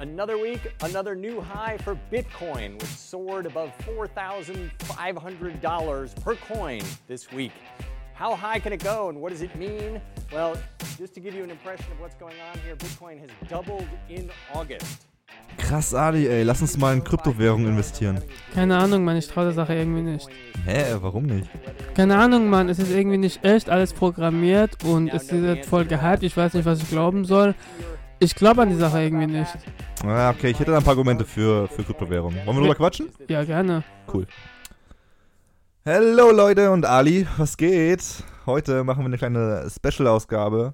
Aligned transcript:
Another 0.00 0.38
week, 0.38 0.60
another 0.82 1.14
new 1.14 1.40
high 1.40 1.78
for 1.78 1.96
Bitcoin, 2.10 2.74
which 2.74 2.86
soared 2.86 3.46
above 3.46 3.72
$4,500 3.78 6.22
per 6.22 6.34
coin 6.36 6.80
this 7.06 7.30
week. 7.32 7.52
How 8.14 8.34
high 8.34 8.58
can 8.58 8.72
it 8.72 8.82
go 8.82 9.10
and 9.10 9.20
what 9.20 9.30
does 9.30 9.42
it 9.42 9.54
mean? 9.54 10.00
Well, 10.32 10.56
just 10.96 11.14
to 11.14 11.20
give 11.20 11.34
you 11.34 11.44
an 11.44 11.50
impression 11.50 11.92
of 11.92 12.00
what's 12.00 12.16
going 12.16 12.40
on 12.40 12.58
here, 12.60 12.74
Bitcoin 12.74 13.20
has 13.20 13.30
doubled 13.48 13.86
in 14.08 14.32
August. 14.52 15.06
Krass, 15.68 15.92
Ali, 15.92 16.26
ey, 16.26 16.44
lass 16.44 16.62
uns 16.62 16.78
mal 16.78 16.94
in 16.94 17.04
Kryptowährungen 17.04 17.66
investieren. 17.66 18.22
Keine 18.54 18.78
Ahnung, 18.78 19.04
Mann, 19.04 19.18
ich 19.18 19.28
traue 19.28 19.44
der 19.44 19.52
Sache 19.52 19.74
irgendwie 19.74 20.00
nicht. 20.00 20.26
Hä, 20.64 20.96
warum 21.02 21.24
nicht? 21.26 21.46
Keine 21.94 22.16
Ahnung, 22.16 22.48
Mann, 22.48 22.70
es 22.70 22.78
ist 22.78 22.90
irgendwie 22.90 23.18
nicht 23.18 23.44
echt, 23.44 23.68
alles 23.68 23.92
programmiert 23.92 24.82
und 24.82 25.12
es 25.12 25.30
ist 25.30 25.66
voll 25.66 25.84
gehypt, 25.84 26.22
ich 26.22 26.34
weiß 26.34 26.54
nicht, 26.54 26.64
was 26.64 26.80
ich 26.80 26.88
glauben 26.88 27.26
soll. 27.26 27.54
Ich 28.18 28.34
glaube 28.34 28.62
an 28.62 28.70
die 28.70 28.76
Sache 28.76 29.02
irgendwie 29.02 29.26
nicht. 29.26 29.58
Ah, 30.06 30.30
okay, 30.30 30.52
ich 30.52 30.58
hätte 30.58 30.70
da 30.70 30.78
ein 30.78 30.82
paar 30.82 30.92
Argumente 30.92 31.26
für, 31.26 31.68
für 31.68 31.84
Kryptowährungen. 31.84 32.46
Wollen 32.46 32.56
wir 32.56 32.62
drüber 32.62 32.74
quatschen? 32.74 33.10
Ja, 33.28 33.44
gerne. 33.44 33.84
Cool. 34.10 34.26
Hallo 35.84 36.30
Leute 36.30 36.70
und 36.70 36.86
Ali, 36.86 37.26
was 37.36 37.58
geht? 37.58 38.24
Heute 38.46 38.84
machen 38.84 39.00
wir 39.00 39.06
eine 39.06 39.18
kleine 39.18 39.68
Special-Ausgabe. 39.68 40.72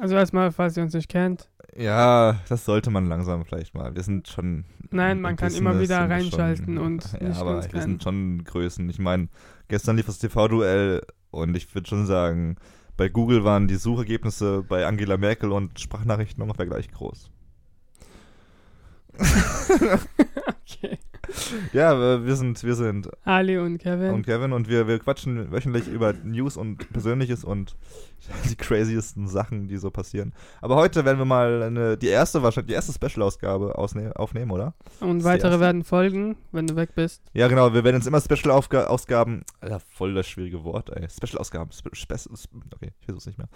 Also 0.00 0.16
erstmal, 0.16 0.50
falls 0.50 0.76
ihr 0.76 0.82
uns 0.82 0.92
nicht 0.92 1.08
kennt. 1.08 1.48
Ja, 1.76 2.40
das 2.48 2.64
sollte 2.64 2.90
man 2.90 3.06
langsam 3.06 3.44
vielleicht 3.44 3.74
mal. 3.74 3.94
Wir 3.94 4.02
sind 4.02 4.28
schon. 4.28 4.64
Nein, 4.90 5.20
man 5.20 5.36
kann 5.36 5.52
immer 5.54 5.80
wieder 5.80 6.08
reinschalten 6.08 6.76
schon, 6.76 6.78
und 6.78 7.12
Ja, 7.20 7.32
aber 7.34 7.72
wir 7.72 7.82
sind 7.82 8.02
schon 8.02 8.44
Größen. 8.44 8.88
Ich 8.90 8.98
meine, 8.98 9.28
gestern 9.68 9.96
lief 9.96 10.06
das 10.06 10.18
TV-Duell 10.18 11.02
und 11.30 11.56
ich 11.56 11.74
würde 11.74 11.88
schon 11.88 12.06
sagen, 12.06 12.56
bei 12.96 13.08
Google 13.08 13.44
waren 13.44 13.66
die 13.66 13.74
Suchergebnisse 13.74 14.62
bei 14.62 14.86
Angela 14.86 15.16
Merkel 15.16 15.50
und 15.50 15.80
Sprachnachrichten 15.80 16.42
ungefähr 16.42 16.66
gleich 16.66 16.90
groß. 16.90 17.30
Okay. 20.66 20.98
Ja, 21.72 21.98
wir 21.98 22.26
wir 22.26 22.36
sind, 22.36 22.62
wir 22.62 22.74
sind 22.74 23.10
Ali 23.24 23.58
und 23.58 23.78
Kevin. 23.78 24.10
und 24.10 24.24
Kevin 24.24 24.52
und 24.52 24.68
wir, 24.68 24.86
wir 24.86 24.98
quatschen 24.98 25.50
wöchentlich 25.50 25.88
über 25.88 26.12
News 26.12 26.56
und 26.56 26.90
Persönliches 26.92 27.44
und 27.44 27.76
die 28.50 28.56
craziesten 28.56 29.28
Sachen, 29.28 29.68
die 29.68 29.76
so 29.76 29.90
passieren. 29.90 30.32
Aber 30.60 30.76
heute 30.76 31.04
werden 31.04 31.18
wir 31.18 31.24
mal 31.24 31.62
eine, 31.62 31.96
die 31.96 32.08
erste, 32.08 32.42
wahrscheinlich 32.42 32.68
die 32.68 32.74
erste 32.74 32.92
Special-Ausgabe 32.92 33.78
aufnehmen, 33.78 34.50
oder? 34.50 34.74
und 35.00 35.24
weitere 35.24 35.60
werden 35.60 35.84
folgen, 35.84 36.36
wenn 36.52 36.66
du 36.66 36.76
weg 36.76 36.94
bist. 36.94 37.22
Ja, 37.32 37.48
genau, 37.48 37.72
wir 37.74 37.84
werden 37.84 37.96
jetzt 37.96 38.06
immer 38.06 38.20
Special-Ausgaben, 38.20 39.44
Alter, 39.60 39.80
voll 39.80 40.14
das 40.14 40.26
schwierige 40.26 40.64
Wort, 40.64 40.90
ey. 40.90 41.08
Special-Ausgaben, 41.08 41.70
Spe 41.72 41.90
Spe 41.94 42.14
okay, 42.74 42.92
ich 43.00 43.04
versuch's 43.04 43.26
nicht 43.26 43.38
mehr. 43.38 43.48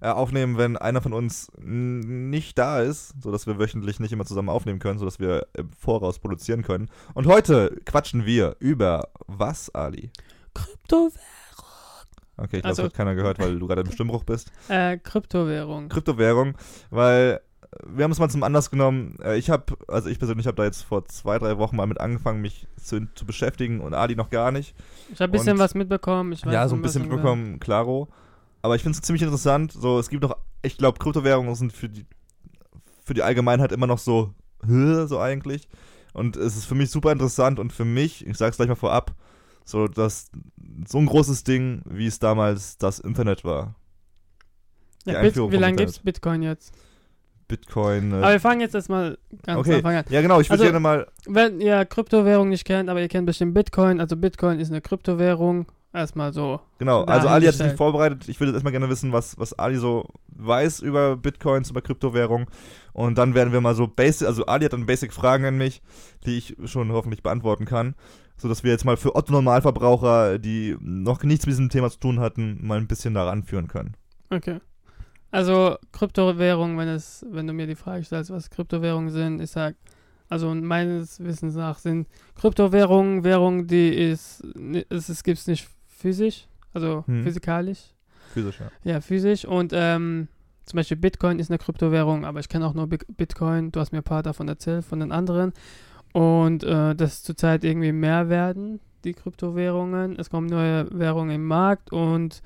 Äh, 0.00 0.08
aufnehmen, 0.08 0.58
wenn 0.58 0.76
einer 0.76 1.00
von 1.00 1.12
uns 1.12 1.50
nicht 1.58 2.58
da 2.58 2.80
ist, 2.80 3.14
sodass 3.22 3.46
wir 3.46 3.58
wöchentlich 3.58 4.00
nicht 4.00 4.12
immer 4.12 4.24
zusammen 4.24 4.48
aufnehmen 4.48 4.78
können, 4.78 4.98
sodass 4.98 5.20
wir 5.20 5.46
im 5.54 5.70
Voraus 5.72 6.18
produzieren 6.18 6.62
können. 6.62 6.88
Und 7.16 7.26
heute 7.28 7.74
quatschen 7.86 8.26
wir 8.26 8.56
über 8.58 9.08
was, 9.26 9.74
Ali? 9.74 10.10
Krypto 10.52 11.10
Okay, 12.36 12.56
ich 12.58 12.62
glaube, 12.62 12.68
Also- 12.68 12.82
das 12.82 12.90
hat 12.90 12.94
keiner 12.94 13.14
gehört, 13.14 13.38
weil 13.38 13.58
du 13.58 13.66
gerade 13.66 13.80
im 13.80 13.90
Stimmbruch 13.90 14.22
bist. 14.24 14.52
äh, 14.68 14.98
Kryptowährung. 14.98 15.88
Kryptowährung, 15.88 16.56
weil 16.90 17.40
wir 17.86 18.04
haben 18.04 18.10
es 18.12 18.18
mal 18.18 18.28
zum 18.28 18.42
Anlass 18.42 18.70
genommen. 18.70 19.16
Äh, 19.24 19.38
Ich 19.38 19.48
habe, 19.48 19.64
also 19.88 20.10
ich 20.10 20.18
persönlich 20.18 20.46
habe 20.46 20.56
da 20.56 20.64
jetzt 20.64 20.82
vor 20.82 21.06
zwei, 21.06 21.38
drei 21.38 21.56
Wochen 21.56 21.76
mal 21.76 21.86
mit 21.86 21.98
angefangen, 21.98 22.42
mich 22.42 22.66
zu, 22.76 23.06
zu 23.14 23.24
beschäftigen 23.24 23.80
und 23.80 23.94
Ali 23.94 24.14
noch 24.14 24.28
gar 24.28 24.52
nicht. 24.52 24.74
Ich 25.10 25.14
habe 25.22 25.30
ein 25.30 25.32
bisschen 25.32 25.54
Und- 25.54 25.58
was 25.60 25.74
mitbekommen. 25.74 26.32
Ich 26.32 26.44
weiß 26.44 26.52
ja, 26.52 26.68
so 26.68 26.74
ein 26.76 26.82
bisschen 26.82 27.00
mitbekommen, 27.08 27.58
klaro. 27.60 28.08
Aber 28.60 28.76
ich 28.76 28.82
finde 28.82 28.96
es 28.96 29.00
ziemlich 29.00 29.22
interessant. 29.22 29.72
So, 29.72 29.98
es 29.98 30.10
gibt 30.10 30.22
doch, 30.22 30.36
ich 30.60 30.76
glaube, 30.76 30.98
Kryptowährungen 30.98 31.54
sind 31.54 31.72
für 31.72 31.88
die, 31.88 32.04
für 33.02 33.14
die 33.14 33.22
Allgemeinheit 33.22 33.72
immer 33.72 33.86
noch 33.86 33.98
so, 33.98 34.34
so 34.66 35.18
eigentlich. 35.18 35.66
Und 36.16 36.36
es 36.36 36.56
ist 36.56 36.64
für 36.64 36.74
mich 36.74 36.90
super 36.90 37.12
interessant 37.12 37.58
und 37.58 37.74
für 37.74 37.84
mich, 37.84 38.26
ich 38.26 38.38
sag's 38.38 38.56
gleich 38.56 38.68
mal 38.70 38.74
vorab, 38.74 39.14
so 39.66 39.86
das 39.86 40.30
so 40.88 40.96
ein 40.96 41.04
großes 41.04 41.44
Ding, 41.44 41.82
wie 41.84 42.06
es 42.06 42.18
damals 42.18 42.78
das 42.78 43.00
Internet 43.00 43.44
war. 43.44 43.74
Ja, 45.04 45.20
Bit 45.20 45.36
wie 45.36 45.40
lange 45.40 45.54
Internet. 45.56 45.76
gibt's 45.78 45.98
Bitcoin 45.98 46.40
jetzt? 46.42 46.72
Bitcoin. 47.48 48.12
Äh, 48.12 48.16
Aber 48.16 48.32
wir 48.32 48.40
fangen 48.40 48.60
jetzt 48.62 48.74
erstmal 48.74 49.18
ganz 49.44 49.60
okay, 49.60 49.74
Anfang 49.76 49.96
an. 49.96 50.04
ja 50.08 50.22
genau, 50.22 50.40
ich 50.40 50.48
würde 50.48 50.62
Also- 50.62 50.64
gerne 50.64 50.80
mal, 50.80 51.06
Wenn 51.26 51.60
ihr 51.60 51.84
Kryptowährung 51.84 52.48
nicht 52.48 52.64
kennt, 52.64 52.88
aber 52.88 53.00
ihr 53.00 53.08
kennt 53.08 53.26
bestimmt 53.26 53.52
Bitcoin. 53.54 54.00
Also 54.00 54.16
Bitcoin 54.16 54.58
ist 54.58 54.70
eine 54.70 54.80
Kryptowährung. 54.80 55.66
Erstmal 55.96 56.34
so. 56.34 56.60
genau, 56.78 57.04
also 57.04 57.26
Ali 57.26 57.46
hat 57.46 57.54
sich 57.54 57.64
nicht 57.64 57.78
vorbereitet. 57.78 58.28
Ich 58.28 58.38
würde 58.38 58.50
jetzt 58.50 58.56
erstmal 58.56 58.72
gerne 58.72 58.90
wissen, 58.90 59.14
was, 59.14 59.38
was 59.38 59.58
Ali 59.58 59.76
so 59.76 60.06
weiß 60.28 60.80
über 60.80 61.16
Bitcoins, 61.16 61.70
über 61.70 61.80
Kryptowährung. 61.80 62.50
Und 62.92 63.16
dann 63.16 63.34
werden 63.34 63.50
wir 63.54 63.62
mal 63.62 63.74
so 63.74 63.86
basic, 63.86 64.28
also 64.28 64.44
Ali 64.44 64.66
hat 64.66 64.74
dann 64.74 64.84
basic 64.84 65.14
Fragen 65.14 65.46
an 65.46 65.56
mich, 65.56 65.80
die 66.26 66.36
ich 66.36 66.54
schon 66.66 66.92
hoffentlich 66.92 67.22
beantworten 67.22 67.64
kann. 67.64 67.94
Sodass 68.36 68.62
wir 68.62 68.72
jetzt 68.72 68.84
mal 68.84 68.98
für 68.98 69.16
Otto 69.16 69.32
Normalverbraucher, 69.32 70.38
die 70.38 70.76
noch 70.80 71.22
nichts 71.22 71.46
mit 71.46 71.54
diesem 71.54 71.70
Thema 71.70 71.90
zu 71.90 71.98
tun 71.98 72.20
hatten, 72.20 72.58
mal 72.60 72.76
ein 72.76 72.88
bisschen 72.88 73.14
daran 73.14 73.42
führen 73.42 73.66
können. 73.66 73.96
Okay. 74.28 74.60
Also 75.30 75.78
Kryptowährung, 75.92 76.76
wenn 76.76 76.88
es, 76.88 77.24
wenn 77.30 77.46
du 77.46 77.54
mir 77.54 77.66
die 77.66 77.74
Frage 77.74 78.04
stellst, 78.04 78.30
was 78.30 78.50
Kryptowährungen 78.50 79.08
sind, 79.08 79.40
ich 79.40 79.50
sag, 79.50 79.76
also 80.28 80.54
meines 80.54 81.20
Wissens 81.20 81.54
nach 81.54 81.78
sind 81.78 82.06
Kryptowährungen 82.34 83.24
Währungen, 83.24 83.66
die 83.66 83.94
ist, 83.94 84.44
es, 84.90 85.08
es 85.08 85.22
gibt's 85.22 85.46
nicht 85.46 85.70
physisch, 86.06 86.46
also 86.72 87.02
Hm. 87.06 87.24
physikalisch. 87.24 87.80
Physisch, 88.32 88.60
ja. 88.60 88.70
Ja, 88.92 89.00
physisch 89.00 89.44
und 89.44 89.72
ähm, 89.74 90.28
zum 90.66 90.76
Beispiel 90.76 90.96
Bitcoin 90.96 91.38
ist 91.40 91.50
eine 91.50 91.58
Kryptowährung, 91.58 92.24
aber 92.24 92.38
ich 92.40 92.48
kenne 92.48 92.64
auch 92.66 92.74
nur 92.74 92.86
Bi- 92.86 92.98
Bitcoin. 93.16 93.72
Du 93.72 93.80
hast 93.80 93.92
mir 93.92 93.98
ein 93.98 94.04
paar 94.04 94.22
davon 94.22 94.46
erzählt, 94.48 94.84
von 94.84 95.00
den 95.00 95.10
anderen. 95.12 95.52
Und 96.12 96.64
äh, 96.64 96.94
dass 96.94 97.22
zurzeit 97.22 97.62
irgendwie 97.64 97.92
mehr 97.92 98.28
werden, 98.28 98.80
die 99.04 99.14
Kryptowährungen. 99.14 100.16
Es 100.18 100.30
kommen 100.30 100.46
neue 100.48 100.88
Währungen 100.96 101.34
im 101.34 101.44
Markt 101.46 101.92
und 101.92 102.40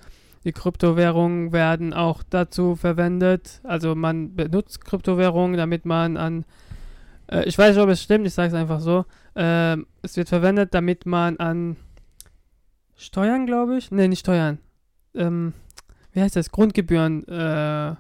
die 0.45 0.53
Kryptowährungen 0.53 1.53
werden 1.53 1.93
auch 1.95 2.23
dazu 2.29 2.77
verwendet. 2.77 3.61
Also 3.63 3.95
man 3.95 4.35
benutzt 4.35 4.85
Kryptowährungen, 4.85 5.57
damit 5.57 5.85
man 5.87 6.17
an, 6.17 6.45
äh, 7.31 7.45
ich 7.45 7.57
weiß 7.59 7.75
nicht, 7.75 7.83
ob 7.85 7.91
es 7.91 8.03
stimmt, 8.03 8.27
ich 8.27 8.35
sage 8.35 8.49
es 8.49 8.55
einfach 8.55 8.81
so, 8.81 9.05
ähm, 9.35 9.87
es 10.03 10.17
wird 10.17 10.29
verwendet, 10.29 10.75
damit 10.75 11.07
man 11.07 11.37
an 11.39 11.77
Steuern, 13.01 13.47
glaube 13.47 13.79
ich, 13.79 13.91
nee, 13.91 14.09
nicht 14.09 14.21
Steuern, 14.21 14.59
ähm, 15.15 15.55
wie 16.13 16.21
heißt 16.21 16.37
das, 16.37 16.51
Grundgebühren 16.51 17.27
äh, 17.29 17.95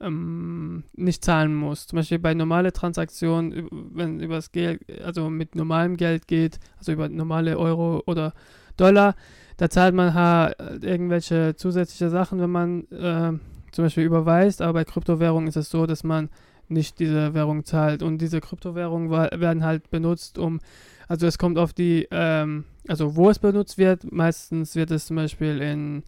ähm, 0.00 0.82
nicht 0.94 1.24
zahlen 1.24 1.54
muss. 1.54 1.86
Zum 1.86 1.98
Beispiel 1.98 2.18
bei 2.18 2.34
normale 2.34 2.72
Transaktionen, 2.72 3.68
wenn 3.70 4.18
übers 4.18 4.50
Geld, 4.50 4.82
also 5.04 5.30
mit 5.30 5.54
normalem 5.54 5.96
Geld 5.96 6.26
geht, 6.26 6.58
also 6.78 6.92
über 6.92 7.08
normale 7.08 7.56
Euro 7.58 8.02
oder 8.06 8.32
Dollar, 8.76 9.14
da 9.56 9.70
zahlt 9.70 9.94
man 9.94 10.14
ha 10.14 10.50
irgendwelche 10.80 11.54
zusätzliche 11.54 12.10
Sachen, 12.10 12.40
wenn 12.40 12.50
man 12.50 12.84
äh, 12.90 13.38
zum 13.70 13.84
Beispiel 13.84 14.04
überweist, 14.04 14.62
aber 14.62 14.72
bei 14.72 14.84
Kryptowährungen 14.84 15.48
ist 15.48 15.56
es 15.56 15.70
so, 15.70 15.86
dass 15.86 16.02
man 16.02 16.28
nicht 16.68 16.98
diese 16.98 17.34
Währung 17.34 17.64
zahlt. 17.64 18.02
Und 18.02 18.18
diese 18.18 18.40
Kryptowährungen 18.40 19.10
werden 19.10 19.64
halt 19.64 19.90
benutzt, 19.90 20.38
um, 20.38 20.60
also 21.08 21.26
es 21.26 21.38
kommt 21.38 21.58
auf 21.58 21.72
die, 21.72 22.08
ähm, 22.10 22.64
also 22.88 23.16
wo 23.16 23.30
es 23.30 23.38
benutzt 23.38 23.78
wird, 23.78 24.10
meistens 24.12 24.76
wird 24.76 24.90
es 24.90 25.06
zum 25.06 25.16
Beispiel 25.16 25.60
in, 25.60 26.02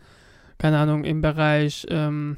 keine 0.58 0.78
Ahnung, 0.78 1.04
im 1.04 1.20
Bereich, 1.20 1.86
ähm, 1.90 2.36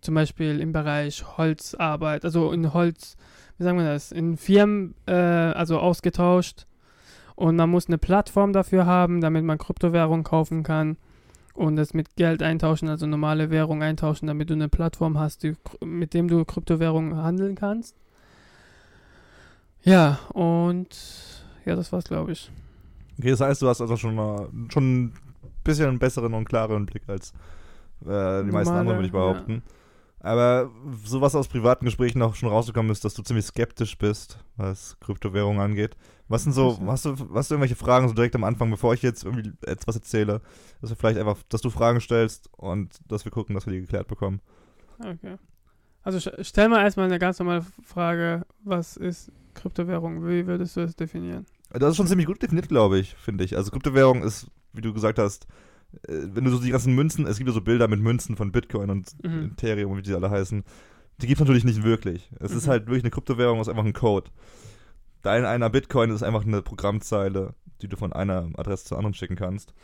zum 0.00 0.14
Beispiel 0.14 0.60
im 0.60 0.72
Bereich 0.72 1.24
Holzarbeit, 1.36 2.24
also 2.24 2.52
in 2.52 2.72
Holz, 2.72 3.16
wie 3.58 3.64
sagen 3.64 3.78
wir 3.78 3.86
das, 3.86 4.12
in 4.12 4.36
Firmen, 4.36 4.94
äh, 5.06 5.12
also 5.12 5.78
ausgetauscht 5.78 6.66
und 7.34 7.56
man 7.56 7.70
muss 7.70 7.86
eine 7.86 7.98
Plattform 7.98 8.52
dafür 8.52 8.86
haben, 8.86 9.20
damit 9.20 9.44
man 9.44 9.58
Kryptowährung 9.58 10.24
kaufen 10.24 10.62
kann 10.62 10.96
und 11.54 11.78
es 11.78 11.94
mit 11.94 12.16
Geld 12.16 12.42
eintauschen, 12.42 12.88
also 12.88 13.06
normale 13.06 13.50
Währung 13.50 13.82
eintauschen, 13.82 14.26
damit 14.26 14.50
du 14.50 14.54
eine 14.54 14.68
Plattform 14.68 15.18
hast, 15.18 15.42
die, 15.42 15.54
mit 15.84 16.14
dem 16.14 16.28
du 16.28 16.44
Kryptowährung 16.44 17.16
handeln 17.16 17.54
kannst. 17.54 17.96
Ja, 19.82 20.18
und 20.32 20.88
ja, 21.66 21.76
das 21.76 21.92
war's, 21.92 22.04
glaube 22.04 22.32
ich. 22.32 22.50
Okay, 23.18 23.30
das 23.30 23.40
heißt, 23.40 23.60
du 23.60 23.68
hast 23.68 23.80
also 23.80 23.96
schon, 23.96 24.14
mal, 24.14 24.48
schon 24.72 25.04
ein 25.04 25.14
bisschen 25.64 25.88
einen 25.88 25.98
besseren 25.98 26.32
und 26.34 26.46
klareren 26.46 26.86
Blick 26.86 27.02
als 27.08 27.32
äh, 28.02 28.06
die 28.06 28.50
meisten 28.50 28.50
Normale, 28.50 28.78
anderen, 28.78 28.98
würde 28.98 29.06
ich 29.06 29.12
behaupten. 29.12 29.62
Aber 30.20 30.70
so 31.04 31.20
was 31.20 31.34
aus 31.34 31.48
privaten 31.48 31.84
Gesprächen 31.84 32.22
auch 32.22 32.34
schon 32.34 32.48
rausgekommen 32.48 32.90
ist, 32.90 33.04
dass 33.04 33.14
du 33.14 33.22
ziemlich 33.22 33.46
skeptisch 33.46 33.96
bist, 33.96 34.38
was 34.56 34.96
Kryptowährungen 35.00 35.60
angeht. 35.60 35.96
Was 36.28 36.42
sind 36.42 36.52
so, 36.52 36.78
hast 36.86 37.04
du, 37.04 37.16
hast 37.34 37.50
du 37.50 37.54
irgendwelche 37.54 37.76
Fragen 37.76 38.08
so 38.08 38.14
direkt 38.14 38.34
am 38.34 38.42
Anfang, 38.42 38.70
bevor 38.70 38.94
ich 38.94 39.02
jetzt 39.02 39.24
irgendwie 39.24 39.52
etwas 39.62 39.94
erzähle, 39.94 40.40
dass 40.80 40.90
wir 40.90 40.96
vielleicht 40.96 41.18
einfach, 41.18 41.38
dass 41.48 41.60
du 41.60 41.70
Fragen 41.70 42.00
stellst 42.00 42.48
und 42.56 42.98
dass 43.06 43.24
wir 43.24 43.30
gucken, 43.30 43.54
dass 43.54 43.66
wir 43.66 43.72
die 43.72 43.80
geklärt 43.80 44.08
bekommen. 44.08 44.40
Okay. 44.98 45.36
Also 46.02 46.30
stell 46.40 46.68
mal 46.68 46.82
erstmal 46.82 47.06
eine 47.06 47.18
ganz 47.18 47.38
normale 47.38 47.64
Frage, 47.84 48.46
was 48.64 48.96
ist 48.96 49.30
Kryptowährung? 49.54 50.26
Wie 50.26 50.46
würdest 50.46 50.76
du 50.76 50.80
es 50.80 50.96
definieren? 50.96 51.46
Das 51.78 51.90
ist 51.90 51.96
schon 51.96 52.06
ziemlich 52.06 52.26
gut 52.26 52.42
definiert, 52.42 52.68
glaube 52.68 52.98
ich, 52.98 53.14
finde 53.14 53.44
ich. 53.44 53.56
Also 53.56 53.70
Kryptowährung 53.70 54.22
ist, 54.22 54.48
wie 54.72 54.80
du 54.80 54.92
gesagt 54.92 55.18
hast, 55.18 55.46
äh, 56.08 56.12
wenn 56.32 56.44
du 56.44 56.50
so 56.50 56.58
die 56.60 56.70
ganzen 56.70 56.94
Münzen, 56.94 57.26
es 57.26 57.38
gibt 57.38 57.48
ja 57.48 57.54
so 57.54 57.60
Bilder 57.60 57.88
mit 57.88 58.00
Münzen 58.00 58.36
von 58.36 58.52
Bitcoin 58.52 58.90
und 58.90 59.12
Mhm. 59.24 59.52
Ethereum, 59.52 59.96
wie 59.96 60.02
die 60.02 60.14
alle 60.14 60.30
heißen, 60.30 60.64
die 61.18 61.26
gibt 61.26 61.40
es 61.40 61.46
natürlich 61.46 61.64
nicht 61.64 61.82
wirklich. 61.82 62.30
Es 62.40 62.52
ist 62.52 62.66
Mhm. 62.66 62.70
halt 62.70 62.86
wirklich 62.86 63.04
eine 63.04 63.10
Kryptowährung, 63.10 63.60
es 63.60 63.66
ist 63.66 63.70
einfach 63.70 63.84
ein 63.84 63.92
Code. 63.92 64.30
Dein 65.22 65.44
einer 65.44 65.70
Bitcoin 65.70 66.10
ist 66.10 66.22
einfach 66.22 66.44
eine 66.46 66.62
Programmzeile, 66.62 67.54
die 67.82 67.88
du 67.88 67.96
von 67.96 68.12
einer 68.12 68.48
Adresse 68.56 68.84
zur 68.84 68.98
anderen 68.98 69.14
schicken 69.14 69.36
kannst. 69.36 69.74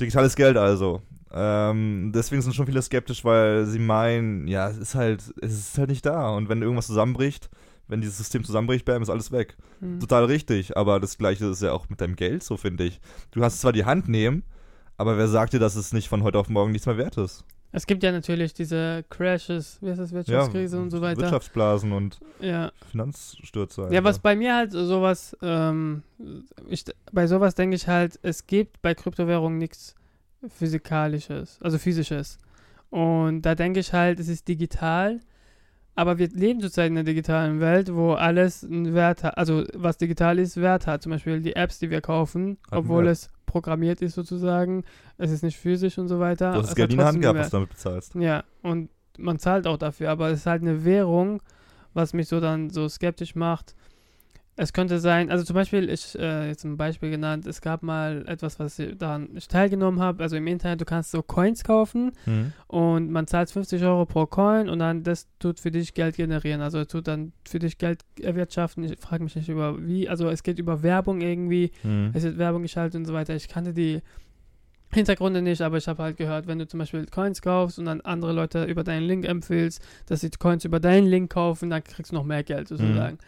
Digitales 0.00 0.36
Geld 0.36 0.56
also. 0.56 1.02
Ähm, 1.32 2.12
deswegen 2.14 2.42
sind 2.42 2.54
schon 2.54 2.66
viele 2.66 2.82
skeptisch, 2.82 3.24
weil 3.24 3.66
sie 3.66 3.78
meinen, 3.78 4.46
ja, 4.48 4.68
es 4.68 4.76
ist 4.78 4.94
halt, 4.94 5.22
es 5.42 5.52
ist 5.52 5.78
halt 5.78 5.90
nicht 5.90 6.06
da. 6.06 6.30
Und 6.30 6.48
wenn 6.48 6.62
irgendwas 6.62 6.86
zusammenbricht, 6.86 7.50
wenn 7.88 8.00
dieses 8.00 8.16
System 8.18 8.44
zusammenbricht, 8.44 8.84
bam, 8.84 9.02
ist 9.02 9.10
alles 9.10 9.32
weg. 9.32 9.56
Hm. 9.80 10.00
Total 10.00 10.24
richtig, 10.24 10.76
aber 10.76 11.00
das 11.00 11.18
gleiche 11.18 11.46
ist 11.46 11.62
ja 11.62 11.72
auch 11.72 11.88
mit 11.88 12.00
deinem 12.00 12.16
Geld, 12.16 12.42
so 12.42 12.56
finde 12.56 12.84
ich. 12.84 13.00
Du 13.30 13.42
hast 13.42 13.60
zwar 13.60 13.72
die 13.72 13.84
Hand 13.84 14.08
nehmen, 14.08 14.42
aber 14.96 15.18
wer 15.18 15.28
sagt 15.28 15.52
dir, 15.52 15.58
dass 15.58 15.76
es 15.76 15.92
nicht 15.92 16.08
von 16.08 16.22
heute 16.22 16.38
auf 16.38 16.48
morgen 16.48 16.72
nichts 16.72 16.86
mehr 16.86 16.96
wert 16.98 17.16
ist? 17.18 17.44
Es 17.76 17.86
gibt 17.88 18.04
ja 18.04 18.12
natürlich 18.12 18.54
diese 18.54 19.04
Crashes, 19.10 19.78
wie 19.80 19.90
heißt 19.90 19.98
das, 19.98 20.12
Wirtschaftskrise 20.12 20.80
und 20.80 20.90
so 20.90 21.00
weiter. 21.00 21.22
Wirtschaftsblasen 21.22 21.90
und 21.90 22.20
Ja. 22.40 22.70
Finanzstürze. 22.92 23.88
Ja, 23.90 24.04
was 24.04 24.16
einfach. 24.16 24.22
bei 24.22 24.36
mir 24.36 24.54
halt 24.54 24.70
sowas, 24.70 25.36
ähm, 25.42 26.04
ich, 26.68 26.84
bei 27.10 27.26
sowas 27.26 27.56
denke 27.56 27.74
ich 27.74 27.88
halt, 27.88 28.16
es 28.22 28.46
gibt 28.46 28.80
bei 28.80 28.94
Kryptowährungen 28.94 29.58
nichts 29.58 29.96
Physikalisches, 30.48 31.58
also 31.60 31.78
physisches. 31.78 32.38
Und 32.90 33.42
da 33.42 33.54
denke 33.54 33.80
ich 33.80 33.92
halt, 33.92 34.20
es 34.20 34.28
ist 34.28 34.46
digital, 34.46 35.18
aber 35.94 36.18
wir 36.18 36.28
leben 36.28 36.60
zurzeit 36.60 36.90
in 36.90 36.96
einer 36.96 37.04
digitalen 37.04 37.60
Welt, 37.60 37.94
wo 37.94 38.12
alles 38.12 38.64
einen 38.64 38.94
Wert 38.94 39.22
hat, 39.22 39.38
also 39.38 39.64
was 39.74 39.96
digital 39.96 40.38
ist, 40.38 40.56
Wert 40.60 40.86
hat. 40.86 41.02
Zum 41.02 41.10
Beispiel 41.12 41.40
die 41.40 41.54
Apps, 41.56 41.78
die 41.78 41.90
wir 41.90 42.00
kaufen, 42.00 42.58
Hat 42.64 42.72
einen 42.72 42.80
obwohl 42.80 43.06
es 43.06 43.30
programmiert 43.46 44.02
ist 44.02 44.14
sozusagen, 44.14 44.84
es 45.18 45.30
ist 45.30 45.42
nicht 45.44 45.56
physisch 45.56 45.98
und 45.98 46.08
so 46.08 46.18
weiter. 46.18 46.52
Du 46.52 46.58
hast 46.58 46.70
es 46.70 46.74
Geld 46.74 46.90
in 46.90 46.98
der 46.98 47.06
Hand 47.06 47.20
gehabt, 47.20 47.38
was 47.38 47.50
du 47.50 47.56
damit 47.58 47.70
bezahlst. 47.70 48.14
ja, 48.16 48.42
und 48.62 48.90
man 49.18 49.38
zahlt 49.38 49.68
auch 49.68 49.76
dafür, 49.76 50.10
aber 50.10 50.30
es 50.30 50.40
ist 50.40 50.46
halt 50.46 50.62
eine 50.62 50.84
Währung, 50.84 51.40
was 51.92 52.12
mich 52.12 52.26
so 52.26 52.40
dann 52.40 52.70
so 52.70 52.88
skeptisch 52.88 53.36
macht. 53.36 53.76
Es 54.56 54.72
könnte 54.72 55.00
sein, 55.00 55.32
also 55.32 55.42
zum 55.44 55.54
Beispiel, 55.54 55.90
ich, 55.90 56.16
äh, 56.16 56.46
jetzt 56.46 56.62
ein 56.64 56.76
Beispiel 56.76 57.10
genannt, 57.10 57.44
es 57.44 57.60
gab 57.60 57.82
mal 57.82 58.24
etwas, 58.28 58.60
was 58.60 58.78
ich 58.78 58.96
daran 58.96 59.30
ich 59.34 59.48
teilgenommen 59.48 59.98
habe, 60.00 60.22
also 60.22 60.36
im 60.36 60.46
Internet, 60.46 60.80
du 60.80 60.84
kannst 60.84 61.10
so 61.10 61.22
Coins 61.22 61.64
kaufen 61.64 62.12
und 62.68 63.10
man 63.10 63.26
zahlt 63.26 63.50
50 63.50 63.82
Euro 63.82 64.06
pro 64.06 64.26
Coin 64.26 64.68
und 64.68 64.78
dann 64.78 65.02
das 65.02 65.26
tut 65.40 65.58
für 65.58 65.72
dich 65.72 65.92
Geld 65.94 66.14
generieren, 66.16 66.60
also 66.60 66.84
tut 66.84 67.08
dann 67.08 67.32
für 67.44 67.58
dich 67.58 67.78
Geld 67.78 68.04
erwirtschaften. 68.20 68.84
Ich 68.84 68.96
frage 69.00 69.24
mich 69.24 69.34
nicht 69.34 69.48
über 69.48 69.76
wie, 69.84 70.08
also 70.08 70.28
es 70.28 70.44
geht 70.44 70.60
über 70.60 70.84
Werbung 70.84 71.20
irgendwie, 71.20 71.72
Mhm. 71.82 72.12
es 72.14 72.22
wird 72.22 72.38
Werbung 72.38 72.62
geschaltet 72.62 72.94
und 72.96 73.06
so 73.06 73.12
weiter. 73.12 73.34
Ich 73.34 73.48
kannte 73.48 73.72
die 73.72 74.02
Hintergründe 74.92 75.42
nicht, 75.42 75.62
aber 75.62 75.78
ich 75.78 75.88
habe 75.88 76.00
halt 76.00 76.16
gehört, 76.16 76.46
wenn 76.46 76.60
du 76.60 76.68
zum 76.68 76.78
Beispiel 76.78 77.04
Coins 77.06 77.42
kaufst 77.42 77.80
und 77.80 77.86
dann 77.86 78.00
andere 78.02 78.32
Leute 78.32 78.62
über 78.66 78.84
deinen 78.84 79.02
Link 79.08 79.24
empfiehlst, 79.24 79.82
dass 80.06 80.20
sie 80.20 80.30
Coins 80.30 80.64
über 80.64 80.78
deinen 80.78 81.08
Link 81.08 81.32
kaufen, 81.32 81.70
dann 81.70 81.82
kriegst 81.82 82.12
du 82.12 82.14
noch 82.14 82.22
mehr 82.24 82.44
Geld 82.44 82.68
sozusagen. 82.68 83.18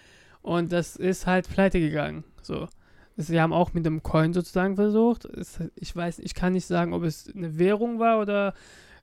Und 0.46 0.70
das 0.70 0.94
ist 0.94 1.26
halt 1.26 1.50
pleite 1.50 1.81
gegangen. 1.81 2.22
So. 2.40 2.69
Sie 3.16 3.40
haben 3.40 3.52
auch 3.52 3.75
mit 3.75 3.84
dem 3.84 4.04
Coin 4.04 4.32
sozusagen 4.32 4.76
versucht. 4.76 5.26
Ich 5.75 5.96
weiß, 5.96 6.20
ich 6.20 6.34
kann 6.34 6.52
nicht 6.52 6.66
sagen, 6.66 6.93
ob 6.93 7.02
es 7.02 7.28
eine 7.34 7.58
Währung 7.58 7.98
war 7.98 8.20
oder 8.20 8.54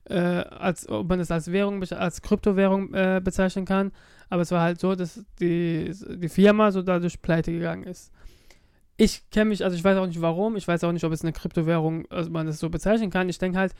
äh, 0.04 0.14
als, 0.16 0.88
ob 0.88 1.06
man 1.06 1.20
es 1.20 1.30
als 1.30 1.52
Währung, 1.52 1.82
als 1.82 2.22
Kryptowährung 2.22 2.94
äh, 2.94 3.20
bezeichnen 3.22 3.66
kann. 3.66 3.92
Aber 4.30 4.40
es 4.40 4.52
war 4.52 4.62
halt 4.62 4.80
so, 4.80 4.94
dass 4.94 5.22
die, 5.38 5.92
die 6.16 6.30
Firma 6.30 6.72
so 6.72 6.80
dadurch 6.80 7.20
pleite 7.20 7.52
gegangen 7.52 7.84
ist. 7.84 8.10
Ich 8.96 9.28
kenne 9.28 9.50
mich, 9.50 9.64
also 9.64 9.76
ich 9.76 9.84
weiß 9.84 9.98
auch 9.98 10.06
nicht 10.06 10.22
warum, 10.22 10.56
ich 10.56 10.66
weiß 10.66 10.82
auch 10.84 10.92
nicht, 10.92 11.04
ob 11.04 11.12
es 11.12 11.20
eine 11.20 11.34
Kryptowährung, 11.34 12.10
also 12.10 12.30
man 12.30 12.48
es 12.48 12.58
so 12.58 12.70
bezeichnen 12.70 13.10
kann. 13.10 13.28
Ich 13.28 13.38
denke 13.38 13.58
halt, 13.58 13.74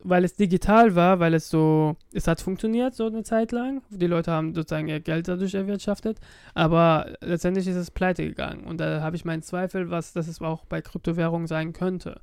weil 0.00 0.24
es 0.24 0.34
digital 0.34 0.94
war, 0.94 1.20
weil 1.20 1.34
es 1.34 1.50
so, 1.50 1.96
es 2.12 2.26
hat 2.26 2.40
funktioniert 2.40 2.94
so 2.94 3.06
eine 3.06 3.22
Zeit 3.22 3.52
lang. 3.52 3.82
Die 3.90 4.06
Leute 4.06 4.32
haben 4.32 4.54
sozusagen 4.54 4.88
ihr 4.88 5.00
Geld 5.00 5.28
dadurch 5.28 5.54
erwirtschaftet, 5.54 6.18
aber 6.54 7.12
letztendlich 7.20 7.66
ist 7.66 7.76
es 7.76 7.90
pleite 7.90 8.24
gegangen. 8.24 8.64
Und 8.64 8.78
da 8.80 9.00
habe 9.00 9.16
ich 9.16 9.24
meinen 9.24 9.42
Zweifel, 9.42 9.90
was 9.90 10.12
das 10.12 10.40
auch 10.40 10.64
bei 10.64 10.80
Kryptowährungen 10.80 11.46
sein 11.46 11.72
könnte. 11.72 12.20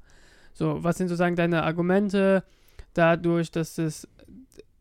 So, 0.54 0.84
was 0.84 0.98
sind 0.98 1.08
sozusagen 1.08 1.36
deine 1.36 1.64
Argumente 1.64 2.44
dadurch, 2.94 3.52
dass 3.52 3.78
es, 3.78 4.08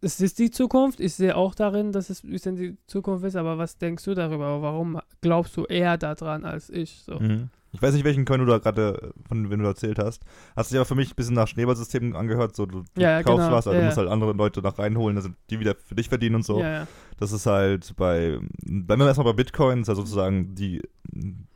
es 0.01 0.21
ist 0.21 0.39
die 0.39 0.51
Zukunft? 0.51 1.01
Ich 1.01 1.15
sehe 1.15 1.37
auch 1.37 1.55
darin, 1.55 1.93
dass 1.93 2.11
es 2.11 2.25
ein 2.25 2.31
bisschen 2.31 2.57
die 2.57 2.77
Zukunft 2.87 3.25
ist, 3.25 3.37
aber 3.37 3.59
was 3.59 3.79
denkst 3.79 4.05
du 4.05 4.15
darüber? 4.15 4.63
Warum 4.63 5.01
glaubst 5.21 5.57
du 5.57 5.65
eher 5.65 5.97
daran 5.99 6.45
als 6.45 6.71
ich? 6.71 7.03
So. 7.05 7.19
Mhm. 7.19 7.51
Ich 7.73 7.83
weiß 7.83 7.93
nicht, 7.95 8.05
welchen 8.05 8.25
Coin 8.25 8.41
du 8.41 8.47
da 8.47 8.59
gerade, 8.59 9.13
von 9.29 9.49
dem 9.49 9.61
du 9.61 9.67
erzählt 9.67 9.99
hast. 9.99 10.23
Hast 10.57 10.71
dich 10.71 10.79
aber 10.79 10.87
für 10.87 10.95
mich 10.95 11.13
ein 11.13 11.17
bisschen 11.17 11.35
nach 11.35 11.49
Schneeballsystem 11.49 12.17
angehört. 12.17 12.57
So, 12.57 12.65
du, 12.65 12.83
du 12.95 13.01
Ja, 13.01 13.23
kaufst 13.23 13.47
genau. 13.47 13.57
was, 13.57 13.67
also 13.67 13.73
Ja, 13.75 13.81
du 13.81 13.85
musst 13.87 13.99
halt 13.99 14.09
andere 14.09 14.33
Leute 14.33 14.63
noch 14.63 14.79
reinholen, 14.79 15.17
also 15.19 15.29
die 15.51 15.61
wieder 15.61 15.75
für 15.75 15.95
dich 15.95 16.09
verdienen 16.09 16.37
und 16.37 16.45
so. 16.45 16.61
Ja. 16.63 16.87
Das 17.19 17.33
ist 17.33 17.45
halt 17.47 17.95
bei, 17.97 18.39
bleiben 18.65 19.03
wir 19.03 19.07
erstmal 19.07 19.27
bei 19.27 19.33
Bitcoin, 19.35 19.83
ist 19.83 19.89
ja 19.89 19.95
sozusagen 19.95 20.55
die 20.55 20.81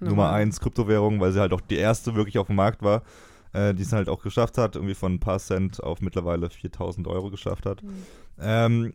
Nummer 0.01 0.31
1 0.33 0.61
Kryptowährung, 0.61 1.21
weil 1.21 1.33
sie 1.33 1.41
halt 1.41 1.53
auch 1.53 1.61
die 1.61 1.77
erste 1.77 2.15
wirklich 2.15 2.39
auf 2.39 2.49
dem 2.49 2.57
Markt 2.57 2.83
war, 2.83 3.03
äh, 3.53 3.73
die 3.73 3.83
es 3.83 3.93
halt 3.93 4.09
auch 4.09 4.23
geschafft 4.23 4.59
hat, 4.59 4.77
irgendwie 4.77 4.95
von 4.95 5.15
ein 5.15 5.21
paar 5.21 5.39
Cent 5.39 5.83
auf 5.83 6.01
mittlerweile 6.01 6.51
4000 6.51 7.07
Euro 7.09 7.31
geschafft 7.31 7.65
hat. 7.65 7.83
Mhm. 7.83 7.89
Ähm, 8.41 8.93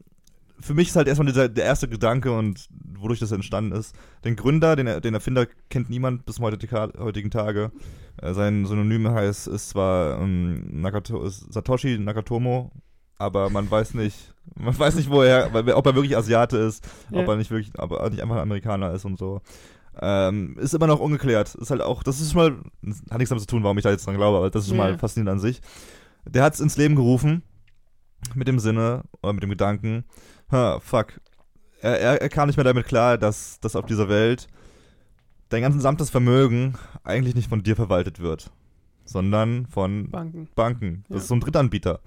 für 0.60 0.74
mich 0.74 0.90
ist 0.90 0.96
halt 0.96 1.08
erstmal 1.08 1.28
dieser, 1.28 1.50
der 1.50 1.66
erste 1.66 1.88
Gedanke 1.88 2.32
und 2.32 2.68
wodurch 2.98 3.20
das 3.20 3.32
entstanden 3.32 3.72
ist. 3.74 3.96
Den 4.26 4.36
Gründer, 4.36 4.76
den, 4.76 5.02
den 5.02 5.14
Erfinder 5.14 5.46
kennt 5.70 5.90
niemand 5.90 6.26
bis 6.26 6.36
zum 6.36 6.46
heutigen 6.46 7.30
Tage. 7.32 7.72
Äh, 8.22 8.34
sein 8.34 8.66
Synonym 8.66 9.08
heißt, 9.10 9.48
ist 9.48 9.70
zwar 9.70 10.20
ähm, 10.20 10.82
Nakato, 10.82 11.24
ist 11.24 11.54
Satoshi 11.54 12.00
Nakatomo, 12.00 12.72
aber 13.20 13.50
man 13.50 13.70
weiß 13.70 13.94
nicht, 13.94 14.34
man 14.56 14.78
weiß 14.78 14.96
nicht, 14.96 15.10
wo 15.12 15.22
er, 15.22 15.54
weil- 15.54 15.70
ob 15.74 15.86
er 15.86 15.96
wirklich 15.96 16.18
Asiate 16.18 16.58
ist, 16.58 16.84
Ja. 17.12 17.20
ob 17.22 17.28
er 17.28 17.36
nicht 17.36 17.52
wirklich, 17.52 17.72
ob 17.78 17.92
er 17.92 18.10
nicht 18.10 18.22
einfach 18.22 18.36
ein 18.38 18.42
Amerikaner 18.42 18.92
ist 18.94 19.06
und 19.06 19.20
so. 19.20 19.42
Ähm, 20.00 20.56
ist 20.60 20.74
immer 20.76 20.88
noch 20.88 21.00
ungeklärt. 21.00 21.56
Ist 21.56 21.72
halt 21.72 21.82
auch, 21.82 22.04
das 22.04 22.22
ist 22.22 22.32
schon 22.34 22.42
mal, 22.42 22.96
hat 23.10 23.18
nichts 23.18 23.30
damit 23.30 23.42
zu 23.42 23.48
tun, 23.48 23.64
warum 23.64 23.78
ich 23.78 23.84
da 23.84 23.90
jetzt 23.92 24.06
dran 24.06 24.16
glaube, 24.18 24.38
aber 24.38 24.50
das 24.52 24.64
ist 24.64 24.70
schon 24.70 24.78
Ja. 24.78 24.84
mal 24.86 24.98
faszinierend 24.98 25.32
an 25.32 25.40
sich. 25.40 25.62
Der 26.26 26.44
hat 26.44 26.54
es 26.54 26.60
ins 26.60 26.78
Leben 26.78 26.96
gerufen, 26.96 27.42
mit 28.36 28.48
dem 28.48 28.60
Sinne, 28.60 29.04
oder 29.24 29.34
mit 29.34 29.44
dem 29.44 29.50
Gedanken, 29.50 30.04
ha, 30.52 30.80
fuck. 30.80 31.20
Er, 31.82 32.00
er, 32.00 32.22
er 32.22 32.30
kam 32.30 32.48
nicht 32.48 32.58
mehr 32.58 32.64
damit 32.64 32.88
klar, 32.88 33.18
dass, 33.18 33.60
dass 33.60 33.76
auf 33.76 33.86
dieser 33.86 34.10
Welt 34.10 34.48
dein 35.50 35.62
ganzes 35.62 35.80
gesamtes 35.80 36.10
Vermögen 36.10 36.76
eigentlich 37.04 37.36
nicht 37.36 37.50
von 37.50 37.64
dir 37.64 37.76
verwaltet 37.76 38.20
wird, 38.20 38.52
sondern 39.06 39.68
von 39.68 40.10
Banken. 40.10 40.50
Banken. 40.56 41.06
Das 41.08 41.16
Ja. 41.16 41.22
ist 41.22 41.28
so 41.28 41.36
ein 41.36 41.40
Drittanbieter. 41.40 42.02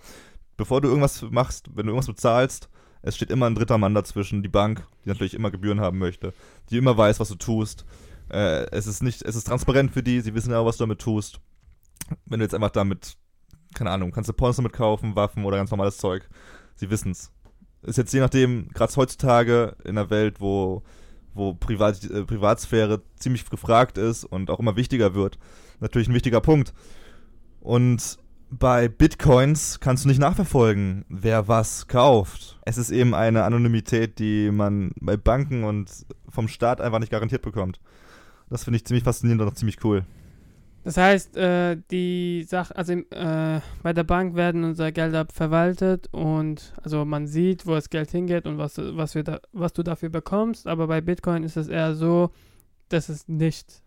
Bevor 0.56 0.80
du 0.80 0.88
irgendwas 0.88 1.22
machst, 1.30 1.68
wenn 1.74 1.86
du 1.86 1.92
irgendwas 1.92 2.06
bezahlst, 2.08 2.68
es 3.02 3.16
steht 3.16 3.30
immer 3.30 3.46
ein 3.46 3.54
dritter 3.54 3.78
Mann 3.78 3.94
dazwischen, 3.94 4.42
die 4.42 4.48
Bank, 4.50 4.86
die 5.04 5.08
natürlich 5.08 5.32
immer 5.32 5.50
Gebühren 5.50 5.80
haben 5.80 5.98
möchte, 5.98 6.34
die 6.68 6.76
immer 6.76 6.96
weiß, 6.98 7.18
was 7.18 7.28
du 7.30 7.36
tust. 7.36 7.86
Äh, 8.28 8.66
es 8.72 8.86
ist 8.86 9.02
nicht, 9.02 9.22
es 9.22 9.36
ist 9.36 9.46
transparent 9.46 9.90
für 9.92 10.02
die, 10.02 10.20
sie 10.20 10.34
wissen 10.34 10.50
ja, 10.50 10.64
was 10.66 10.76
du 10.76 10.82
damit 10.84 11.00
tust. 11.00 11.40
Wenn 12.26 12.40
du 12.40 12.44
jetzt 12.44 12.54
einfach 12.54 12.70
damit, 12.70 13.16
keine 13.74 13.90
Ahnung, 13.90 14.10
kannst 14.10 14.28
du 14.28 14.34
Pornos 14.34 14.56
damit 14.56 14.72
kaufen, 14.74 15.16
Waffen 15.16 15.44
oder 15.44 15.56
ganz 15.56 15.70
normales 15.70 15.96
Zeug. 15.96 16.28
Sie 16.74 16.90
wissen's. 16.90 17.32
Ist 17.82 17.98
jetzt 17.98 18.12
je 18.12 18.20
nachdem, 18.20 18.68
gerade 18.68 18.94
heutzutage 18.96 19.76
in 19.84 19.96
einer 19.96 20.10
Welt, 20.10 20.40
wo, 20.40 20.82
wo 21.34 21.54
Privat, 21.54 22.04
äh, 22.04 22.24
Privatsphäre 22.24 23.02
ziemlich 23.16 23.48
gefragt 23.48 23.98
ist 23.98 24.24
und 24.24 24.50
auch 24.50 24.58
immer 24.58 24.76
wichtiger 24.76 25.14
wird, 25.14 25.38
natürlich 25.80 26.08
ein 26.08 26.14
wichtiger 26.14 26.40
Punkt. 26.40 26.74
Und 27.60 28.18
bei 28.50 28.88
Bitcoins 28.88 29.80
kannst 29.80 30.04
du 30.04 30.08
nicht 30.08 30.18
nachverfolgen, 30.18 31.04
wer 31.08 31.48
was 31.48 31.86
kauft. 31.86 32.58
Es 32.64 32.78
ist 32.78 32.90
eben 32.90 33.14
eine 33.14 33.44
Anonymität, 33.44 34.18
die 34.18 34.50
man 34.50 34.92
bei 35.00 35.16
Banken 35.16 35.64
und 35.64 35.90
vom 36.28 36.48
Staat 36.48 36.80
einfach 36.80 36.98
nicht 36.98 37.12
garantiert 37.12 37.42
bekommt. 37.42 37.80
Das 38.48 38.64
finde 38.64 38.78
ich 38.78 38.84
ziemlich 38.84 39.04
faszinierend 39.04 39.42
und 39.42 39.48
auch 39.48 39.54
ziemlich 39.54 39.82
cool. 39.84 40.04
Das 40.82 40.96
heißt, 40.96 41.36
äh, 41.36 41.76
die 41.90 42.44
Sache, 42.48 42.74
also 42.74 42.94
äh, 42.94 43.60
bei 43.82 43.92
der 43.92 44.04
Bank 44.04 44.34
werden 44.34 44.64
unsere 44.64 44.92
Gelder 44.92 45.26
verwaltet 45.32 46.08
und 46.10 46.72
also 46.82 47.04
man 47.04 47.26
sieht, 47.26 47.66
wo 47.66 47.72
das 47.72 47.90
Geld 47.90 48.10
hingeht 48.10 48.46
und 48.46 48.56
was, 48.56 48.78
was, 48.78 49.14
wir 49.14 49.22
da, 49.22 49.40
was 49.52 49.74
du 49.74 49.82
dafür 49.82 50.08
bekommst, 50.08 50.66
aber 50.66 50.86
bei 50.86 51.02
Bitcoin 51.02 51.44
ist 51.44 51.58
es 51.58 51.68
eher 51.68 51.94
so, 51.94 52.30
dass 52.88 53.10
es 53.10 53.28
nicht. 53.28 53.82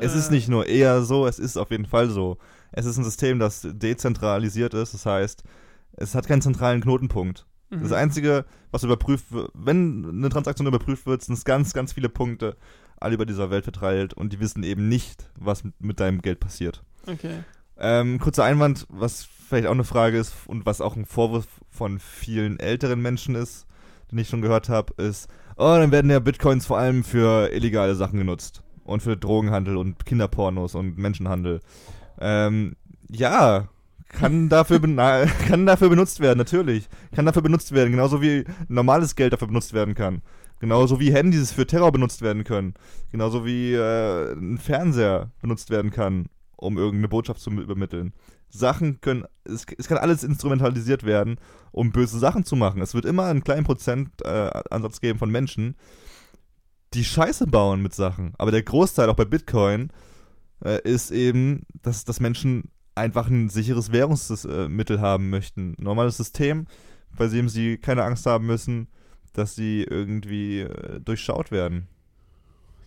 Es 0.00 0.14
ist 0.14 0.28
äh, 0.28 0.34
nicht 0.34 0.48
nur 0.48 0.66
eher 0.66 1.02
so, 1.02 1.26
es 1.26 1.38
ist 1.38 1.56
auf 1.56 1.70
jeden 1.70 1.86
Fall 1.86 2.10
so. 2.10 2.36
Es 2.72 2.84
ist 2.84 2.98
ein 2.98 3.04
System, 3.04 3.38
das 3.38 3.66
dezentralisiert 3.70 4.74
ist. 4.74 4.92
Das 4.92 5.06
heißt, 5.06 5.44
es 5.92 6.14
hat 6.14 6.26
keinen 6.26 6.42
zentralen 6.42 6.82
Knotenpunkt. 6.82 7.46
mhm. 7.70 7.82
Das 7.82 7.92
Einzige, 7.92 8.44
was 8.70 8.84
überprüft 8.84 9.32
wird, 9.32 9.50
wenn 9.54 10.04
eine 10.04 10.28
Transaktion 10.28 10.66
überprüft 10.66 11.06
wird, 11.06 11.22
sind 11.22 11.36
es 11.36 11.44
ganz, 11.44 11.72
ganz 11.72 11.92
viele 11.94 12.08
Punkte, 12.08 12.56
alle 13.00 13.14
über 13.14 13.26
dieser 13.26 13.50
Welt 13.50 13.64
verteilt 13.64 14.14
und 14.14 14.32
die 14.32 14.40
wissen 14.40 14.62
eben 14.62 14.88
nicht, 14.88 15.30
was 15.38 15.62
mit, 15.78 16.00
deinem 16.00 16.22
Geld 16.22 16.40
passiert. 16.40 16.82
Okay. 17.06 17.44
Ähm, 17.78 18.18
kurzer 18.18 18.44
Einwand, 18.44 18.86
was 18.88 19.24
vielleicht 19.48 19.66
auch 19.66 19.72
eine 19.72 19.84
Frage 19.84 20.18
ist 20.18 20.34
und 20.46 20.66
was 20.66 20.80
auch 20.80 20.96
ein 20.96 21.06
Vorwurf 21.06 21.46
von 21.70 21.98
vielen 22.00 22.58
älteren 22.58 23.00
Menschen 23.00 23.34
ist, 23.34 23.66
den 24.10 24.18
ich 24.18 24.28
schon 24.28 24.42
gehört 24.42 24.68
habe, 24.68 24.94
ist, 25.02 25.28
oh, 25.56 25.76
dann 25.76 25.92
werden 25.92 26.10
ja 26.10 26.18
Bitcoins 26.18 26.66
vor 26.66 26.78
allem 26.78 27.04
für 27.04 27.52
illegale 27.52 27.94
Sachen 27.94 28.18
genutzt 28.18 28.62
und 28.84 29.02
für 29.02 29.16
Drogenhandel 29.16 29.76
und 29.76 30.06
Kinderpornos 30.06 30.74
und 30.74 30.98
Menschenhandel. 30.98 31.60
Ähm, 32.20 32.76
ja, 33.10 33.68
kann 34.08 34.48
dafür, 34.48 34.80
kann 34.80 35.66
dafür 35.66 35.88
benutzt 35.88 36.20
werden, 36.20 36.38
natürlich. 36.38 36.88
Kann 37.14 37.26
dafür 37.26 37.42
benutzt 37.42 37.72
werden, 37.72 37.90
genauso 37.92 38.22
wie 38.22 38.44
normales 38.68 39.14
Geld 39.14 39.32
dafür 39.32 39.48
benutzt 39.48 39.72
werden 39.72 39.94
kann. 39.94 40.22
Genauso 40.60 40.98
wie 40.98 41.12
Handys 41.12 41.52
für 41.52 41.66
Terror 41.66 41.92
benutzt 41.92 42.22
werden 42.22 42.44
können. 42.44 42.74
Genauso 43.10 43.46
wie 43.46 43.74
äh, 43.74 44.32
ein 44.32 44.58
Fernseher 44.58 45.30
benutzt 45.40 45.70
werden 45.70 45.90
kann, 45.90 46.26
um 46.56 46.76
irgendeine 46.76 47.08
Botschaft 47.08 47.40
zu 47.40 47.50
übermitteln. 47.50 48.12
Sachen 48.50 49.00
können, 49.00 49.24
es, 49.44 49.66
es 49.76 49.88
kann 49.88 49.98
alles 49.98 50.24
instrumentalisiert 50.24 51.04
werden, 51.04 51.36
um 51.70 51.92
böse 51.92 52.18
Sachen 52.18 52.44
zu 52.44 52.56
machen. 52.56 52.82
Es 52.82 52.94
wird 52.94 53.04
immer 53.04 53.26
einen 53.26 53.44
kleinen 53.44 53.64
Prozentansatz 53.64 54.96
äh, 54.96 55.00
geben 55.00 55.18
von 55.18 55.30
Menschen, 55.30 55.76
die 56.94 57.04
Scheiße 57.04 57.46
bauen 57.46 57.82
mit 57.82 57.94
Sachen. 57.94 58.32
Aber 58.38 58.50
der 58.50 58.62
Großteil, 58.62 59.10
auch 59.10 59.16
bei 59.16 59.26
Bitcoin, 59.26 59.90
äh, 60.64 60.80
ist 60.82 61.10
eben, 61.10 61.66
dass, 61.82 62.04
dass 62.04 62.20
Menschen 62.20 62.70
einfach 62.94 63.28
ein 63.28 63.48
sicheres 63.48 63.92
Währungsmittel 63.92 65.00
haben 65.00 65.30
möchten. 65.30 65.74
Ein 65.78 65.84
normales 65.84 66.16
System, 66.16 66.66
bei 67.16 67.28
dem 67.28 67.48
sie 67.48 67.78
keine 67.78 68.04
Angst 68.04 68.26
haben 68.26 68.46
müssen, 68.46 68.88
dass 69.32 69.54
sie 69.54 69.82
irgendwie 69.82 70.60
äh, 70.60 71.00
durchschaut 71.00 71.50
werden. 71.50 71.88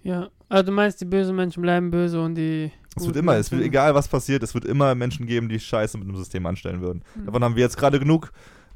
Ja. 0.04 0.30
Also 0.50 0.66
du 0.66 0.72
meinst, 0.72 1.00
die 1.00 1.06
bösen 1.06 1.36
Menschen 1.36 1.62
bleiben 1.62 1.92
böse 1.92 2.22
und 2.22 2.36
die. 2.36 2.72
Es 2.96 3.06
wird 3.06 3.16
immer, 3.16 3.36
es 3.38 3.52
wird 3.52 3.62
egal 3.62 3.96
was 3.96 4.08
passiert, 4.08 4.44
es 4.44 4.54
wird 4.54 4.66
immer 4.66 4.96
Menschen 4.96 5.26
geben, 5.26 5.48
die 5.48 5.60
Scheiße 5.60 5.98
mit 5.98 6.08
dem 6.08 6.16
System 6.18 6.46
anstellen 6.46 6.82
würden. 6.82 7.04
Mhm. 7.16 7.26
Davon 7.26 7.44
haben 7.44 7.56
wir 7.56 7.64
jetzt 7.64 7.78
gerade 7.78 8.00
genug. 8.00 8.32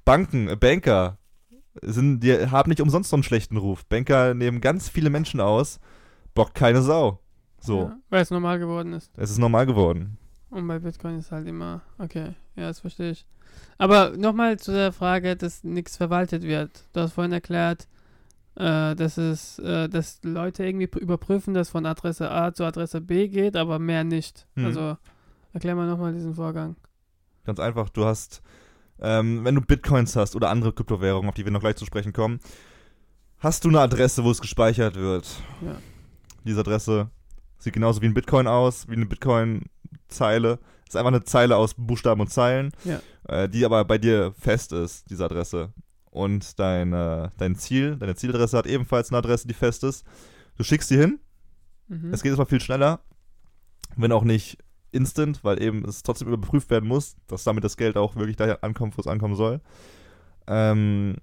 Banken, 0.06 0.48
äh, 0.48 0.56
Banker, 0.56 1.18
sind, 1.82 2.22
die 2.22 2.34
haben 2.48 2.70
nicht 2.70 2.80
umsonst 2.80 3.10
so 3.10 3.18
einen 3.18 3.24
schlechten 3.24 3.58
Ruf. 3.58 3.86
Banker 3.86 4.34
nehmen 4.34 4.62
ganz 4.62 4.88
viele 4.88 5.10
Menschen 5.10 5.42
aus, 5.42 5.80
bockt 6.34 6.56
keine 6.56 6.82
Sau. 6.82 7.20
So, 7.60 7.86
Ja, 7.86 7.98
weil 8.10 8.22
es 8.22 8.32
normal 8.32 8.60
geworden 8.60 8.94
ist. 8.94 9.12
es 9.18 9.32
ist 9.32 9.40
normal 9.40 9.66
geworden. 9.66 10.18
Und 10.50 10.68
bei 10.68 10.80
Bitcoin 10.80 11.18
ist 11.18 11.32
halt 11.32 11.48
immer, 11.48 11.82
okay, 11.98 12.36
ja, 12.56 12.68
das 12.68 12.80
verstehe 12.80 13.12
ich. 13.12 13.26
Aber 13.78 14.12
nochmal 14.18 14.58
zu 14.58 14.72
der 14.72 14.92
Frage, 14.92 15.36
dass 15.36 15.64
nichts 15.64 15.98
verwaltet 15.98 16.44
wird. 16.44 16.84
Du 16.94 17.02
hast 17.02 17.14
vorhin 17.14 17.34
erklärt, 17.34 17.88
äh, 18.56 18.96
dass 18.96 19.18
es, 19.18 19.60
äh, 19.60 19.90
dass 19.90 20.20
Leute 20.24 20.66
irgendwie 20.66 20.86
pr- 20.88 21.00
überprüfen, 21.00 21.54
dass 21.54 21.70
von 21.70 21.86
Adresse 21.86 22.32
A 22.32 22.54
zu 22.54 22.64
Adresse 22.64 23.02
B 23.02 23.28
geht, 23.28 23.56
aber 23.56 23.80
mehr 23.80 24.04
nicht. 24.04 24.48
Mhm. 24.56 24.66
Also 24.66 24.98
erklär 25.54 25.76
mal 25.76 25.88
nochmal 25.88 26.14
diesen 26.14 26.36
Vorgang. 26.36 26.76
Ganz 27.46 27.60
einfach, 27.60 27.90
du 27.90 28.06
hast, 28.06 28.42
ähm, 29.00 29.44
wenn 29.44 29.56
du 29.56 29.62
Bitcoins 29.62 30.16
hast 30.16 30.36
oder 30.36 30.50
andere 30.50 30.72
Kryptowährungen, 30.74 31.28
auf 31.30 31.36
die 31.36 31.44
wir 31.46 31.52
noch 31.52 31.60
gleich 31.60 31.76
zu 31.76 31.86
sprechen 31.86 32.14
kommen, 32.14 32.40
hast 33.40 33.66
du 33.66 33.70
eine 33.70 33.82
Adresse, 33.82 34.24
wo 34.24 34.32
es 34.32 34.40
gespeichert 34.42 34.96
wird. 34.96 35.28
Ja. 35.62 35.76
Diese 36.46 36.62
Adresse 36.62 37.10
sieht 37.58 37.74
genauso 37.74 38.02
wie 38.02 38.06
ein 38.08 38.14
Bitcoin 38.14 38.48
aus, 38.48 38.88
wie 38.88 38.94
eine 38.94 39.06
Bitcoin-Zeile. 39.06 40.60
Ist 40.88 40.96
einfach 40.96 41.12
eine 41.12 41.24
Zeile 41.24 41.58
aus 41.58 41.74
Buchstaben 41.76 42.22
und 42.22 42.28
Zeilen, 42.30 42.72
Ja. 42.84 43.00
Äh, 43.28 43.48
die 43.50 43.66
aber 43.66 43.86
bei 43.86 43.98
dir 43.98 44.34
fest 44.38 44.72
ist, 44.74 45.10
diese 45.10 45.26
Adresse. 45.26 45.74
Und 46.12 46.60
dein, 46.60 46.94
äh, 46.94 47.30
dein 47.38 47.56
Ziel, 47.56 47.98
deine 47.98 48.16
Zieladresse 48.16 48.58
hat 48.58 48.68
ebenfalls 48.68 49.10
eine 49.10 49.18
Adresse, 49.18 49.48
die 49.48 49.54
fest 49.54 49.84
ist. 49.84 50.06
Du 50.58 50.64
schickst 50.64 50.90
die 50.90 50.98
hin, 50.98 51.20
Mhm. 51.88 52.14
es 52.14 52.24
geht 52.24 52.30
erstmal 52.30 52.48
viel 52.48 52.62
schneller, 52.62 53.02
wenn 53.98 54.12
auch 54.12 54.24
nicht 54.24 54.58
instant, 54.92 55.44
weil 55.44 55.62
eben 55.62 55.84
es 55.86 56.04
trotzdem 56.04 56.30
überprüft 56.30 56.70
werden 56.70 56.88
muss, 56.88 57.16
dass 57.28 57.44
damit 57.44 57.64
das 57.66 57.76
Geld 57.78 57.98
auch 57.98 58.16
wirklich 58.16 58.38
daher 58.38 58.64
ankommt, 58.64 58.98
wo 58.98 59.02
es 59.02 59.08
ankommen 59.08 59.36
soll. 59.36 59.60
Ähm, 60.48 61.16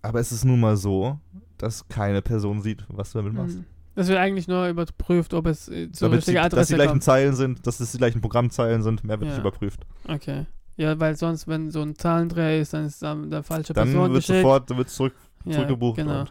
aber 0.00 0.20
es 0.20 0.32
ist 0.32 0.44
nun 0.44 0.60
mal 0.60 0.76
so, 0.76 1.18
dass 1.58 1.86
keine 1.88 2.22
Person 2.22 2.62
sieht, 2.62 2.84
was 2.88 3.12
du 3.12 3.18
damit 3.18 3.34
machst. 3.34 3.58
Mhm. 3.58 3.64
Das 3.94 4.08
wird 4.08 4.18
eigentlich 4.18 4.48
nur 4.48 4.66
überprüft, 4.68 5.34
ob 5.34 5.46
es 5.46 5.68
äh, 5.68 5.92
zur 5.92 6.08
Damit 6.08 6.26
die, 6.26 6.30
richtigen 6.30 6.36
dass 6.36 6.42
die 6.50 6.56
Adresse 6.56 6.74
gleichen 6.76 6.90
kommt. 6.92 7.02
Zeilen 7.04 7.34
sind, 7.34 7.66
dass 7.66 7.78
es 7.80 7.92
die 7.92 7.98
gleichen 7.98 8.20
Programmzeilen 8.22 8.82
sind, 8.82 9.04
mehr 9.04 9.20
wird 9.20 9.28
Ja. 9.30 9.36
nicht 9.36 9.40
überprüft. 9.40 9.84
Okay. 10.08 10.46
Ja, 10.76 10.98
weil 10.98 11.16
sonst, 11.16 11.46
wenn 11.48 11.70
so 11.70 11.82
ein 11.82 11.96
Zahlendreher 11.96 12.60
ist, 12.60 12.72
dann 12.72 12.86
ist 12.86 13.02
dann 13.02 13.30
der 13.30 13.42
falsche 13.42 13.72
Dann 13.74 13.88
Person 13.92 14.12
wird 14.12 14.22
sofort, 14.24 14.70
dann 14.70 14.78
wird 14.78 14.88
zurück. 14.90 15.14
ja, 15.44 15.52
zurückgebucht 15.52 15.96
Genau. 15.96 16.24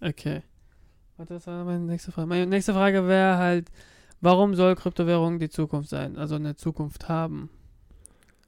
Okay. 0.00 0.42
Warte, 1.16 1.34
das 1.34 1.46
war 1.46 1.64
meine 1.64 1.84
nächste 1.84 2.12
Frage. 2.12 2.26
Meine 2.28 2.46
nächste 2.46 2.72
Frage 2.72 3.06
wäre 3.06 3.36
halt, 3.38 3.70
warum 4.20 4.54
soll 4.54 4.74
Kryptowährung 4.76 5.38
die 5.38 5.48
Zukunft 5.48 5.88
sein? 5.90 6.16
Also 6.16 6.34
eine 6.36 6.56
Zukunft 6.56 7.08
haben? 7.08 7.50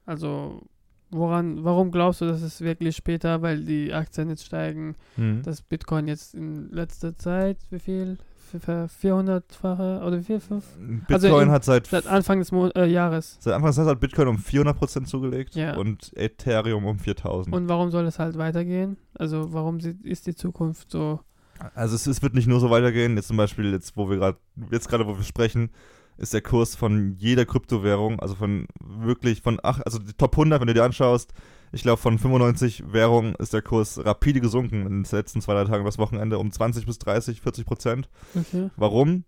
Also, 0.05 0.61
woran, 1.09 1.63
warum 1.63 1.91
glaubst 1.91 2.21
du, 2.21 2.25
dass 2.25 2.41
es 2.41 2.61
wirklich 2.61 2.95
später, 2.95 3.41
weil 3.41 3.63
die 3.65 3.93
Aktien 3.93 4.29
jetzt 4.29 4.45
steigen, 4.45 4.95
Hm. 5.15 5.41
dass 5.43 5.61
Bitcoin 5.61 6.07
jetzt 6.07 6.33
in 6.33 6.69
letzter 6.71 7.15
Zeit, 7.15 7.57
wie 7.69 7.79
viel? 7.79 8.17
Ver- 8.59 8.87
400-fache 8.89 10.01
oder 10.05 10.19
wie 10.19 10.23
viel? 10.23 10.39
Fünf? 10.39 10.65
Bitcoin 10.77 11.13
also 11.13 11.39
in- 11.39 11.51
hat 11.51 11.63
seit, 11.63 11.87
Seit 11.87 12.07
Anfang 12.07 12.39
des 12.39 12.51
Mo 12.51 12.67
äh, 12.75 12.85
Jahres. 12.87 13.37
seit 13.39 13.53
Anfang 13.53 13.69
des 13.69 13.77
Jahres 13.77 13.91
hat 13.91 13.99
Bitcoin 13.99 14.27
um 14.27 14.37
400% 14.37 15.05
zugelegt 15.05 15.55
Ja. 15.55 15.77
und 15.77 16.11
Ethereum 16.15 16.85
um 16.85 16.99
4000. 16.99 17.55
Und 17.55 17.69
warum 17.69 17.91
soll 17.91 18.05
es 18.05 18.19
halt 18.19 18.37
weitergehen? 18.37 18.97
Also, 19.15 19.53
warum 19.53 19.79
ist 20.03 20.27
die 20.27 20.35
Zukunft 20.35 20.91
so? 20.91 21.19
Also 21.75 21.95
es, 21.95 22.07
es 22.07 22.21
wird 22.23 22.33
nicht 22.33 22.47
nur 22.47 22.59
so 22.59 22.69
weitergehen. 22.71 23.15
Jetzt 23.15 23.27
zum 23.27 23.37
Beispiel, 23.37 23.71
jetzt 23.71 23.95
wo 23.95 24.09
wir 24.09 24.17
gerade, 24.17 24.37
jetzt 24.71 24.89
gerade 24.89 25.05
wo 25.05 25.15
wir 25.17 25.23
sprechen, 25.23 25.69
ist 26.17 26.33
der 26.33 26.41
Kurs 26.41 26.75
von 26.75 27.15
jeder 27.17 27.45
Kryptowährung, 27.45 28.19
also 28.19 28.35
von 28.35 28.65
wirklich 28.79 29.41
von 29.41 29.59
ach, 29.63 29.79
also 29.85 29.99
die 29.99 30.13
Top 30.13 30.33
100, 30.33 30.59
wenn 30.59 30.67
du 30.67 30.73
dir 30.73 30.83
anschaust, 30.83 31.33
ich 31.71 31.83
glaube 31.83 32.01
von 32.01 32.17
95 32.17 32.91
Währungen 32.91 33.35
ist 33.35 33.53
der 33.53 33.61
Kurs 33.61 34.03
rapide 34.03 34.41
gesunken 34.41 34.85
in 34.85 35.03
den 35.03 35.11
letzten 35.11 35.41
zwei, 35.41 35.53
drei 35.53 35.65
Tagen, 35.65 35.85
das 35.85 35.97
Wochenende 35.97 36.37
um 36.37 36.51
20 36.51 36.85
bis 36.85 36.99
30, 36.99 37.41
40 37.41 37.65
Prozent. 37.65 38.09
Okay. 38.35 38.69
Warum? 38.75 39.23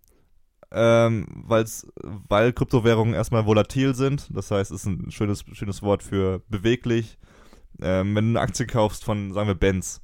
Ähm, 0.70 1.26
weil's, 1.28 1.86
weil 2.02 2.52
Kryptowährungen 2.52 3.14
erstmal 3.14 3.46
volatil 3.46 3.94
sind. 3.94 4.28
Das 4.34 4.50
heißt, 4.50 4.72
es 4.72 4.80
ist 4.80 4.86
ein 4.86 5.10
schönes, 5.10 5.44
schönes 5.52 5.82
Wort 5.82 6.02
für 6.02 6.42
beweglich. 6.48 7.18
Ähm, 7.80 8.14
wenn 8.14 8.24
du 8.24 8.30
eine 8.30 8.40
Aktie 8.40 8.66
kaufst 8.66 9.04
von, 9.04 9.32
sagen 9.32 9.48
wir, 9.48 9.54
Benz, 9.54 10.00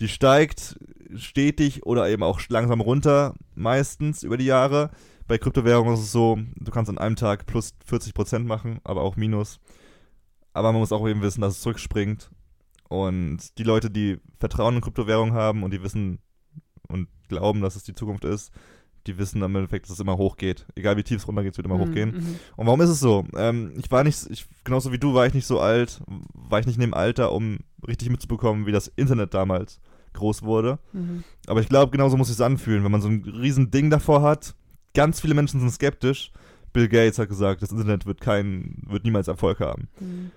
die 0.00 0.08
steigt 0.08 0.78
stetig 1.14 1.86
oder 1.86 2.08
eben 2.08 2.22
auch 2.22 2.40
langsam 2.48 2.80
runter, 2.80 3.34
meistens 3.54 4.22
über 4.22 4.36
die 4.36 4.46
Jahre. 4.46 4.90
Bei 5.28 5.38
Kryptowährungen 5.38 5.94
ist 5.94 6.00
es 6.00 6.12
so, 6.12 6.38
du 6.56 6.70
kannst 6.72 6.90
an 6.90 6.98
einem 6.98 7.16
Tag 7.16 7.46
plus 7.46 7.74
40% 7.88 8.40
machen, 8.40 8.80
aber 8.84 9.02
auch 9.02 9.16
minus. 9.16 9.60
Aber 10.52 10.72
man 10.72 10.80
muss 10.80 10.92
auch 10.92 11.06
eben 11.08 11.22
wissen, 11.22 11.40
dass 11.40 11.54
es 11.56 11.60
zurückspringt. 11.62 12.30
Und 12.88 13.56
die 13.58 13.62
Leute, 13.62 13.90
die 13.90 14.18
Vertrauen 14.38 14.74
in 14.76 14.80
Kryptowährungen 14.82 15.34
haben 15.34 15.62
und 15.62 15.72
die 15.72 15.82
wissen 15.82 16.18
und 16.88 17.08
glauben, 17.28 17.62
dass 17.62 17.76
es 17.76 17.84
die 17.84 17.94
Zukunft 17.94 18.24
ist, 18.24 18.52
die 19.06 19.18
wissen 19.18 19.40
dann 19.40 19.50
im 19.50 19.56
Endeffekt, 19.56 19.86
dass 19.86 19.94
es 19.94 20.00
immer 20.00 20.16
hochgeht. 20.18 20.66
Egal 20.76 20.96
wie 20.96 21.02
tief 21.02 21.16
es 21.18 21.26
runtergeht, 21.26 21.52
es 21.52 21.58
wird 21.58 21.66
immer 21.66 21.78
Mhm, 21.78 21.88
hochgehen. 21.88 22.10
mhm. 22.10 22.36
Und 22.56 22.66
warum 22.66 22.80
ist 22.82 22.90
es 22.90 23.00
so? 23.00 23.24
Ähm, 23.34 23.72
ich 23.76 23.90
war 23.90 24.04
nicht, 24.04 24.30
ich, 24.30 24.46
genauso 24.62 24.92
wie 24.92 24.98
du 24.98 25.14
war 25.14 25.26
ich 25.26 25.34
nicht 25.34 25.46
so 25.46 25.58
alt, 25.58 26.00
war 26.34 26.60
ich 26.60 26.66
nicht 26.66 26.76
in 26.76 26.82
dem 26.82 26.94
Alter, 26.94 27.32
um 27.32 27.58
richtig 27.88 28.10
mitzubekommen, 28.10 28.66
wie 28.66 28.72
das 28.72 28.88
Internet 28.88 29.34
damals 29.34 29.80
groß 30.12 30.42
wurde. 30.42 30.78
Mhm. 30.92 31.24
Aber 31.46 31.60
ich 31.60 31.68
glaube, 31.68 31.90
genauso 31.90 32.16
muss 32.18 32.28
es 32.28 32.40
anfühlen, 32.42 32.84
wenn 32.84 32.92
man 32.92 33.00
so 33.00 33.08
ein 33.08 33.24
riesen 33.24 33.70
Ding 33.70 33.88
davor 33.90 34.20
hat. 34.22 34.54
Ganz 34.94 35.20
viele 35.20 35.34
Menschen 35.34 35.58
sind 35.60 35.70
skeptisch. 35.72 36.30
Bill 36.74 36.88
Gates 36.88 37.18
hat 37.18 37.28
gesagt, 37.30 37.62
das 37.62 37.72
Internet 37.72 38.04
wird 38.06 38.20
kein, 38.20 38.82
wird 38.86 39.04
niemals 39.04 39.26
Erfolg 39.28 39.60
haben. 39.60 39.88
Mhm. 39.98 40.30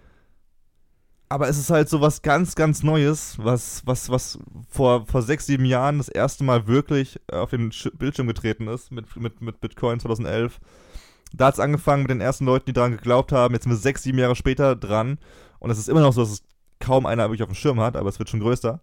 Aber 1.36 1.50
es 1.50 1.58
ist 1.58 1.70
halt 1.70 1.89
so 1.89 2.00
was 2.00 2.22
ganz, 2.22 2.56
ganz 2.56 2.82
Neues, 2.82 3.36
was, 3.38 3.86
was, 3.86 4.10
was 4.10 4.39
vor, 4.70 5.06
vor 5.06 5.22
sechs, 5.22 5.46
sieben 5.46 5.65
Jahren 5.65 5.98
das 5.98 6.08
erste 6.08 6.46
Mal 6.46 6.65
wirklich 6.65 7.20
äh, 7.30 7.36
auf 7.36 7.50
den 7.50 7.74
Sch 7.74 7.89
Bildschirm 7.94 8.27
getreten 8.27 8.70
ist 8.70 8.89
mit, 8.89 9.13
mit, 9.18 9.42
mit 9.42 9.60
Bitcoin 9.60 10.00
2011. 10.00 10.62
Da 11.34 11.48
hat 11.48 11.56
es 11.56 11.60
angefangen 11.60 12.04
mit 12.04 12.12
den 12.12 12.22
ersten 12.22 12.46
Leuten, 12.46 12.68
die 12.68 12.72
daran 12.72 12.94
geglaubt 12.94 13.34
haben. 13.34 13.54
Jetzt 13.54 13.63
sind 13.63 13.74
wir 13.74 13.77
sechs, 13.77 14.04
sieben 14.04 14.18
Jahre 14.18 14.38
später 14.38 14.77
dran. 14.77 15.18
Und 15.60 15.72
es 15.72 15.77
ist 15.77 15.89
immer 15.89 16.00
noch 16.00 16.13
so, 16.13 16.22
dass 16.22 16.32
es 16.32 16.44
kaum 16.80 17.06
einer 17.06 17.24
wirklich 17.24 17.44
auf 17.44 17.50
dem 17.50 17.56
Schirm 17.56 17.82
hat, 17.82 17.98
aber 17.98 18.08
es 18.08 18.18
wird 18.18 18.30
schon 18.30 18.39
größer. 18.39 18.80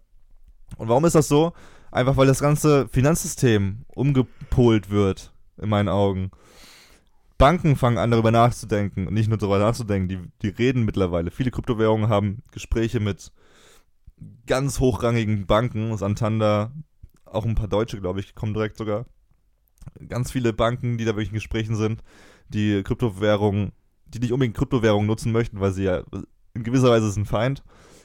Und 0.76 0.90
warum 0.90 1.06
ist 1.06 1.14
das 1.14 1.28
so? 1.28 1.54
Einfach 1.90 2.18
weil 2.18 2.26
das 2.26 2.40
ganze 2.40 2.86
Finanzsystem 2.88 3.86
umgepolt 3.94 4.90
wird, 4.90 5.32
in 5.56 5.70
meinen 5.70 5.88
Augen. 5.88 6.32
Banken 7.42 7.74
fangen 7.74 7.98
an, 7.98 8.12
darüber 8.12 8.30
nachzudenken 8.30 9.08
und 9.08 9.14
nicht 9.14 9.28
nur 9.28 9.36
darüber 9.36 9.58
nachzudenken, 9.58 10.08
die, 10.08 10.20
die 10.42 10.48
reden 10.48 10.84
mittlerweile. 10.84 11.32
Viele 11.32 11.50
Kryptowährungen 11.50 12.08
haben 12.08 12.44
Gespräche 12.52 13.00
mit 13.00 13.32
ganz 14.46 14.78
hochrangigen 14.78 15.46
Banken, 15.46 15.96
Santander, 15.96 16.70
auch 17.24 17.44
ein 17.44 17.56
paar 17.56 17.66
Deutsche, 17.66 18.00
glaube 18.00 18.20
ich, 18.20 18.36
kommen 18.36 18.54
direkt 18.54 18.76
sogar. 18.76 19.06
Ganz 20.08 20.30
viele 20.30 20.52
Banken, 20.52 20.98
die 20.98 21.04
da 21.04 21.16
wirklich 21.16 21.30
in 21.30 21.34
Gesprächen 21.34 21.74
sind, 21.74 22.04
die 22.46 22.84
Kryptowährungen, 22.84 23.72
die 24.06 24.20
nicht 24.20 24.32
unbedingt 24.32 24.56
Kryptowährungen 24.56 25.08
nutzen 25.08 25.32
möchten, 25.32 25.58
weil 25.58 25.72
sie 25.72 25.82
ja 25.82 26.04
in 26.54 26.62
gewisser 26.62 26.90
Weise 26.90 27.08
ist 27.08 27.16
ein 27.16 27.26
Feind, 27.26 27.64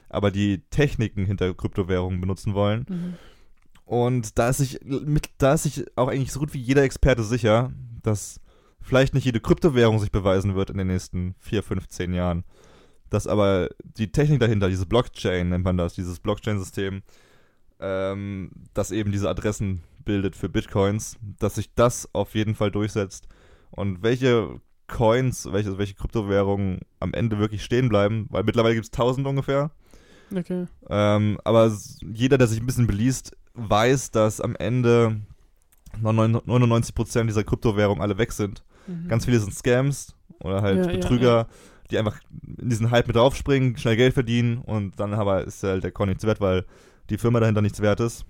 aber 0.10 0.32
die 0.32 0.63
Techniken 0.72 1.27
hinter 1.27 1.53
Kryptowährungen 1.53 2.20
benutzen 2.20 2.56
wollen. 2.56 2.88
Mhm. 2.89 3.13
Und 3.86 4.39
da 4.39 4.50
ist 4.50 4.58
sich, 4.58 4.79
da 5.38 5.53
ist 5.53 5.62
sich 5.62 5.86
auch 5.96 6.08
eigentlich 6.08 6.32
so 6.32 6.39
gut 6.39 6.56
wie 6.56 6.60
jeder 6.60 6.82
Experte 6.82 7.24
sicher, 7.24 7.72
dass 8.01 8.41
vielleicht 8.88 9.13
nicht 9.13 9.25
jede 9.25 9.39
Kryptowährung 9.39 10.00
sich 10.00 10.12
beweisen 10.12 10.56
wird 10.56 10.70
in 10.70 10.77
den 10.77 10.88
nächsten 10.88 11.36
4, 11.39 11.62
5, 11.62 11.88
10 11.88 12.13
Jahren. 12.13 12.44
Dass 13.10 13.27
aber 13.27 13.70
die 13.84 14.12
Technik 14.12 14.39
dahinter, 14.39 14.70
diese 14.70 14.86
Blockchain 14.86 15.50
nennt 15.50 15.63
man 15.63 15.77
das, 15.77 15.94
dieses 15.94 16.20
Blockchain-System, 16.20 17.03
ähm, 17.79 18.51
das 18.74 18.91
eben 18.91 19.12
diese 19.12 19.29
Adressen 19.29 19.84
bildet 20.03 20.36
für 20.36 20.50
Bitcoins, 20.50 21.17
dass 21.39 21.56
sich 21.56 21.74
das 21.75 22.10
auf 22.13 22.34
jeden 22.34 22.56
Fall 22.56 22.72
durchsetzt. 22.72 23.27
Und 23.72 24.03
welche 24.03 24.62
Coins, 24.88 25.50
welche, 25.51 25.77
welche 25.77 25.96
Kryptowährungen 25.96 26.79
am 27.00 27.13
Ende 27.13 27.39
wirklich 27.39 27.63
stehen 27.63 27.89
bleiben, 27.89 28.27
weil 28.29 28.44
mittlerweile 28.44 28.75
gibt 28.75 28.86
es 28.86 28.94
1000 28.94 29.27
ungefähr. 29.27 29.72
Okay. 30.34 30.65
Ähm, 30.89 31.38
aber 31.44 31.72
jeder, 32.01 32.38
der 32.38 32.48
sich 32.48 32.62
ein 32.62 32.65
bisschen 32.65 32.88
beliest, 32.88 33.36
weiß, 33.53 34.12
dass 34.12 34.39
am 34.39 34.56
Ende 34.56 35.20
99% 36.01 37.25
dieser 37.25 37.44
Kryptowährungen 37.44 38.01
alle 38.01 38.17
weg 38.17 38.32
sind. 38.32 38.63
Mhm. 38.88 39.08
Ganz 39.08 39.25
viele 39.25 39.39
sind 39.39 39.53
Scams 39.53 40.15
oder 40.39 40.62
halt 40.62 40.86
Ja, 40.86 40.91
ja, 40.91 40.98
Betrüger, 40.98 41.48
die 41.89 41.98
einfach 41.98 42.20
in 42.58 42.70
diesen 42.70 42.91
Hype 42.91 43.08
mit 43.08 43.15
draufspringen, 43.15 43.77
schnell 43.77 43.96
Geld 43.96 44.13
verdienen 44.13 44.60
und 44.60 45.00
dann 45.00 45.13
aber 45.13 45.44
ist 45.44 45.63
halt 45.63 45.84
der 45.84 45.91
Coin 45.91 46.10
nichts 46.10 46.25
wert, 46.25 46.41
weil 46.41 46.65
die 47.10 47.17
Firma 47.17 47.39
dahinter 47.39 47.62
nichts 47.62 47.82
wert 47.82 48.00
ist. 48.00 48.25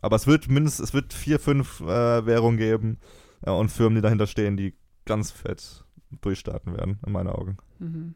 Aber 0.00 0.16
es 0.16 0.26
wird 0.26 0.48
mindestens, 0.48 0.88
es 0.88 0.94
wird 0.94 1.12
vier, 1.12 1.38
fünf 1.38 1.80
äh, 1.80 2.26
Währungen 2.26 2.58
geben 2.58 2.98
ja, 3.44 3.52
und 3.52 3.70
Firmen, 3.70 3.96
die 3.96 4.02
dahinter 4.02 4.26
stehen, 4.26 4.56
die 4.56 4.74
ganz 5.04 5.30
fett 5.30 5.84
durchstarten 6.20 6.76
werden, 6.76 6.98
in 7.04 7.12
meinen 7.12 7.28
Augen. 7.28 7.56
Mhm. 7.78 8.14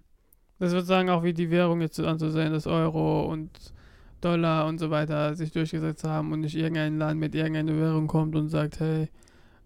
Das 0.59 0.73
wird 0.73 0.87
sagen, 0.87 1.09
auch 1.11 1.23
wie 1.23 1.33
die 1.33 1.51
Währung 1.51 1.81
jetzt 1.81 2.01
anzusehen, 2.01 2.53
dass 2.53 2.67
Euro 2.67 3.27
und 3.27 3.73
Dollar 4.21 4.67
und 4.67 4.79
so 4.79 4.91
weiter 4.91 5.35
sich 5.37 5.53
durchgesetzt 5.53 6.05
haben 6.05 6.33
und 6.33 6.41
nicht 6.41 6.57
irgendein 6.57 6.99
Land 6.99 7.21
mit 7.21 7.35
irgendeiner 7.35 7.79
Währung 7.79 8.09
kommt 8.09 8.35
und 8.35 8.49
sagt, 8.49 8.81
hey, 8.81 9.09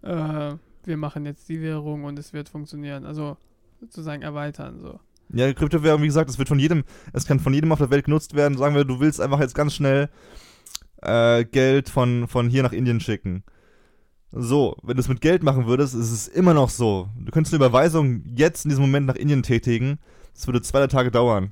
äh, 0.03 0.55
wir 0.87 0.97
machen 0.97 1.25
jetzt 1.25 1.49
die 1.49 1.61
Währung 1.61 2.03
und 2.03 2.17
es 2.19 2.33
wird 2.33 2.49
funktionieren. 2.49 3.05
Also 3.05 3.37
sozusagen 3.79 4.21
erweitern 4.21 4.79
so. 4.79 4.99
Ja, 5.33 5.51
Kryptowährung, 5.53 6.01
wie 6.01 6.07
gesagt, 6.07 6.29
es 6.29 6.37
wird 6.37 6.47
von 6.49 6.59
jedem, 6.59 6.83
es 7.11 7.25
kann 7.25 7.39
von 7.39 7.53
jedem 7.53 7.71
auf 7.71 7.79
der 7.79 7.89
Welt 7.89 8.05
genutzt 8.05 8.35
werden. 8.35 8.57
Sagen 8.57 8.75
wir, 8.75 8.83
du 8.85 8.99
willst 8.99 9.19
einfach 9.21 9.39
jetzt 9.39 9.55
ganz 9.55 9.73
schnell 9.73 10.09
äh, 11.01 11.43
Geld 11.45 11.89
von, 11.89 12.27
von 12.27 12.49
hier 12.49 12.63
nach 12.63 12.73
Indien 12.73 12.99
schicken. 12.99 13.43
So, 14.31 14.75
wenn 14.83 14.95
du 14.95 15.01
es 15.01 15.07
mit 15.07 15.21
Geld 15.21 15.43
machen 15.43 15.67
würdest, 15.67 15.93
ist 15.93 16.11
es 16.11 16.27
immer 16.27 16.53
noch 16.53 16.69
so. 16.69 17.09
Du 17.19 17.31
könntest 17.31 17.53
eine 17.53 17.63
Überweisung 17.63 18.23
jetzt 18.35 18.65
in 18.65 18.69
diesem 18.69 18.83
Moment 18.83 19.05
nach 19.05 19.15
Indien 19.15 19.43
tätigen. 19.43 19.99
Das 20.33 20.47
würde 20.47 20.61
zwei 20.61 20.85
Tage 20.87 21.11
dauern. 21.11 21.51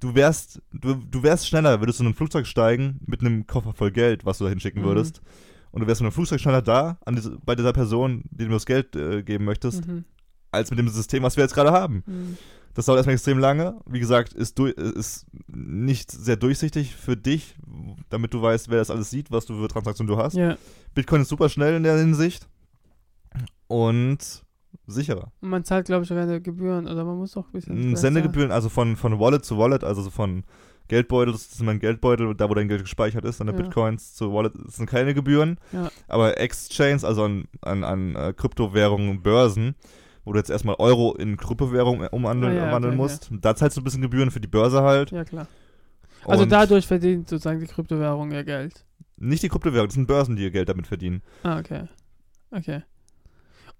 Du 0.00 0.14
wärst, 0.14 0.60
du, 0.72 0.94
du 0.94 1.22
wärst 1.22 1.48
schneller, 1.48 1.80
würdest 1.80 1.98
du 2.00 2.04
in 2.04 2.10
ein 2.10 2.14
Flugzeug 2.14 2.46
steigen 2.46 3.00
mit 3.06 3.20
einem 3.20 3.46
Koffer 3.46 3.72
voll 3.72 3.90
Geld, 3.90 4.26
was 4.26 4.36
du 4.38 4.44
da 4.44 4.50
hinschicken 4.50 4.82
Mhm. 4.82 4.86
würdest. 4.86 5.22
Und 5.74 5.80
du 5.80 5.86
wärst 5.88 6.00
mit 6.00 6.06
einem 6.06 6.12
Flugzeug 6.12 6.40
schneller 6.40 6.62
da, 6.62 6.98
an 7.04 7.16
diese, 7.16 7.36
bei 7.44 7.56
dieser 7.56 7.72
Person, 7.72 8.22
die 8.30 8.44
du 8.44 8.50
das 8.52 8.64
Geld 8.64 8.94
äh, 8.94 9.22
geben 9.24 9.44
möchtest, 9.44 9.86
Mhm. 9.88 10.04
als 10.52 10.70
mit 10.70 10.78
dem 10.78 10.88
System, 10.88 11.24
was 11.24 11.36
wir 11.36 11.42
jetzt 11.42 11.54
gerade 11.54 11.72
haben. 11.72 12.04
Mhm. 12.06 12.38
Das 12.74 12.86
dauert 12.86 12.98
erstmal 12.98 13.14
extrem 13.14 13.38
lange. 13.40 13.74
Wie 13.86 13.98
gesagt, 14.00 14.32
ist, 14.32 14.56
du, 14.58 14.66
ist 14.66 15.26
nicht 15.48 16.10
sehr 16.12 16.36
durchsichtig 16.36 16.94
für 16.94 17.16
dich, 17.16 17.56
damit 18.08 18.32
du 18.34 18.40
weißt, 18.42 18.68
wer 18.70 18.78
das 18.78 18.90
alles 18.90 19.10
sieht, 19.10 19.30
was 19.32 19.46
du 19.46 19.54
für 19.60 19.66
Transaktionen 19.68 20.12
du 20.16 20.22
hast. 20.22 20.34
Ja, 20.34 20.56
Bitcoin 20.94 21.22
ist 21.22 21.28
super 21.28 21.48
schnell 21.48 21.74
in 21.76 21.82
der 21.82 21.98
Hinsicht 21.98 22.48
und 23.66 24.18
sicherer. 24.86 25.32
und 25.40 25.48
man 25.48 25.64
zahlt, 25.64 25.86
glaube 25.86 26.02
ich, 26.04 26.08
keine 26.08 26.40
Gebühren 26.40 26.86
oder 26.86 27.04
man 27.04 27.16
muss 27.16 27.32
doch 27.32 27.46
ein 27.46 27.52
bisschen. 27.52 27.96
Sendegebühren, 27.96 28.50
also 28.50 28.68
von, 28.68 28.96
von 28.96 29.18
Wallet 29.18 29.44
zu 29.44 29.56
Wallet, 29.58 29.84
also 29.84 30.10
von 30.10 30.44
Geldbeutel, 30.88 31.32
das 31.32 31.46
ist 31.46 31.62
mein 31.62 31.78
Geldbeutel, 31.78 32.34
da 32.34 32.48
wo 32.50 32.54
dein 32.54 32.68
Geld 32.68 32.82
gespeichert 32.82 33.24
ist, 33.24 33.40
an 33.40 33.46
der 33.46 33.56
Ja. 33.56 33.62
Bitcoins 33.62 34.14
zu 34.14 34.32
Wallet, 34.32 34.52
das 34.66 34.76
sind 34.76 34.86
keine 34.88 35.14
Gebühren. 35.14 35.58
Ja. 35.72 35.90
Aber 36.08 36.38
Exchange, 36.38 37.04
also 37.04 37.24
an, 37.24 37.48
an, 37.62 37.84
an 37.84 38.14
äh, 38.16 38.32
Kryptowährungen, 38.34 39.22
Börsen, 39.22 39.74
wo 40.24 40.32
du 40.32 40.38
jetzt 40.38 40.50
erstmal 40.50 40.76
Euro 40.78 41.14
in 41.14 41.36
Kryptowährung 41.36 42.06
umwandeln, 42.08 42.52
Ah, 42.54 42.56
ja, 42.56 42.64
umwandeln 42.66 42.94
okay, 42.94 43.02
musst, 43.02 43.30
da 43.30 43.54
zahlst 43.56 43.76
du 43.76 43.80
ein 43.80 43.84
bisschen 43.84 44.02
Gebühren 44.02 44.30
für 44.30 44.40
die 44.40 44.48
Börse 44.48 44.82
halt. 44.82 45.10
Ja, 45.10 45.24
klar. 45.24 45.46
Also 46.26 46.42
Und 46.44 46.52
dadurch 46.52 46.86
verdient 46.86 47.28
sozusagen 47.28 47.60
die 47.60 47.66
Kryptowährung 47.66 48.32
ihr 48.32 48.44
Geld. 48.44 48.84
Nicht 49.16 49.42
die 49.42 49.48
Kryptowährung, 49.48 49.88
das 49.88 49.94
sind 49.94 50.06
Börsen, 50.06 50.36
die 50.36 50.42
ihr 50.42 50.50
Geld 50.50 50.68
damit 50.68 50.86
verdienen. 50.86 51.22
Ah, 51.42 51.58
okay. 51.58 51.84
Okay. 52.50 52.82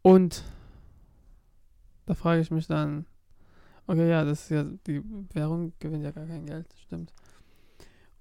Und 0.02 0.44
da 2.06 2.14
frage 2.14 2.40
ich 2.42 2.50
mich 2.50 2.66
dann, 2.66 3.06
okay, 3.86 4.08
ja, 4.08 4.24
das 4.24 4.42
ist 4.42 4.50
ja, 4.50 4.64
die 4.86 5.02
Währung 5.32 5.72
gewinnt 5.78 6.04
ja 6.04 6.10
gar 6.10 6.26
kein 6.26 6.46
Geld, 6.46 6.66
stimmt. 6.86 7.12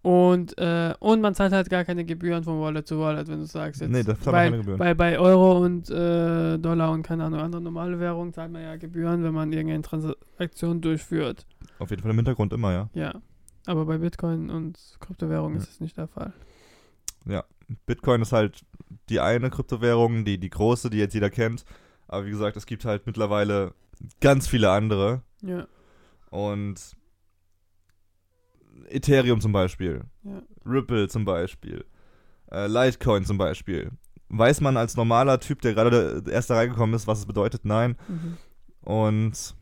Und, 0.02 0.58
äh, 0.58 0.94
und 1.00 1.22
man 1.22 1.34
zahlt 1.34 1.54
halt 1.54 1.70
gar 1.70 1.86
keine 1.86 2.04
Gebühren 2.04 2.44
von 2.44 2.60
Wallet 2.60 2.86
zu 2.86 3.00
Wallet, 3.00 3.30
wenn 3.30 3.40
du 3.40 3.46
sagst 3.46 3.80
jetzt. 3.80 3.90
Nee, 3.90 4.04
da 4.04 4.20
zahlt 4.20 4.26
man 4.26 4.34
bei, 4.34 4.44
keine 4.44 4.58
Gebühren. 4.58 4.78
Bei, 4.78 4.94
bei 4.94 5.20
Euro 5.20 5.64
und 5.64 5.90
äh, 5.90 6.58
Dollar 6.58 6.92
und 6.92 7.04
keine 7.04 7.24
Ahnung, 7.24 7.40
andere 7.40 7.62
normale 7.62 8.00
Währung 8.00 8.34
zahlt 8.34 8.52
man 8.52 8.64
ja 8.64 8.76
Gebühren, 8.76 9.24
wenn 9.24 9.34
man 9.34 9.54
irgendeine 9.54 9.82
Transaktion 9.82 10.82
durchführt. 10.82 11.46
Auf 11.80 11.90
jeden 11.90 12.02
Fall 12.02 12.12
im 12.12 12.18
Hintergrund 12.18 12.52
immer, 12.52 12.74
ja. 12.74 12.90
Ja. 12.94 13.22
Aber 13.66 13.86
bei 13.86 13.98
Bitcoin 13.98 14.50
und 14.50 14.78
Kryptowährung 15.00 15.54
Ja. 15.54 15.60
ist 15.60 15.70
es 15.70 15.80
nicht 15.80 15.96
der 15.96 16.08
Fall. 16.08 16.34
Bitcoin 17.86 18.22
ist 18.22 18.34
halt 18.34 18.62
die 19.10 19.22
eine 19.22 19.50
Kryptowährung, 19.50 20.26
die, 20.26 20.38
die 20.38 20.50
große, 20.50 20.90
die 20.90 20.98
jetzt 20.98 21.14
jeder 21.14 21.30
kennt. 21.30 21.64
Aber 22.08 22.26
wie 22.26 22.32
gesagt, 22.32 22.58
es 22.58 22.66
gibt 22.66 22.86
halt 22.86 23.06
mittlerweile 23.06 23.74
ganz 24.20 24.48
viele 24.48 24.70
andere. 24.70 25.22
Ja. 25.44 25.68
Und 26.30 26.96
Ethereum 28.90 29.42
zum 29.42 29.52
Beispiel, 29.52 30.02
Ja. 30.24 30.42
Ripple 30.66 31.08
zum 31.08 31.26
Beispiel, 31.26 31.86
äh, 32.52 32.68
Litecoin 32.68 33.26
zum 33.26 33.38
Beispiel. 33.38 33.92
Weiß 34.30 34.62
man 34.62 34.78
als 34.78 34.96
normaler 34.96 35.40
Typ, 35.40 35.62
der 35.62 35.74
gerade 35.74 36.22
der 36.24 36.34
erste 36.34 36.56
reingekommen 36.56 36.96
ist, 36.96 37.06
was 37.06 37.20
es 37.20 37.26
bedeutet? 37.26 37.66
Nein. 37.66 37.96
Mhm. 38.08 38.38
Und 38.82 39.56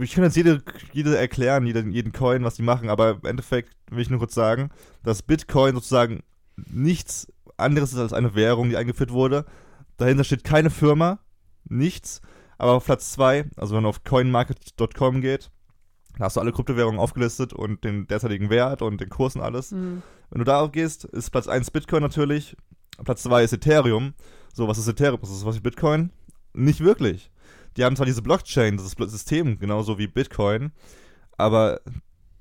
ich 0.00 0.12
kann 0.14 0.24
jetzt 0.24 0.36
jede, 0.36 0.62
jede 0.92 1.16
erklären, 1.16 1.66
jeden, 1.66 1.92
jeden 1.92 2.12
Coin, 2.12 2.42
was 2.42 2.56
die 2.56 2.62
machen, 2.62 2.88
aber 2.90 3.10
im 3.22 3.24
Endeffekt 3.24 3.76
will 3.90 4.00
ich 4.00 4.10
nur 4.10 4.18
kurz 4.18 4.34
sagen, 4.34 4.70
dass 5.04 5.22
Bitcoin 5.22 5.74
sozusagen 5.74 6.22
nichts 6.56 7.32
anderes 7.56 7.92
ist 7.92 8.00
als 8.00 8.12
eine 8.12 8.34
Währung, 8.34 8.68
die 8.68 8.76
eingeführt 8.76 9.12
wurde. 9.12 9.44
Dahinter 9.96 10.24
steht 10.24 10.44
keine 10.44 10.70
Firma, 10.70 11.20
nichts. 11.64 12.20
Aber 12.58 12.72
auf 12.72 12.84
Platz 12.84 13.12
2, 13.12 13.46
also 13.56 13.74
wenn 13.74 13.82
man 13.82 13.90
auf 13.90 14.04
coinmarket.com 14.04 15.20
geht, 15.20 15.50
da 16.18 16.24
hast 16.24 16.36
du 16.36 16.40
alle 16.40 16.52
Kryptowährungen 16.52 16.98
aufgelistet 16.98 17.52
und 17.52 17.84
den 17.84 18.06
derzeitigen 18.06 18.48
Wert 18.48 18.80
und 18.82 19.00
den 19.00 19.10
Kurs 19.10 19.36
und 19.36 19.42
alles. 19.42 19.72
Mhm. 19.72 20.02
Wenn 20.30 20.38
du 20.38 20.44
darauf 20.44 20.72
gehst, 20.72 21.04
ist 21.04 21.30
Platz 21.30 21.46
1 21.48 21.70
Bitcoin 21.70 22.02
natürlich, 22.02 22.56
Platz 23.04 23.22
2 23.24 23.44
ist 23.44 23.52
Ethereum. 23.52 24.14
So, 24.54 24.66
was 24.68 24.78
ist 24.78 24.88
Ethereum? 24.88 25.18
Was 25.20 25.30
ist 25.30 25.44
was 25.44 25.56
wie 25.56 25.60
Bitcoin? 25.60 26.10
Nicht 26.54 26.80
wirklich. 26.80 27.30
Die 27.76 27.84
haben 27.84 27.94
zwar 27.94 28.06
diese 28.06 28.22
Blockchain, 28.22 28.78
das 28.78 28.92
System, 29.10 29.58
genauso 29.58 29.98
wie 29.98 30.06
Bitcoin, 30.06 30.72
aber 31.36 31.80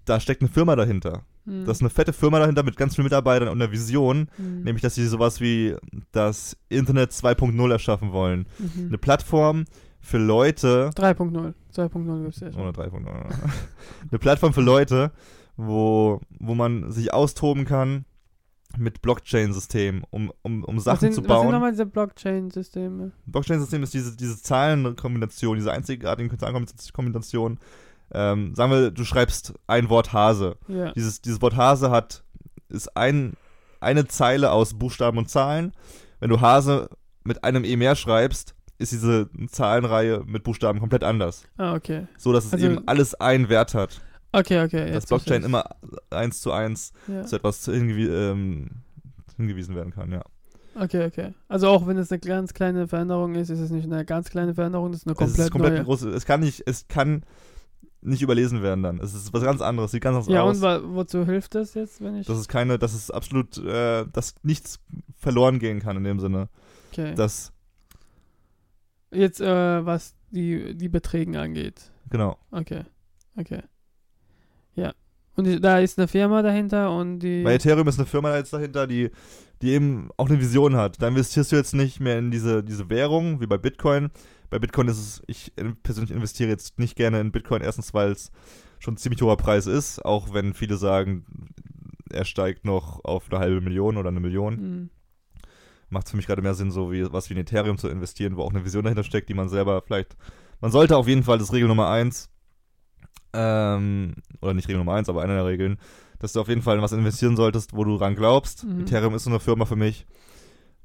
da 0.05 0.21
steckt 0.21 0.41
eine 0.41 0.49
Firma 0.49 0.77
dahinter. 0.77 1.23
Mhm. 1.43 1.65
Das 1.65 1.77
ist 1.77 1.81
eine 1.81 1.89
fette 1.89 2.13
Firma 2.13 2.39
dahinter 2.39 2.63
mit 2.63 2.77
ganz 2.77 2.95
vielen 2.95 3.03
Mitarbeitern 3.05 3.49
und 3.49 3.61
einer 3.61 3.71
Vision, 3.71 4.29
Mhm. 4.37 4.63
nämlich 4.63 4.81
dass 4.81 4.95
sie 4.95 5.05
sowas 5.07 5.41
wie 5.41 5.75
das 6.13 6.55
Internet 6.69 7.11
2.0 7.11 7.69
erschaffen 7.71 8.13
wollen. 8.13 8.47
Mhm. 8.59 8.87
Eine 8.87 8.97
Plattform 8.97 9.65
für 10.05 10.19
Leute, 10.19 10.91
3.0. 10.95 11.53
2.0 11.73 12.21
gibt 12.21 12.35
es 12.35 12.39
ja 12.41 12.51
schon. 12.51 12.61
oder 12.61 12.83
3.0, 12.83 13.05
eine 14.09 14.19
Plattform 14.19 14.53
für 14.53 14.61
Leute, 14.61 15.11
wo, 15.57 16.21
wo 16.39 16.53
man 16.53 16.91
sich 16.91 17.11
austoben 17.11 17.65
kann 17.65 18.05
mit 18.77 19.01
Blockchain-Systemen, 19.01 20.03
um, 20.11 20.31
um, 20.43 20.63
um 20.63 20.79
Sachen 20.79 20.99
sind, 20.99 21.13
zu 21.13 21.21
Was 21.21 21.27
sind 21.27 21.27
bauen. 21.27 21.51
nochmal 21.51 21.71
diese 21.71 21.85
Blockchain-Systeme? 21.85 23.13
Blockchain-System 23.25 23.83
ist 23.83 23.93
diese, 23.93 24.15
diese 24.15 24.41
Zahlenkombination, 24.41 25.57
diese 25.57 25.71
einzigartige 25.71 26.37
Zahlenkombination. 26.37 27.59
Ähm, 28.13 28.53
sagen 28.53 28.71
wir, 28.71 28.91
du 28.91 29.03
schreibst 29.05 29.53
ein 29.65 29.89
Wort 29.89 30.13
Hase. 30.13 30.57
Ja. 30.67 30.91
Dieses, 30.91 31.21
dieses 31.21 31.41
Wort 31.41 31.55
Hase 31.55 31.89
hat, 31.89 32.23
ist 32.69 32.95
ein, 32.95 33.33
eine 33.79 34.07
Zeile 34.07 34.51
aus 34.51 34.75
Buchstaben 34.75 35.17
und 35.17 35.29
Zahlen. 35.29 35.71
Wenn 36.19 36.29
du 36.29 36.41
Hase 36.41 36.89
mit 37.23 37.43
einem 37.43 37.63
E 37.63 37.75
mehr 37.75 37.95
schreibst, 37.95 38.54
ist 38.77 38.91
diese 38.91 39.29
Zahlenreihe 39.49 40.23
mit 40.25 40.43
Buchstaben 40.43 40.79
komplett 40.79 41.03
anders. 41.03 41.43
Ah, 41.57 41.73
okay. 41.75 42.07
So 42.17 42.33
dass 42.33 42.45
es 42.45 42.53
Also- 42.53 42.65
eben 42.65 42.87
alles 42.87 43.15
einen 43.15 43.49
Wert 43.49 43.73
hat. 43.73 44.01
Okay, 44.31 44.63
okay. 44.63 44.91
dass 44.91 45.05
Blockchain 45.05 45.43
immer 45.43 45.63
eins 46.09 46.41
zu 46.41 46.51
eins. 46.51 46.91
Ja. 47.07 47.23
zu 47.23 47.37
etwas 47.37 47.63
hingewie 47.65 48.07
ähm, 48.07 48.69
hingewiesen 49.37 49.75
werden 49.75 49.93
kann, 49.93 50.11
ja. 50.11 50.21
Okay, 50.77 51.05
okay. 51.05 51.33
Also 51.47 51.69
auch 51.69 51.87
wenn 51.87 51.97
es 51.97 52.11
eine 52.11 52.19
ganz 52.19 52.53
kleine 52.53 52.87
Veränderung 52.89 53.35
ist, 53.35 53.49
ist 53.49 53.59
es 53.59 53.69
nicht 53.69 53.85
eine 53.85 54.03
ganz 54.03 54.29
kleine 54.29 54.53
Veränderung, 54.53 54.91
das 54.91 55.01
ist 55.01 55.07
eine 55.07 55.13
es 55.13 55.17
komplett, 55.19 55.45
ist 55.45 55.51
komplett 55.51 55.73
neue. 55.75 55.83
groß. 55.85 56.01
Es 56.03 56.25
kann 56.25 56.41
nicht, 56.41 56.63
es 56.65 56.87
kann 56.89 57.23
nicht 58.01 58.21
überlesen 58.21 58.61
werden 58.61 58.83
dann. 58.83 58.99
Es 58.99 59.13
ist 59.13 59.33
was 59.33 59.41
ganz 59.41 59.61
anderes, 59.61 59.91
sieht 59.91 60.03
ganz 60.03 60.15
anders 60.15 60.27
Ja, 60.33 60.41
aus. 60.43 60.57
und 60.57 60.61
wa 60.61 60.81
wozu 60.83 61.25
hilft 61.25 61.55
das 61.55 61.73
jetzt, 61.75 62.01
wenn 62.03 62.17
ich... 62.17 62.27
das 62.27 62.37
ist 62.37 62.49
keine, 62.49 62.77
das 62.77 62.93
ist 62.93 63.11
absolut, 63.11 63.57
äh, 63.57 64.05
dass 64.11 64.35
nichts 64.43 64.79
verloren 65.17 65.59
gehen 65.59 65.79
kann 65.79 65.95
in 65.95 66.03
dem 66.03 66.19
Sinne. 66.19 66.49
okay. 66.91 67.13
Das, 67.15 67.53
Jetzt, 69.15 69.41
äh, 69.41 69.85
was 69.85 70.15
die, 70.31 70.75
die 70.75 70.89
Beträge 70.89 71.39
angeht. 71.39 71.91
genau. 72.09 72.37
Okay, 72.51 72.83
okay. 73.37 73.61
Ja. 74.75 74.93
Und 75.35 75.63
da 75.63 75.79
ist 75.79 75.97
eine 75.97 76.07
Firma 76.07 76.41
dahinter 76.41 76.95
und 76.95 77.19
die... 77.19 77.43
Bei 77.43 77.55
Ethereum 77.55 77.87
ist 77.87 77.99
eine 77.99 78.05
Firma 78.05 78.35
jetzt 78.35 78.53
dahinter, 78.53 78.87
die, 78.87 79.11
die 79.61 79.71
eben 79.71 80.09
auch 80.15 80.29
eine 80.29 80.39
Vision 80.39 80.75
hat. 80.75 81.01
Da 81.01 81.09
investierst 81.09 81.51
du 81.51 81.57
jetzt 81.57 81.73
nicht 81.73 81.99
mehr 81.99 82.17
in 82.17 82.31
diese, 82.31 82.63
diese 82.63 82.89
Währung, 82.89 83.41
wie 83.41 83.47
bei 83.47 83.57
Bitcoin. 83.57 84.11
Bei 84.49 84.59
Bitcoin 84.59 84.87
ist 84.87 84.97
es, 84.97 85.21
ich 85.27 85.53
persönlich 85.83 86.11
investiere 86.11 86.49
jetzt 86.49 86.79
nicht 86.79 86.95
gerne 86.95 87.19
in 87.19 87.31
Bitcoin, 87.31 87.61
erstens, 87.61 87.93
weil 87.93 88.11
es 88.11 88.31
schon 88.79 88.93
ein 88.93 88.97
ziemlich 88.97 89.21
hoher 89.21 89.37
Preis 89.37 89.67
ist, 89.67 90.03
auch 90.05 90.33
wenn 90.33 90.53
viele 90.53 90.77
sagen, 90.77 91.25
er 92.09 92.25
steigt 92.25 92.63
noch 92.63 93.03
auf 93.03 93.29
eine 93.29 93.39
halbe 93.39 93.61
Million 93.61 93.97
oder 93.97 94.09
eine 94.09 94.19
Million. 94.19 94.57
Hm. 94.57 94.89
Macht 95.89 96.05
es 96.07 96.11
für 96.11 96.17
mich 96.17 96.27
gerade 96.27 96.41
mehr 96.41 96.55
Sinn, 96.55 96.71
so 96.71 96.91
wie 96.91 97.11
was 97.11 97.29
wie 97.29 97.33
in 97.33 97.39
Ethereum 97.39 97.77
zu 97.77 97.87
investieren, 97.89 98.37
wo 98.37 98.43
auch 98.43 98.49
eine 98.51 98.65
Vision 98.65 98.83
dahinter 98.83 99.03
steckt, 99.03 99.29
die 99.29 99.33
man 99.33 99.49
selber 99.49 99.81
vielleicht 99.81 100.15
man 100.61 100.71
sollte 100.71 100.95
auf 100.97 101.07
jeden 101.07 101.23
Fall, 101.23 101.37
das 101.37 101.51
Regel 101.53 101.67
Nummer 101.67 101.89
eins, 101.89 102.29
ähm, 103.33 104.15
oder 104.41 104.53
nicht 104.53 104.67
Regel 104.67 104.79
Nummer 104.79 104.93
eins, 104.93 105.09
aber 105.09 105.21
eine 105.21 105.35
der 105.35 105.45
Regeln, 105.45 105.77
dass 106.19 106.33
du 106.33 106.41
auf 106.41 106.47
jeden 106.47 106.61
Fall 106.61 106.77
in 106.77 106.81
was 106.81 106.93
investieren 106.93 107.35
solltest, 107.35 107.75
wo 107.75 107.83
du 107.83 107.97
dran 107.97 108.15
glaubst. 108.15 108.63
Mhm. 108.63 108.81
Ethereum 108.81 109.13
ist 109.13 109.25
so 109.25 109.29
eine 109.29 109.39
Firma 109.39 109.65
für 109.65 109.75
mich, 109.75 110.05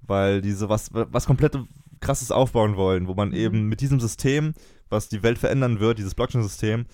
weil 0.02 0.40
diese 0.40 0.68
was, 0.68 0.90
was 0.92 1.26
komplett 1.26 1.56
krasses 2.00 2.32
aufbauen 2.32 2.76
wollen, 2.76 3.06
wo 3.06 3.14
man 3.14 3.28
Mhm. 3.28 3.34
eben 3.34 3.68
mit 3.68 3.80
diesem 3.80 4.00
System, 4.00 4.54
was 4.88 5.08
die 5.08 5.22
Welt 5.22 5.38
verändern 5.38 5.78
wird, 5.78 5.98
dieses 5.98 6.14
Blockchain-System, 6.14 6.86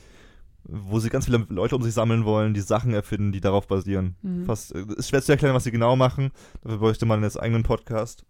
wo 0.69 0.99
sie 0.99 1.11
ganz 1.11 1.27
viele 1.27 1.47
Leute 1.49 1.77
um 1.77 1.83
sich 1.83 1.95
sammeln 1.95 2.25
wollen, 2.25 2.55
die 2.55 2.61
Sachen 2.61 2.93
erfinden, 2.93 3.33
die 3.33 3.41
darauf 3.41 3.67
basieren. 3.69 4.17
Mhm. 4.23 4.47
Fast, 4.47 4.75
äh, 4.75 4.85
ist 4.97 5.09
schwer 5.09 5.23
zu 5.23 5.33
erklären, 5.33 5.55
was 5.55 5.65
sie 5.65 5.71
genau 5.71 5.97
machen. 5.97 6.31
Dafür 6.63 6.79
bräuchte 6.79 7.07
man 7.07 7.23
jetzt 7.23 7.41
eigenen 7.41 7.63
Podcast. 7.63 8.25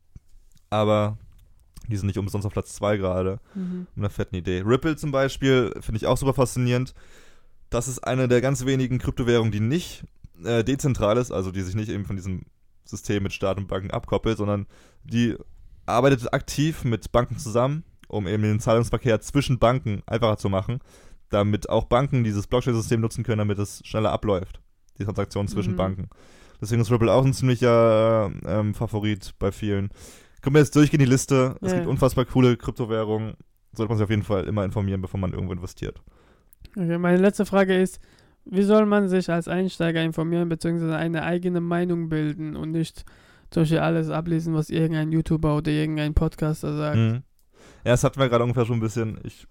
Aber 0.71 1.19
die 1.89 1.97
sind 1.97 2.07
nicht 2.07 2.19
umsonst 2.19 2.47
auf 2.47 2.53
Platz 2.53 2.75
2 2.75 2.97
gerade. 2.99 3.41
Mhm. 3.55 3.87
Mit 3.95 4.05
einer 4.05 4.11
fetten 4.11 4.37
Idee. 4.37 4.63
Ripple 4.65 4.97
zum 4.97 5.13
Beispiel 5.13 5.73
finde 5.81 5.97
ich 5.97 6.07
auch 6.07 6.17
super 6.17 6.35
faszinierend. 6.35 6.95
Das 7.71 7.89
ist 7.89 8.01
eine 8.01 8.29
der 8.29 8.41
ganz 8.41 8.65
wenigen 8.65 8.99
Kryptowährungen, 8.99 9.53
die 9.53 9.61
nicht 9.61 10.05
äh, 10.45 10.63
dezentral 10.63 11.17
ist, 11.17 11.33
also 11.33 11.51
die 11.51 11.63
sich 11.63 11.75
nicht 11.75 11.89
eben 11.89 12.05
von 12.05 12.17
diesem 12.17 12.43
System 12.85 13.23
mit 13.23 13.33
Staat 13.33 13.57
und 13.57 13.69
Banken 13.69 13.91
abkoppelt, 13.91 14.39
sondern 14.39 14.67
die 15.05 15.37
arbeitet 15.87 16.33
aktiv 16.33 16.85
mit 16.85 17.11
Banken 17.13 17.39
zusammen, 17.39 17.85
um 18.09 18.29
eben 18.29 18.43
den 18.43 18.61
Zahlungsverkehr 18.61 19.21
zwischen 19.21 19.59
Banken 19.59 20.03
einfacher 20.07 20.37
zu 20.37 20.49
machen, 20.49 20.81
damit 21.31 21.69
auch 21.69 21.85
Banken 21.85 22.25
dieses 22.25 22.47
Blockchain-System 22.47 23.01
nutzen 23.01 23.25
können, 23.25 23.39
damit 23.39 23.59
es 23.59 23.83
schneller 23.85 24.13
abläuft, 24.13 24.61
die 24.99 25.05
Transaktionen 25.05 25.49
zwischen 25.49 25.73
Mhm. 25.73 25.77
Banken. 25.77 26.09
Deswegen 26.61 26.81
ist 26.81 26.91
Ripple 26.91 27.13
auch 27.13 27.25
ein 27.25 27.35
ziemlicher 27.35 28.31
äh, 28.45 28.61
ähm, 28.61 28.75
Favorit 28.75 29.35
bei 29.39 29.53
vielen. 29.53 29.91
Können 30.41 30.55
wir 30.55 30.61
jetzt 30.61 30.75
durchgehen, 30.77 31.01
die 31.01 31.05
Liste. 31.07 31.57
Es 31.61 31.73
Ja, 31.73 31.79
gibt 31.79 31.89
unfassbar 31.89 32.25
coole 32.25 32.57
Kryptowährungen. 32.57 33.35
Sollte 33.73 33.91
man 33.91 33.99
sich 33.99 34.05
auf 34.05 34.11
jeden 34.11 34.23
Fall 34.23 34.45
immer 34.45 34.65
informieren, 34.65 35.03
bevor 35.03 35.21
man 35.21 35.33
irgendwo 35.33 35.53
investiert. 35.53 36.01
Okay, 36.77 36.99
meine 36.99 37.19
letzte 37.19 37.45
Frage 37.45 37.77
ist, 37.77 38.01
wie 38.45 38.63
soll 38.63 38.87
man 38.87 39.09
sich 39.09 39.29
als 39.29 39.49
Einsteiger 39.49 40.03
informieren 40.03 40.49
bzw. 40.49 40.93
eine 40.95 41.25
eigene 41.25 41.61
Meinung 41.61 42.09
bilden 42.09 42.55
und 42.57 42.71
nicht 42.71 43.05
zum 43.51 43.63
Beispiel 43.63 43.79
alles 43.81 44.09
ablesen, 44.09 44.55
was 44.55 44.71
irgendein 44.71 45.11
YouTuber 45.13 45.57
oder 45.57 45.71
irgendein 45.73 46.15
Podcaster 46.15 46.77
sagt? 46.77 46.97
Mhm. 46.97 47.23
Ja, 47.85 47.93
das 47.93 48.05
hatten 48.05 48.19
wir 48.21 48.29
gerade 48.29 48.45
ungefähr 48.45 48.65
schon 48.67 48.77
ein 48.79 48.81
bisschen. 48.81 49.19
Ich, 49.25 49.47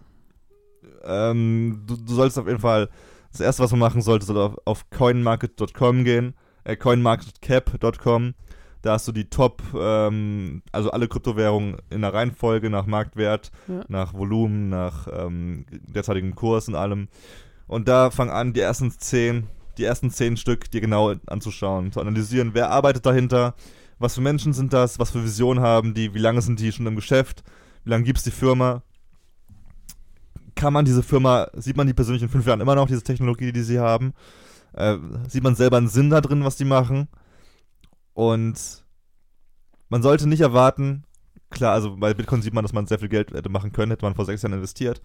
ähm, 1.06 1.84
du, 1.86 1.96
du 1.98 2.14
sollst 2.14 2.38
auf 2.38 2.48
jeden 2.48 2.60
Fall, 2.60 2.90
das 3.32 3.42
erste, 3.42 3.64
was 3.64 3.72
man 3.72 3.80
machen 3.82 4.02
sollte, 4.02 4.26
soll 4.26 4.38
auf, 4.38 4.56
auf 4.66 4.90
coinmarket.com 4.90 6.04
gehen, 6.04 6.36
äh, 6.64 6.76
coinmarketcap.com. 6.76 8.34
Da 8.82 8.94
hast 8.94 9.08
du 9.08 9.12
die 9.12 9.30
Top, 9.30 9.64
ähm, 9.76 10.62
also 10.72 10.92
alle 10.92 11.08
Kryptowährungen 11.08 11.78
in 11.90 12.02
der 12.02 12.14
Reihenfolge 12.14 12.70
nach 12.70 12.86
Marktwert, 12.86 13.52
Ja. 13.68 13.84
nach 13.88 14.14
Volumen, 14.14 14.70
nach 14.70 15.08
ähm, 15.12 15.66
derzeitigem 15.72 16.36
Kurs 16.36 16.68
und 16.68 16.76
allem. 16.76 17.08
Und 17.68 17.88
da 17.88 18.12
fang 18.12 18.30
an, 18.30 18.54
die 18.54 18.60
ersten 18.60 18.92
zehn, 18.92 19.48
die 19.80 19.84
ersten 19.86 20.12
zehn 20.12 20.38
Stück 20.38 20.70
dir 20.70 20.82
genau 20.82 21.14
anzuschauen, 21.26 21.92
zu 21.92 22.00
analysieren, 22.00 22.52
wer 22.54 22.70
arbeitet 22.70 23.08
dahinter, 23.08 23.56
was 23.98 24.14
für 24.16 24.22
Menschen 24.22 24.54
sind 24.54 24.72
das, 24.72 25.00
was 25.00 25.10
für 25.12 25.24
Visionen 25.24 25.64
haben 25.64 25.94
die, 25.96 26.14
wie 26.14 26.20
lange 26.20 26.42
sind 26.42 26.60
die 26.60 26.72
schon 26.72 26.86
im 26.86 26.96
Geschäft, 26.96 27.44
wie 27.86 27.90
lange 27.90 28.04
gibt 28.04 28.20
es 28.20 28.24
die 28.24 28.32
Firma. 28.32 28.84
Kann 30.56 30.74
man 30.74 30.86
diese 30.86 31.04
Firma, 31.04 31.50
sieht 31.54 31.78
man 31.78 31.88
die 31.88 31.94
persönlich 31.94 32.24
in 32.24 32.30
fünf 32.30 32.46
Jahren 32.48 32.62
immer 32.62 32.76
noch, 32.76 32.88
diese 32.88 33.04
Technologie, 33.04 33.52
die 33.52 33.64
sie 33.64 33.80
haben? 33.80 34.14
Äh, 34.74 34.98
sieht 35.28 35.44
man 35.44 35.56
selber 35.56 35.78
einen 35.78 35.90
Sinn 35.90 36.10
da 36.10 36.22
drin, 36.22 36.44
was 36.44 36.56
die 36.56 36.66
machen? 36.66 37.08
Und 38.14 38.86
man 39.90 40.02
sollte 40.02 40.28
nicht 40.28 40.42
erwarten, 40.42 41.04
klar, 41.50 41.74
also 41.74 41.98
bei 41.98 42.14
Bitcoin 42.14 42.42
sieht 42.42 42.54
man, 42.54 42.64
dass 42.64 42.74
man 42.74 42.88
sehr 42.88 43.00
viel 43.00 43.10
Geld 43.10 43.32
hätte 43.32 43.50
machen 43.50 43.72
können, 43.72 43.92
hätte 43.92 44.06
man 44.06 44.16
vor 44.16 44.26
sechs 44.26 44.42
Jahren 44.42 44.54
investiert. 44.54 45.02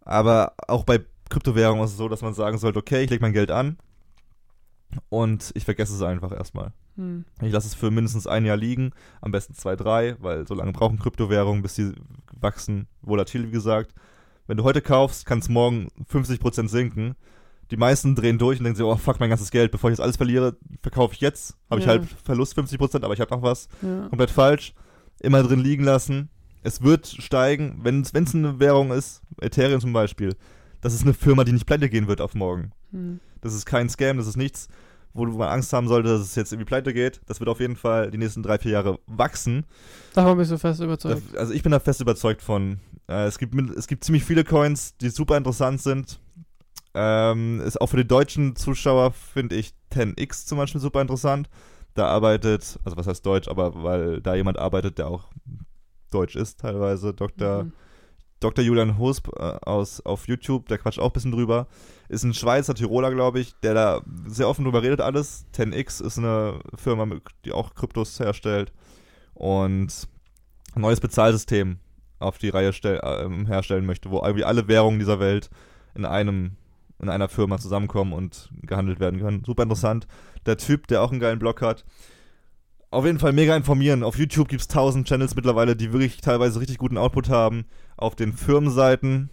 Aber 0.00 0.54
auch 0.68 0.84
bei 0.84 1.00
Kryptowährungen 1.30 1.84
ist 1.84 1.92
es 1.92 1.96
so, 1.96 2.08
dass 2.08 2.22
man 2.22 2.34
sagen 2.34 2.58
sollte, 2.58 2.78
okay, 2.78 3.02
ich 3.02 3.10
lege 3.10 3.22
mein 3.22 3.32
Geld 3.32 3.50
an 3.50 3.78
und 5.08 5.52
ich 5.54 5.64
vergesse 5.64 5.94
es 5.94 6.02
einfach 6.02 6.32
erstmal. 6.32 6.72
Hm. 6.96 7.24
Ich 7.42 7.52
lasse 7.52 7.66
es 7.66 7.74
für 7.74 7.90
mindestens 7.90 8.26
ein 8.26 8.44
Jahr 8.44 8.56
liegen, 8.56 8.92
am 9.20 9.32
besten 9.32 9.54
zwei, 9.54 9.76
drei, 9.76 10.16
weil 10.20 10.46
so 10.46 10.54
lange 10.54 10.72
brauchen 10.72 10.98
Kryptowährungen, 10.98 11.62
bis 11.62 11.74
sie 11.74 11.92
wachsen, 12.32 12.86
volatil 13.02 13.46
wie 13.48 13.52
gesagt. 13.52 13.94
Wenn 14.46 14.56
du 14.56 14.64
heute 14.64 14.82
kaufst, 14.82 15.26
kann 15.26 15.38
es 15.38 15.48
morgen 15.48 15.88
50% 16.12 16.68
sinken. 16.68 17.14
Die 17.70 17.76
meisten 17.78 18.14
drehen 18.14 18.38
durch 18.38 18.58
und 18.58 18.64
denken 18.64 18.76
sich, 18.76 18.84
oh 18.84 18.96
fuck, 18.96 19.20
mein 19.20 19.30
ganzes 19.30 19.50
Geld, 19.50 19.70
bevor 19.70 19.90
ich 19.90 19.96
das 19.96 20.04
alles 20.04 20.16
verliere, 20.16 20.56
verkaufe 20.82 21.14
ich 21.14 21.20
jetzt. 21.20 21.56
Habe 21.70 21.80
ich 21.80 21.86
Ja. 21.86 21.92
halt 21.92 22.04
Verlust 22.24 22.54
50%, 22.58 23.04
aber 23.04 23.14
ich 23.14 23.20
habe 23.20 23.34
noch 23.34 23.42
was. 23.42 23.68
Ja. 23.80 24.08
Komplett 24.08 24.30
falsch. 24.30 24.74
Immer 25.20 25.42
drin 25.42 25.60
liegen 25.60 25.84
lassen. 25.84 26.28
Es 26.62 26.82
wird 26.82 27.06
steigen, 27.06 27.80
wenn 27.82 28.02
es 28.02 28.14
eine 28.14 28.58
Währung 28.60 28.90
ist, 28.90 29.22
Ethereum 29.40 29.80
zum 29.80 29.92
Beispiel. 29.92 30.36
Das 30.80 30.92
ist 30.94 31.02
eine 31.02 31.14
Firma, 31.14 31.44
die 31.44 31.52
nicht 31.52 31.66
pleite 31.66 31.88
gehen 31.88 32.08
wird 32.08 32.20
auf 32.20 32.34
morgen. 32.34 32.72
Hm. 32.90 33.20
Das 33.40 33.54
ist 33.54 33.64
kein 33.64 33.88
Scam, 33.88 34.16
das 34.18 34.26
ist 34.26 34.36
nichts, 34.36 34.68
wo 35.14 35.24
man 35.26 35.48
Angst 35.48 35.72
haben 35.72 35.88
sollte, 35.88 36.08
dass 36.10 36.20
es 36.20 36.34
jetzt 36.34 36.52
irgendwie 36.52 36.66
pleite 36.66 36.92
geht. 36.92 37.20
Das 37.26 37.40
wird 37.40 37.48
auf 37.48 37.60
jeden 37.60 37.76
Fall 37.76 38.10
die 38.10 38.18
nächsten 38.18 38.42
drei, 38.42 38.58
vier 38.58 38.72
Jahre 38.72 38.98
wachsen. 39.06 39.64
Davon 40.14 40.36
bist 40.36 40.50
du 40.50 40.58
fest 40.58 40.80
überzeugt. 40.80 41.36
Also 41.36 41.52
ich 41.52 41.62
bin 41.62 41.72
da 41.72 41.80
fest 41.80 42.00
überzeugt 42.00 42.42
von. 42.42 42.80
Äh, 43.08 43.24
es, 43.26 43.38
gibt, 43.38 43.54
es 43.70 43.86
gibt 43.86 44.04
ziemlich 44.04 44.24
viele 44.24 44.44
Coins, 44.44 44.96
die 44.96 45.10
super 45.10 45.36
interessant 45.36 45.80
sind. 45.80 46.20
Ähm, 46.94 47.60
ist 47.60 47.80
auch 47.80 47.88
für 47.88 47.96
die 47.96 48.06
deutschen 48.06 48.54
Zuschauer 48.54 49.10
finde 49.10 49.56
ich 49.56 49.74
10x 49.92 50.46
zum 50.46 50.58
Beispiel 50.58 50.80
super 50.80 51.00
interessant. 51.00 51.48
Da 51.94 52.06
arbeitet, 52.06 52.78
also 52.84 52.96
was 52.96 53.06
heißt 53.06 53.24
Deutsch, 53.26 53.48
aber 53.48 53.82
weil 53.82 54.20
da 54.20 54.34
jemand 54.34 54.58
arbeitet, 54.58 54.98
der 54.98 55.08
auch 55.08 55.30
Deutsch 56.10 56.36
ist 56.36 56.60
teilweise, 56.60 57.12
Dr. 57.12 57.64
Mhm. 57.64 57.72
Dr. 58.40 58.64
Julian 58.64 58.98
Husp 58.98 59.28
äh, 59.36 59.40
aus, 59.40 60.00
auf 60.02 60.28
YouTube, 60.28 60.68
der 60.68 60.78
quatscht 60.78 60.98
auch 60.98 61.10
ein 61.10 61.12
bisschen 61.12 61.32
drüber. 61.32 61.66
Ist 62.08 62.24
ein 62.24 62.34
Schweizer 62.34 62.74
Tiroler, 62.74 63.10
glaube 63.10 63.40
ich, 63.40 63.54
der 63.62 63.74
da 63.74 64.02
sehr 64.26 64.48
offen 64.48 64.64
drüber 64.64 64.82
redet 64.82 65.00
alles. 65.00 65.46
10x 65.54 66.04
ist 66.04 66.18
eine 66.18 66.60
Firma, 66.74 67.06
die 67.44 67.52
auch 67.52 67.74
Kryptos 67.74 68.20
herstellt. 68.20 68.72
Und 69.32 70.08
ein 70.74 70.80
neues 70.82 71.00
Bezahlsystem 71.00 71.78
auf 72.18 72.38
die 72.38 72.48
Reihe 72.48 72.72
stell, 72.72 73.00
ähm, 73.02 73.46
herstellen 73.46 73.86
möchte, 73.86 74.10
wo 74.10 74.22
irgendwie 74.22 74.44
alle 74.44 74.68
Währungen 74.68 74.98
dieser 74.98 75.20
Welt 75.20 75.50
in 75.94 76.04
einem 76.04 76.52
in 77.00 77.08
einer 77.08 77.28
Firma 77.28 77.58
zusammenkommen 77.58 78.12
und 78.12 78.50
gehandelt 78.62 79.00
werden 79.00 79.20
können. 79.20 79.44
Super 79.44 79.64
interessant. 79.64 80.06
Der 80.46 80.56
Typ, 80.56 80.86
der 80.86 81.02
auch 81.02 81.10
einen 81.10 81.20
geilen 81.20 81.38
Blog 81.38 81.60
hat. 81.60 81.84
Auf 82.90 83.04
jeden 83.04 83.18
Fall 83.18 83.32
mega 83.32 83.56
informieren. 83.56 84.04
Auf 84.04 84.16
YouTube 84.16 84.48
gibt 84.48 84.62
es 84.62 84.68
tausend 84.68 85.08
Channels 85.08 85.34
mittlerweile, 85.34 85.74
die 85.74 85.92
wirklich 85.92 86.20
teilweise 86.20 86.60
richtig 86.60 86.78
guten 86.78 86.96
Output 86.96 87.28
haben. 87.28 87.64
Auf 87.96 88.14
den 88.14 88.32
Firmenseiten, 88.32 89.28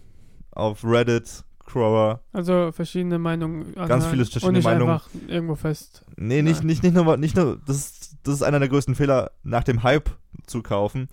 auf 0.52 0.84
Reddit, 0.84 1.44
Crower. 1.66 2.22
Also 2.34 2.72
verschiedene 2.72 3.20
Meinungen. 3.20 3.74
Ganz 3.76 4.08
viele 4.08 4.26
verschiedene 4.26 4.48
und 4.48 4.54
nicht 4.56 4.64
Meinungen. 4.64 4.94
einfach 4.94 5.10
irgendwo 5.28 5.56
fest. 5.56 6.06
Nee, 6.18 6.42
nicht, 6.42 6.64
nicht, 6.64 6.84
nicht 6.84 6.96
nur, 6.96 7.18
nicht 7.18 7.36
nur 7.36 7.60
das, 7.66 7.78
ist, 7.78 8.18
das 8.24 8.36
ist 8.36 8.42
einer 8.42 8.60
der 8.60 8.70
größten 8.70 8.96
Fehler, 8.96 9.32
nach 9.44 9.64
dem 9.64 9.84
Hype 9.84 10.10
zu 10.48 10.64
kaufen. 10.64 11.08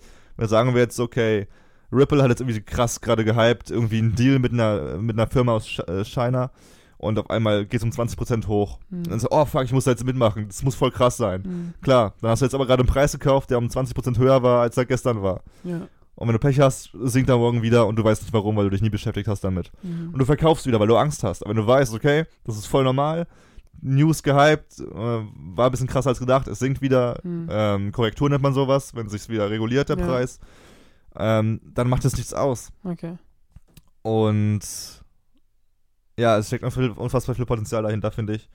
Sagen 0.47 0.73
wir 0.73 0.81
jetzt, 0.81 0.99
okay, 0.99 1.47
Ripple 1.91 2.21
hat 2.21 2.29
jetzt 2.29 2.41
irgendwie 2.41 2.61
krass 2.61 3.01
gerade 3.01 3.25
gehypt, 3.25 3.71
irgendwie 3.71 3.99
einen 3.99 4.15
Deal 4.15 4.39
mit 4.39 4.53
einer, 4.53 4.97
mit 4.97 5.17
einer 5.17 5.27
Firma 5.27 5.53
aus 5.53 5.79
äh, 5.79 6.03
China 6.05 6.51
und 6.97 7.17
auf 7.17 7.29
einmal 7.29 7.65
geht 7.65 7.81
es 7.81 7.83
um 7.83 7.89
20% 7.89 8.47
hoch. 8.47 8.77
Hm. 8.89 8.97
Und 8.99 9.11
dann 9.11 9.19
so, 9.19 9.29
oh 9.31 9.45
fuck, 9.45 9.63
ich 9.63 9.71
muss 9.71 9.85
da 9.85 9.91
jetzt 9.91 10.05
mitmachen, 10.05 10.47
das 10.47 10.63
muss 10.63 10.75
voll 10.75 10.91
krass 10.91 11.17
sein. 11.17 11.43
Hm. 11.43 11.73
Klar, 11.81 12.13
dann 12.21 12.31
hast 12.31 12.41
du 12.41 12.45
jetzt 12.45 12.53
aber 12.53 12.67
gerade 12.67 12.81
einen 12.81 12.89
Preis 12.89 13.13
gekauft, 13.13 13.49
der 13.49 13.57
um 13.57 13.67
20% 13.67 14.17
höher 14.17 14.43
war, 14.43 14.61
als 14.61 14.77
er 14.77 14.85
gestern 14.85 15.23
war. 15.23 15.41
Ja. 15.63 15.87
Und 16.15 16.27
wenn 16.27 16.33
du 16.33 16.39
Pech 16.39 16.59
hast, 16.59 16.91
sinkt 17.03 17.29
er 17.29 17.37
morgen 17.37 17.61
wieder 17.61 17.87
und 17.87 17.95
du 17.95 18.03
weißt 18.03 18.23
nicht 18.23 18.33
warum, 18.33 18.57
weil 18.57 18.65
du 18.65 18.71
dich 18.71 18.81
nie 18.81 18.89
beschäftigt 18.89 19.29
hast 19.29 19.41
damit. 19.41 19.71
Mhm. 19.81 20.09
Und 20.11 20.19
du 20.19 20.25
verkaufst 20.25 20.67
wieder, 20.67 20.77
weil 20.77 20.87
du 20.87 20.97
Angst 20.97 21.23
hast. 21.23 21.43
Aber 21.43 21.51
wenn 21.51 21.61
du 21.61 21.65
weißt, 21.65 21.93
okay, 21.93 22.25
das 22.43 22.57
ist 22.57 22.65
voll 22.65 22.83
normal, 22.83 23.25
News 23.81 24.23
gehypt, 24.23 24.79
äh, 24.79 24.85
war 24.93 25.65
ein 25.67 25.71
bisschen 25.71 25.87
krasser 25.87 26.09
als 26.09 26.19
gedacht, 26.19 26.47
es 26.47 26.59
sinkt 26.59 26.81
wieder, 26.81 27.19
Mhm. 27.23 27.47
ähm, 27.51 27.91
Korrektur 27.91 28.29
nennt 28.29 28.43
man 28.43 28.53
sowas, 28.53 28.93
wenn 28.95 29.09
sich 29.09 29.29
wieder 29.29 29.49
reguliert, 29.49 29.89
der 29.89 29.97
Ja. 29.97 30.05
Preis, 30.05 30.39
ähm, 31.15 31.59
dann 31.73 31.89
macht 31.89 32.05
das 32.05 32.15
nichts 32.17 32.33
aus. 32.33 32.71
Okay. 32.83 33.17
Und 34.01 34.61
ja, 36.17 36.37
es 36.37 36.47
steckt 36.47 36.63
noch 36.63 36.73
viel, 36.73 36.89
unfassbar 36.91 37.35
viel 37.35 37.45
Potenzial 37.45 37.83
dahinter, 37.83 38.11
finde 38.11 38.35
ich. 38.35 38.49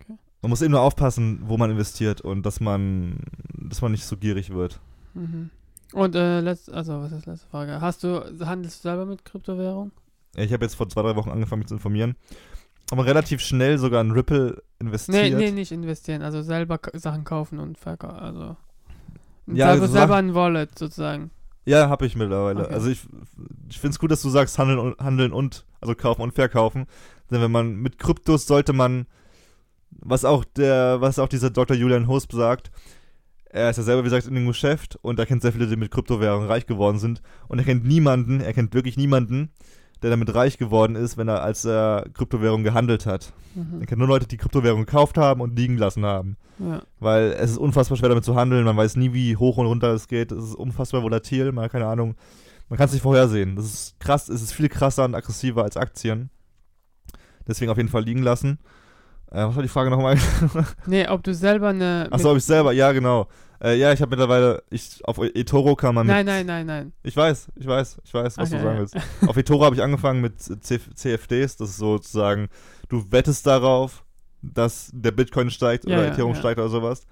Okay. 0.00 0.16
Man 0.42 0.50
muss 0.50 0.62
eben 0.62 0.72
nur 0.72 0.80
aufpassen, 0.82 1.40
wo 1.44 1.56
man 1.56 1.70
investiert 1.70 2.20
und 2.20 2.44
dass 2.44 2.60
man, 2.60 3.18
dass 3.54 3.82
man 3.82 3.92
nicht 3.92 4.04
so 4.04 4.16
gierig 4.16 4.50
wird. 4.50 4.80
Mhm. 5.14 5.50
Und 5.94 6.14
äh, 6.14 6.40
letzt, 6.40 6.70
also 6.70 7.00
was 7.00 7.12
ist 7.12 7.26
letzte 7.26 7.48
Frage? 7.48 7.80
Hast 7.80 8.04
du, 8.04 8.20
handelst 8.46 8.84
du 8.84 8.88
selber 8.88 9.06
mit 9.06 9.24
Kryptowährung? 9.24 9.90
Ich 10.36 10.52
habe 10.52 10.64
jetzt 10.64 10.74
vor 10.74 10.88
zwei, 10.88 11.02
drei 11.02 11.16
Wochen 11.16 11.30
angefangen, 11.30 11.60
mich 11.60 11.68
zu 11.68 11.74
informieren. 11.74 12.14
Aber 12.90 13.04
relativ 13.06 13.40
schnell 13.40 13.78
sogar 13.78 14.00
in 14.00 14.10
Ripple 14.12 14.62
investiert. 14.78 15.34
Nee, 15.34 15.36
nee, 15.36 15.50
nicht 15.50 15.72
investieren, 15.72 16.22
also 16.22 16.42
selber 16.42 16.80
Sachen 16.94 17.24
kaufen 17.24 17.58
und 17.58 17.76
verkaufen, 17.78 18.18
also 18.18 18.56
Ja, 19.46 19.68
selber, 19.68 19.82
also 19.82 19.86
selber 19.86 20.16
ein 20.16 20.34
Wallet 20.34 20.78
sozusagen. 20.78 21.30
Ja, 21.66 21.90
habe 21.90 22.06
ich 22.06 22.16
mittlerweile. 22.16 22.64
Okay. 22.64 22.74
Also 22.74 22.88
ich, 22.88 23.00
ich 23.68 23.78
finde 23.78 23.92
es 23.92 23.98
gut, 23.98 24.10
dass 24.10 24.22
du 24.22 24.30
sagst, 24.30 24.58
handeln 24.58 24.78
und, 24.78 24.98
handeln 24.98 25.32
und, 25.34 25.66
also 25.82 25.94
kaufen 25.94 26.22
und 26.22 26.32
verkaufen. 26.32 26.86
Denn 27.30 27.42
wenn 27.42 27.50
man 27.50 27.76
mit 27.76 27.98
Kryptos 27.98 28.46
sollte 28.46 28.72
man, 28.72 29.06
was 29.90 30.24
auch 30.24 30.44
der, 30.44 31.02
was 31.02 31.18
auch 31.18 31.28
dieser 31.28 31.50
Dr. 31.50 31.76
Julian 31.76 32.08
Husp 32.08 32.32
sagt, 32.32 32.70
Er 33.50 33.70
ist 33.70 33.76
ja 33.78 33.82
selber, 33.82 34.02
wie 34.02 34.10
gesagt, 34.10 34.26
in 34.26 34.34
dem 34.34 34.46
Geschäft 34.46 34.98
und 35.02 35.18
er 35.18 35.26
kennt 35.26 35.42
sehr 35.42 35.52
viele, 35.52 35.66
die 35.66 35.76
mit 35.76 35.90
Kryptowährungen 35.90 36.48
reich 36.48 36.66
geworden 36.66 36.98
sind. 36.98 37.22
Und 37.48 37.58
er 37.58 37.64
kennt 37.64 37.84
niemanden, 37.84 38.40
er 38.40 38.52
kennt 38.52 38.74
wirklich 38.74 38.96
niemanden, 38.96 39.50
der 40.02 40.10
damit 40.10 40.34
reich 40.34 40.58
geworden 40.58 40.96
ist, 40.96 41.16
wenn 41.16 41.28
er 41.28 41.42
als 41.42 41.64
er 41.64 42.04
Kryptowährung 42.14 42.62
gehandelt 42.62 43.06
hat. 43.06 43.32
Mhm. 43.54 43.80
Er 43.80 43.86
kennt 43.86 43.98
nur 43.98 44.08
Leute, 44.08 44.26
die 44.26 44.36
Kryptowährungen 44.36 44.86
gekauft 44.86 45.18
haben 45.18 45.40
und 45.40 45.58
liegen 45.58 45.76
lassen 45.76 46.04
haben. 46.04 46.36
Ja. 46.58 46.82
Weil 47.00 47.32
es 47.32 47.52
ist 47.52 47.58
unfassbar 47.58 47.98
schwer 47.98 48.08
damit 48.08 48.24
zu 48.24 48.36
handeln, 48.36 48.64
man 48.64 48.76
weiß 48.76 48.96
nie, 48.96 49.12
wie 49.12 49.36
hoch 49.36 49.56
und 49.56 49.66
runter 49.66 49.92
es 49.92 50.08
geht. 50.08 50.32
Es 50.32 50.44
ist 50.44 50.54
unfassbar 50.54 51.02
volatil, 51.02 51.52
man 51.52 51.64
hat 51.64 51.72
keine 51.72 51.86
Ahnung. 51.86 52.14
Man 52.68 52.76
kann 52.76 52.86
es 52.86 52.92
nicht 52.92 53.02
vorhersehen. 53.02 53.56
Das 53.56 53.64
ist 53.64 54.00
krass, 54.00 54.28
es 54.28 54.42
ist 54.42 54.52
viel 54.52 54.68
krasser 54.68 55.04
und 55.04 55.14
aggressiver 55.14 55.62
als 55.62 55.76
Aktien. 55.76 56.30
Deswegen 57.46 57.70
auf 57.70 57.78
jeden 57.78 57.88
Fall 57.88 58.04
liegen 58.04 58.22
lassen. 58.22 58.58
Äh, 59.30 59.46
was 59.46 59.56
war 59.56 59.62
die 59.62 59.68
Frage 59.68 59.90
nochmal? 59.90 60.16
Nee, 60.86 61.08
ob 61.08 61.22
du 61.22 61.34
selber 61.34 61.68
eine. 61.68 62.08
Achso, 62.10 62.30
ob 62.30 62.36
ich 62.36 62.44
selber, 62.44 62.72
ja, 62.72 62.92
genau. 62.92 63.26
Äh, 63.60 63.76
ja, 63.78 63.92
ich 63.92 64.00
habe 64.00 64.10
mittlerweile, 64.10 64.62
ich, 64.70 65.04
auf 65.04 65.18
eToro 65.18 65.74
kann 65.74 65.94
man 65.94 66.06
mit, 66.06 66.14
Nein, 66.14 66.26
nein, 66.26 66.46
nein, 66.46 66.66
nein. 66.66 66.92
ich 67.02 67.16
weiß, 67.16 67.48
ich 67.56 67.66
weiß, 67.66 67.98
ich 68.04 68.14
weiß, 68.14 68.38
was 68.38 68.48
Okay, 68.48 68.58
du 68.58 68.62
sagen 68.62 68.74
ja. 68.76 68.80
willst. 68.80 68.96
Auf 69.28 69.36
eToro 69.36 69.64
habe 69.64 69.74
ich 69.74 69.82
angefangen 69.82 70.20
mit 70.20 70.40
C 70.40 70.78
CFDs, 70.94 71.56
das 71.56 71.70
ist 71.70 71.76
sozusagen, 71.78 72.48
du 72.88 73.04
wettest 73.10 73.46
darauf, 73.46 74.04
dass 74.42 74.90
der 74.94 75.10
Bitcoin 75.10 75.50
steigt 75.50 75.86
Ja, 75.88 75.96
oder 75.96 76.06
ja, 76.06 76.12
Ethereum 76.12 76.34
ja. 76.34 76.38
steigt 76.38 76.58
oder 76.60 76.68
sowas. 76.68 77.06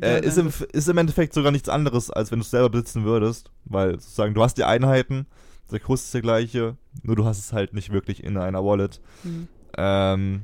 Äh, 0.00 0.24
ist, 0.24 0.38
im, 0.38 0.50
ist 0.72 0.88
im 0.88 0.96
Endeffekt 0.96 1.34
sogar 1.34 1.50
nichts 1.50 1.68
anderes, 1.68 2.10
als 2.10 2.30
wenn 2.30 2.38
du 2.38 2.44
es 2.44 2.50
selber 2.50 2.70
besitzen 2.70 3.04
würdest, 3.04 3.50
weil 3.64 3.92
sozusagen 4.00 4.32
du 4.32 4.42
hast 4.42 4.56
die 4.56 4.64
Einheiten, 4.64 5.26
der 5.72 5.80
Kurs 5.80 6.04
ist 6.04 6.14
der 6.14 6.20
gleiche, 6.22 6.76
nur 7.02 7.16
du 7.16 7.24
hast 7.24 7.38
es 7.38 7.52
halt 7.52 7.74
nicht 7.74 7.92
wirklich 7.92 8.22
in 8.22 8.36
einer 8.36 8.64
Wallet. 8.64 9.00
Mhm. 9.24 9.48
Ähm, 9.76 10.42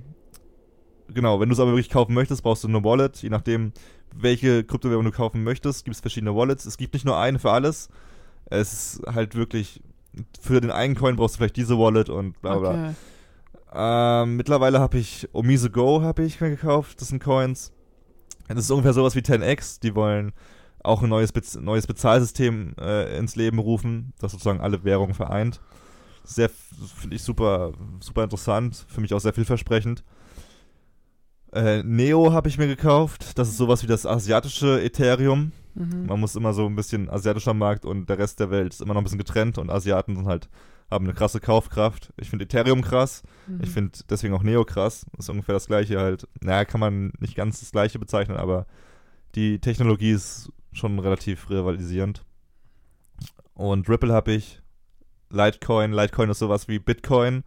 genau, 1.13 1.39
wenn 1.39 1.49
du 1.49 1.53
es 1.53 1.61
aber 1.61 1.71
wirklich 1.73 1.91
kaufen 1.91 2.15
möchtest, 2.15 2.43
brauchst 2.43 2.65
du 2.65 2.69
eine 2.69 2.83
Wallet. 2.83 3.23
Je 3.23 3.29
nachdem, 3.29 3.73
welche 4.15 4.65
Kryptowährung 4.65 5.05
du 5.05 5.13
kaufen 5.13 5.45
möchtest, 5.45 5.85
gibt 5.85 5.95
es 5.95 6.01
verschiedene 6.01 6.35
Wallets. 6.35 6.67
Es 6.67 6.77
gibt 6.77 6.95
nicht 6.95 7.05
nur 7.05 7.19
eine 7.19 7.39
für 7.39 7.51
alles. 7.51 7.89
Es 8.47 8.73
ist 8.73 9.07
halt 9.07 9.35
wirklich, 9.35 9.83
für 10.41 10.61
den 10.61 10.71
einen 10.71 10.95
Coin 10.95 11.17
brauchst 11.17 11.35
du 11.35 11.39
vielleicht 11.39 11.57
diese 11.57 11.79
Wallet 11.79 12.09
und 12.09 12.41
bla 12.41 12.59
bla. 12.59 12.71
Okay. 12.71 12.95
Ähm, 13.75 14.37
mittlerweile 14.37 14.81
habe 14.81 14.99
ich 14.99 15.29
Omise 15.33 15.71
Go 15.71 16.03
habe 16.03 16.23
ich 16.23 16.41
mir 16.41 16.51
gekauft. 16.51 17.01
Das 17.01 17.09
sind 17.09 17.23
Coins. 17.23 17.73
Das 18.49 18.59
ist 18.59 18.71
ungefähr 18.71 18.95
sowas 18.95 19.15
wie 19.15 19.21
10x. 19.21 19.81
Die 19.81 19.95
wollen 19.95 20.33
auch 20.83 21.03
ein 21.03 21.11
neues, 21.11 21.33
Bez 21.33 21.55
neues 21.57 21.87
Bezahlsystem 21.87 22.75
äh, 22.81 23.19
ins 23.19 23.37
Leben 23.37 23.59
rufen, 23.59 24.13
das 24.19 24.33
sozusagen 24.33 24.61
alle 24.61 24.85
Währungen 24.85 25.15
vereint. 25.15 25.61
Sehr, 26.25 26.49
finde 26.49 27.17
ich 27.17 27.23
super, 27.23 27.73
super 28.01 28.25
interessant. 28.25 28.87
Für 28.89 29.01
mich 29.01 29.13
auch 29.13 29.21
sehr 29.21 29.33
vielversprechend. 29.33 30.03
Äh, 31.53 31.83
Neo 31.83 32.33
habe 32.33 32.49
ich 32.49 32.59
mir 32.59 32.67
gekauft. 32.67 33.39
Das 33.39 33.49
ist 33.49 33.57
sowas 33.57 33.83
wie 33.83 33.87
das 33.87 34.07
asiatische 34.07 34.83
Ethereum. 34.83 35.53
Mhm. 35.75 36.07
Man 36.07 36.21
muss 36.21 36.37
immer 36.37 36.53
so 36.53 36.67
ein 36.67 36.77
bisschen 36.77 37.09
asiatischer 37.09 37.55
Markt 37.55 37.85
und 37.85 38.09
der 38.09 38.19
Rest 38.19 38.41
der 38.41 38.51
Welt 38.51 38.75
ist 38.75 38.83
immer 38.83 38.95
noch 38.95 39.01
ein 39.01 39.05
bisschen 39.05 39.19
getrennt 39.19 39.59
und 39.59 39.71
Asiaten 39.71 40.17
sind 40.17 40.27
halt, 40.27 40.49
haben 40.91 41.05
eine 41.05 41.15
krasse 41.15 41.41
Kaufkraft. 41.41 42.13
Ich 42.17 42.31
finde 42.31 42.45
Ethereum 42.45 42.83
krass. 42.83 43.23
Mhm. 43.47 43.61
Ich 43.63 43.71
finde 43.71 43.99
deswegen 44.11 44.35
auch 44.35 44.43
Neo 44.43 44.65
krass. 44.65 45.07
Ist 45.19 45.31
ungefähr 45.31 45.55
das 45.55 45.67
gleiche 45.67 45.99
halt. 45.99 46.27
Naja, 46.41 46.65
kann 46.65 46.81
man 46.81 47.13
nicht 47.21 47.37
ganz 47.37 47.61
das 47.61 47.71
gleiche 47.73 47.99
bezeichnen, 47.99 48.37
aber 48.37 48.67
die 49.35 49.61
Technologie 49.61 50.13
ist 50.13 50.53
schon 50.73 50.99
relativ 50.99 51.49
rivalisierend. 51.49 52.25
Und 53.55 53.89
Ripple 53.89 54.13
habe 54.13 54.33
ich. 54.33 54.61
Litecoin. 55.31 55.93
Litecoin 55.93 56.31
ist 56.31 56.39
sowas 56.39 56.69
wie 56.69 56.79
Bitcoin. 56.79 57.45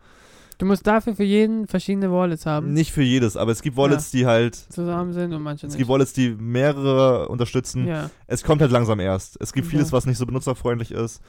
Du 0.62 0.68
musst 0.68 0.86
dafür 0.86 1.16
für 1.16 1.24
jeden 1.24 1.66
verschiedene 1.66 2.12
Wallets 2.12 2.46
haben, 2.46 2.72
Nicht 2.74 2.92
für 2.92 3.02
jedes, 3.02 3.36
aber 3.36 3.52
es 3.52 3.64
gibt 3.64 3.76
Wallets, 3.78 4.12
die 4.12 4.28
halt. 4.28 4.54
zusammen 4.56 5.12
sind 5.12 5.34
und 5.34 5.42
manche 5.42 5.66
Es 5.66 5.74
nicht. 5.74 5.80
gibt 5.80 5.90
Wallets, 5.90 6.14
die 6.14 6.36
mehrere 6.40 7.28
unterstützen. 7.30 7.88
ja. 7.88 8.12
Es 8.28 8.44
kommt 8.44 8.62
halt 8.62 8.70
langsam 8.72 9.00
erst. 9.00 9.38
Es 9.42 9.54
gibt 9.54 9.66
vieles, 9.66 9.92
was 9.92 10.06
nicht 10.06 10.20
so 10.20 10.26
benutzerfreundlich 10.28 10.92
ist. 10.92 11.20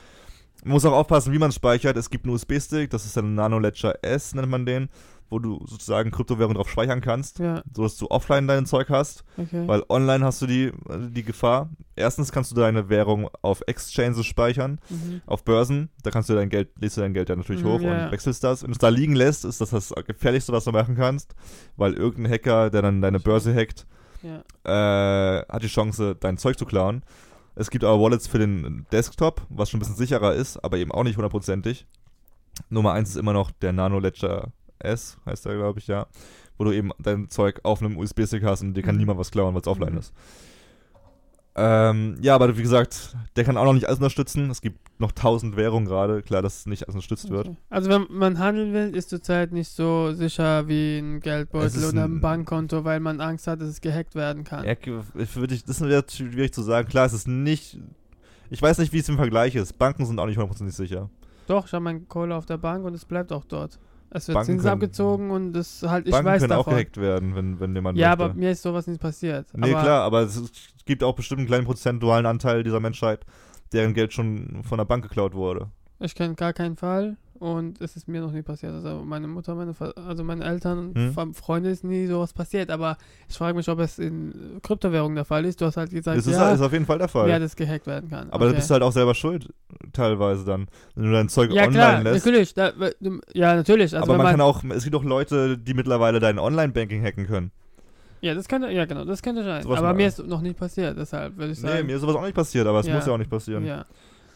Man 0.65 0.75
muss 0.75 0.85
auch 0.85 0.93
aufpassen, 0.93 1.33
wie 1.33 1.39
man 1.39 1.51
speichert. 1.51 1.97
Es 1.97 2.11
gibt 2.11 2.27
einen 2.27 2.35
USB-Stick, 2.35 2.91
das 2.91 3.07
ist 3.07 3.17
ein 3.17 3.35
Nano 3.35 3.59
Ledger 3.59 3.95
S, 4.03 4.35
nennt 4.35 4.51
man 4.51 4.67
den, 4.67 4.91
wo 5.33 5.39
du 5.41 5.65
sozusagen 5.67 6.11
Kryptowährung 6.13 6.55
drauf 6.55 6.69
speichern 6.71 7.01
kannst, 7.01 7.39
Ja, 7.41 7.63
so 7.75 7.83
dass 7.83 7.97
du 7.97 8.09
offline 8.11 8.47
dein 8.47 8.67
Zeug 8.67 8.89
hast, 8.91 9.25
okay. 9.37 9.67
weil 9.67 9.83
online 9.89 10.25
hast 10.25 10.43
du 10.43 10.47
die, 10.47 10.65
äh, 10.67 10.73
die 11.11 11.23
Gefahr. 11.25 11.71
Erstens 11.97 12.31
kannst 12.31 12.51
du 12.53 12.55
deine 12.55 12.89
Währung 12.89 13.29
auf 13.43 13.63
Exchanges 13.67 14.25
speichern, 14.27 14.79
mhm. 14.91 15.23
auf 15.27 15.43
Börsen, 15.45 15.89
da 16.03 16.11
kannst 16.11 16.29
du 16.29 16.35
dein 16.35 16.49
Geld, 16.51 16.69
lädst 16.79 16.97
du 16.97 17.01
dein 17.01 17.15
Geld 17.15 17.29
ja 17.29 17.37
natürlich 17.37 17.65
Mhm, 17.65 17.69
hoch 17.69 17.81
ja. 17.81 18.05
und 18.07 18.13
wechselst 18.13 18.45
das. 18.45 18.63
Wenn 18.63 18.69
du 18.69 18.73
es 18.73 18.79
da 18.79 18.89
liegen 18.91 19.15
lässt, 19.17 19.45
ist 19.45 19.61
das 19.61 19.71
das 19.71 19.93
gefährlichste, 20.07 20.53
was 20.53 20.65
du 20.65 20.71
machen 20.73 20.95
kannst, 20.95 21.35
weil 21.77 21.95
irgendein 21.95 22.33
Hacker, 22.33 22.71
der 22.71 22.83
dann 22.83 23.03
deine 23.03 23.19
Börse 23.19 23.55
hackt, 23.55 23.87
Ja. 24.23 24.43
äh, 24.65 25.45
hat 25.49 25.63
die 25.63 25.69
Chance, 25.69 26.15
dein 26.21 26.37
Zeug 26.39 26.59
zu 26.59 26.67
klauen. 26.67 27.03
Es 27.55 27.71
gibt 27.71 27.85
aber 27.85 28.01
Wallets 28.01 28.27
für 28.29 28.39
den 28.39 28.87
Desktop, 28.93 29.43
was 29.49 29.69
schon 29.71 29.79
ein 29.79 29.81
bisschen 29.81 29.97
sicherer 29.97 30.35
ist, 30.35 30.63
aber 30.65 30.77
eben 30.79 30.93
auch 30.93 31.05
nicht 31.05 31.17
hundertprozentig. 31.17 31.87
Nummer 32.69 32.93
eins 32.93 33.11
ist 33.11 33.17
immer 33.17 33.33
noch 33.33 33.51
der 33.51 33.73
Nano 33.73 33.99
Ledger 33.99 34.53
S, 34.85 35.17
heißt 35.27 35.45
der, 35.47 35.57
glaube 35.57 35.79
ich, 35.79 35.87
ja. 35.87 36.07
Wo 36.59 36.65
du 36.65 36.73
eben 36.73 36.91
dein 36.99 37.29
Zeug 37.31 37.61
auf 37.63 37.81
einem 37.83 37.97
USB-Stick 37.97 38.45
hast 38.45 38.63
und 38.63 38.75
dir 38.75 38.83
kann 38.83 38.95
Mhm. 38.95 39.01
niemand 39.01 39.19
was 39.19 39.31
klauen, 39.31 39.55
weil 39.55 39.63
es 39.63 39.67
offline 39.67 39.93
Mhm. 39.93 39.99
ist. 39.99 40.13
Ähm, 41.55 42.17
ja, 42.23 42.35
aber 42.35 42.57
wie 42.57 42.63
gesagt, 42.63 43.15
der 43.37 43.45
kann 43.45 43.59
auch 43.59 43.65
noch 43.67 43.75
nicht 43.75 43.87
alles 43.87 43.99
unterstützen. 43.99 44.49
Es 44.51 44.63
gibt 44.63 44.79
noch 44.99 45.13
tausend 45.13 45.55
Währungen 45.55 45.85
gerade. 45.87 46.23
Klar, 46.23 46.41
dass 46.41 46.61
es 46.61 46.67
nicht 46.67 46.85
alles 46.85 46.95
unterstützt 46.95 47.29
wird. 47.29 47.49
Okay. 47.49 47.57
Also 47.69 47.91
wenn 47.91 48.07
man 48.09 48.39
handeln 48.39 48.73
will, 48.73 48.97
ist 48.97 49.11
zurzeit 49.11 49.53
nicht 49.53 49.69
so 49.69 50.15
sicher 50.15 50.67
wie 50.69 50.99
ein 50.99 51.21
Geldbeutel 51.21 51.85
oder 51.85 52.05
ein- 52.05 52.15
ein 52.17 52.21
Bankkonto, 52.23 52.85
weil 52.85 53.01
man 53.01 53.21
Angst 53.21 53.47
hat, 53.47 53.61
dass 53.61 53.69
es 53.69 53.83
gehackt 53.83 54.15
werden 54.15 54.45
kann. 54.45 54.65
Ja, 54.65 54.77
würde 55.15 55.55
ich, 55.55 55.63
das 55.65 55.79
ist 55.83 55.87
jetzt 55.91 56.17
schwierig 56.17 56.55
zu 56.55 56.63
sagen. 56.63 56.89
Klar, 56.89 57.05
es 57.05 57.13
ist 57.13 57.29
nicht. 57.29 57.79
Ich 58.49 58.63
weiß 58.63 58.79
nicht, 58.79 58.95
wie 58.95 58.99
es 59.01 59.09
im 59.11 59.17
Vergleich 59.17 59.55
ist. 59.55 59.79
Banken 59.79 60.07
sind 60.07 60.19
auch 60.19 60.27
nicht 60.27 60.37
hundertprozentig 60.39 60.75
sicher. 60.75 61.11
Doch, 61.49 61.67
ich 61.67 61.73
habe 61.75 61.85
mein 61.85 62.09
Kohle 62.09 62.35
auf 62.35 62.47
der 62.47 62.57
Bank 62.59 62.85
und 62.87 62.95
es 62.95 63.05
bleibt 63.05 63.31
auch 63.31 63.45
dort. 63.45 63.79
Es 64.15 64.29
wird 64.29 64.35
Banken 64.35 64.47
Zinsen 64.53 64.65
können- 64.65 64.73
abgezogen 64.75 65.31
und 65.31 65.57
es 65.57 65.83
halt, 65.83 66.07
ich 66.07 66.13
Banken 66.13 66.27
weiß 66.27 66.43
können 66.43 66.53
auch 66.53 66.59
davon. 66.59 66.75
gehackt 66.75 66.97
werden, 66.99 67.35
wenn, 67.35 67.61
wenn 67.61 67.75
jemand 67.75 67.99
ja, 67.99 68.11
möchte. 68.11 68.25
aber 68.25 68.35
mir 68.35 68.51
ist 68.51 68.63
sowas 68.63 68.87
nicht 68.87 69.01
passiert. 69.01 69.47
Nee, 69.55 69.73
aber, 69.73 69.83
klar, 69.83 70.03
aber 70.03 70.21
es 70.23 70.43
gibt 70.85 71.03
auch 71.03 71.15
bestimmt 71.15 71.41
einen 71.41 71.49
kleinen 71.49 71.65
prozentualen 71.65 72.27
Anteil 72.27 72.63
dieser 72.63 72.81
Menschheit, 72.81 73.25
deren 73.73 73.95
Geld 73.95 74.13
schon 74.13 74.63
von 74.65 74.79
der 74.79 74.85
Bank 74.85 75.03
geklaut 75.03 75.35
wurde. 75.35 75.69
Ich 75.99 76.15
kenne 76.15 76.35
gar 76.35 76.53
keinen 76.53 76.77
Fall 76.77 77.17
und 77.43 77.81
es 77.81 77.97
ist 77.97 78.07
mir 78.07 78.21
noch 78.21 78.31
nie 78.31 78.43
passiert. 78.43 78.73
Also 78.73 79.03
meine 79.05 79.27
Mutter, 79.27 79.55
meine 79.57 79.75
also 79.97 80.23
meine 80.23 80.45
Eltern 80.45 80.79
und 80.95 81.17
Hm. 81.17 81.35
Freunde 81.35 81.71
ist 81.71 81.83
nie 81.83 82.07
sowas 82.07 82.33
passiert. 82.33 82.71
Aber 82.71 82.97
ich 83.29 83.37
frage 83.37 83.57
mich, 83.57 83.69
ob 83.69 83.81
es 83.81 83.99
in 83.99 84.61
Kryptowährungen 84.63 85.17
der 85.17 85.25
Fall 85.25 85.45
ist. 85.45 85.61
Du 85.61 85.67
hast 85.67 85.77
halt 85.77 85.91
gesagt, 85.91 86.17
Das 86.19 86.27
ist, 86.27 86.35
ja, 86.35 86.53
ist 86.53 86.61
auf 86.61 86.73
jeden 86.73 86.87
Fall 86.87 86.99
der 86.99 87.09
Fall. 87.09 87.29
ja, 87.29 87.39
das 87.41 87.57
gehackt 87.57 87.87
werden 87.89 88.09
kann. 88.09 88.31
aber 88.31 88.45
da 88.45 88.51
okay. 88.51 88.59
bist 88.59 88.71
du 88.71 88.75
halt 88.75 88.83
auch 88.85 88.93
selber 88.93 89.15
schuld, 89.15 89.53
teilweise 89.93 90.45
dann. 90.45 90.69
Wenn 90.95 91.05
du 91.05 91.13
dein 91.13 91.29
Zeug 91.29 91.51
ja 91.53 91.65
online 91.65 91.73
klar, 91.77 92.03
lässt. 92.05 92.25
natürlich. 92.27 92.55
Da, 92.55 92.73
ja, 93.35 93.55
natürlich. 93.57 93.95
Also 93.95 94.05
aber 94.05 94.17
man 94.19 94.25
man, 94.25 94.33
kann 94.35 94.41
auch, 94.41 94.63
es 94.71 94.85
gibt 94.85 94.95
auch 94.95 95.05
Leute, 95.05 95.59
die 95.59 95.75
mittlerweile 95.75 96.21
dein 96.21 96.39
Online-Banking 96.39 97.03
hacken 97.05 97.27
können. 97.27 97.51
ja, 98.21 98.35
das 98.35 98.47
könnte, 98.47 98.71
ja 98.71 98.85
genau, 98.85 99.05
das 99.05 99.21
könnte 99.21 99.43
sein. 99.43 99.65
Sowas 99.65 99.79
aber 99.81 99.95
mir 99.95 100.07
ist 100.07 100.25
noch 100.25 100.43
nie 100.43 100.53
passiert. 100.53 100.97
Deshalb 100.97 101.37
würde 101.37 101.53
ich 101.53 101.59
sagen. 101.59 101.75
Nee, 101.79 101.83
mir 101.83 101.95
ist 101.97 102.03
sowas 102.03 102.15
auch 102.15 102.23
nicht 102.23 102.37
passiert, 102.37 102.69
aber 102.69 102.79
es 102.79 102.87
Ja. 102.87 102.95
muss 102.95 103.07
ja 103.07 103.13
auch 103.13 103.19
nicht 103.19 103.31
passieren. 103.31 103.67
ja. 103.67 103.85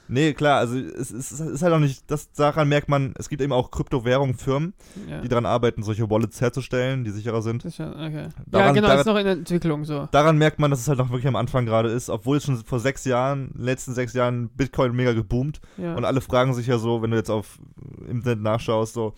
Nee, 0.09 0.35
klar, 0.35 0.59
also 0.59 0.77
es, 0.79 1.11
es 1.11 1.33
ist 1.33 1.63
halt 1.63 1.73
auch 1.73 1.79
nicht, 1.79 2.11
das, 2.11 2.31
daran 2.33 2.69
merkt 2.69 2.89
man, 2.89 3.13
es 3.19 3.29
gibt 3.29 3.43
eben 3.43 3.53
auch 3.53 3.71
Kryptowährungen, 3.71 4.35
Firmen, 4.37 4.75
ja. 5.09 5.21
die 5.21 5.29
daran 5.29 5.47
arbeiten, 5.47 5.83
solche 5.83 6.09
Wallets 6.11 6.41
herzustellen, 6.41 7.05
die 7.05 7.11
sicherer 7.11 7.43
sind. 7.43 7.63
Sicher, 7.63 7.91
okay. 7.97 8.15
ja, 8.25 8.29
Daran- 8.47 8.75
genau, 8.75 8.87
daran- 8.89 9.01
ist 9.01 9.07
noch 9.07 9.17
in 9.17 9.27
Entwicklung 9.27 9.85
so. 9.85 10.09
Daran 10.13 10.39
merkt 10.39 10.59
man, 10.59 10.71
dass 10.71 10.81
es 10.81 10.89
halt 10.89 10.99
noch 10.99 11.11
wirklich 11.11 11.27
am 11.27 11.37
Anfang 11.37 11.67
gerade 11.67 11.89
ist, 11.91 12.09
obwohl 12.11 12.37
es 12.37 12.45
schon 12.45 12.57
vor 12.65 12.79
sechs 12.81 13.05
Jahren, 13.05 13.51
letzten 13.57 13.95
sechs 13.95 14.13
Jahren 14.13 14.49
Bitcoin 14.51 14.93
mega 14.95 15.13
geboomt 15.13 15.61
Ja. 15.77 15.95
und 15.97 16.05
alle 16.05 16.21
fragen 16.21 16.55
sich 16.55 16.67
ja 16.67 16.79
so, 16.79 17.03
wenn 17.03 17.11
du 17.11 17.17
jetzt 17.17 17.31
auf 17.31 17.59
im 18.01 18.19
Internet 18.19 18.43
nachschaust, 18.43 18.95
so, 18.95 19.15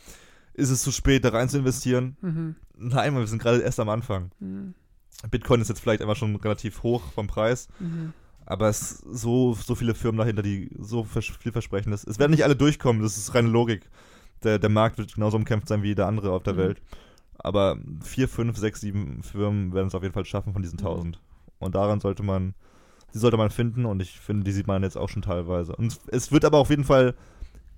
ist 0.55 0.71
es 0.71 0.83
zu 0.83 0.91
spät, 0.91 1.25
da 1.25 1.29
rein 1.31 1.49
zu 1.49 1.59
investieren? 1.59 2.17
mhm. 2.21 2.57
Nein, 2.81 3.15
wir 3.17 3.27
sind 3.27 3.43
gerade 3.43 3.59
erst 3.61 3.81
am 3.81 3.89
Anfang. 3.89 4.31
Mhm. 4.41 4.75
Bitcoin 5.31 5.61
ist 5.61 5.69
jetzt 5.69 5.81
vielleicht 5.81 6.01
einfach 6.01 6.15
schon 6.17 6.37
relativ 6.37 6.83
hoch 6.85 7.03
vom 7.13 7.27
Preis, 7.27 7.67
Mhm. 7.81 8.13
Aber 8.51 8.69
es 8.69 8.99
so, 8.99 9.53
so 9.55 9.75
viele 9.75 9.95
Firmen 9.95 10.19
dahinter, 10.19 10.43
die 10.43 10.71
so 10.79 11.05
vers- 11.05 11.27
vielversprechend 11.39 11.93
ist. 11.95 12.07
Es 12.09 12.19
werden 12.19 12.31
nicht 12.33 12.45
alle 12.45 12.57
durchkommen, 12.57 13.03
das 13.03 13.17
ist 13.19 13.35
reine 13.35 13.49
Logik. 13.49 13.89
Der, 14.43 14.59
der 14.59 14.71
Markt 14.71 14.97
wird 14.99 15.15
genauso 15.15 15.37
umkämpft 15.37 15.69
sein 15.69 15.83
wie 15.83 15.89
jeder 15.89 16.07
andere 16.07 16.33
auf 16.33 16.43
der 16.43 16.55
Mhm. 16.55 16.59
Welt. 16.59 16.83
Aber 17.39 17.77
vier, 18.03 18.29
fünf, 18.29 18.57
sechs, 18.57 18.81
sieben 18.81 19.23
Firmen 19.23 19.73
werden 19.75 19.89
es 19.89 19.95
auf 19.95 20.03
jeden 20.03 20.15
Fall 20.15 20.25
schaffen 20.25 20.53
von 20.53 20.63
diesen 20.63 20.77
Mhm. 20.77 20.83
tausend. 20.83 21.21
Und 21.59 21.75
daran 21.75 22.01
sollte 22.01 22.23
man, 22.23 22.55
die 23.15 23.19
sollte 23.19 23.37
man 23.37 23.51
finden 23.51 23.85
und 23.85 24.01
ich 24.01 24.19
finde, 24.19 24.45
die 24.45 24.53
sieht 24.53 24.67
man 24.67 24.83
jetzt 24.83 24.97
auch 24.97 25.09
schon 25.09 25.23
teilweise. 25.23 25.75
Und 25.77 25.87
es- 25.93 26.01
es 26.09 26.33
wird 26.33 26.45
aber 26.45 26.59
auf 26.59 26.71
jeden 26.71 26.85
Fall 26.85 27.15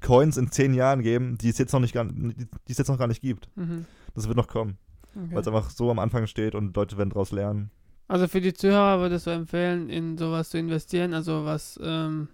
Coins 0.03 0.37
in 0.37 0.51
zehn 0.53 0.73
Jahren 0.73 1.03
geben, 1.03 1.37
die 1.37 1.49
es 1.49 1.59
jetzt 1.59 1.73
noch 1.73 1.81
nicht 1.81 1.93
gar, 1.95 2.05
die 2.05 2.47
es 2.69 2.79
jetzt 2.79 2.89
noch 2.89 2.99
gar 2.99 3.07
nicht 3.09 3.21
gibt. 3.23 3.49
Mhm. 3.57 3.85
Das 4.15 4.29
wird 4.29 4.37
noch 4.37 4.49
kommen, 4.49 4.79
Okay. 5.15 5.29
weil 5.35 5.41
es 5.43 5.49
einfach 5.49 5.69
so 5.71 5.91
am 5.91 5.99
Anfang 5.99 6.27
steht 6.27 6.55
und 6.55 6.75
Leute 6.77 6.97
werden 6.97 7.11
daraus 7.11 7.33
lernen. 7.33 7.71
Also 8.11 8.27
für 8.27 8.41
die 8.41 8.53
Zuhörer 8.53 8.99
würdest 9.01 9.29
du 9.29 9.31
empfehlen, 9.31 9.89
in 9.89 10.19
sowas 10.19 10.51
zu 10.51 10.59
investieren, 10.59 11.15
also 11.15 11.45
was 11.45 11.79
ähm, 11.81 12.27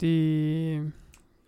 die 0.00 0.80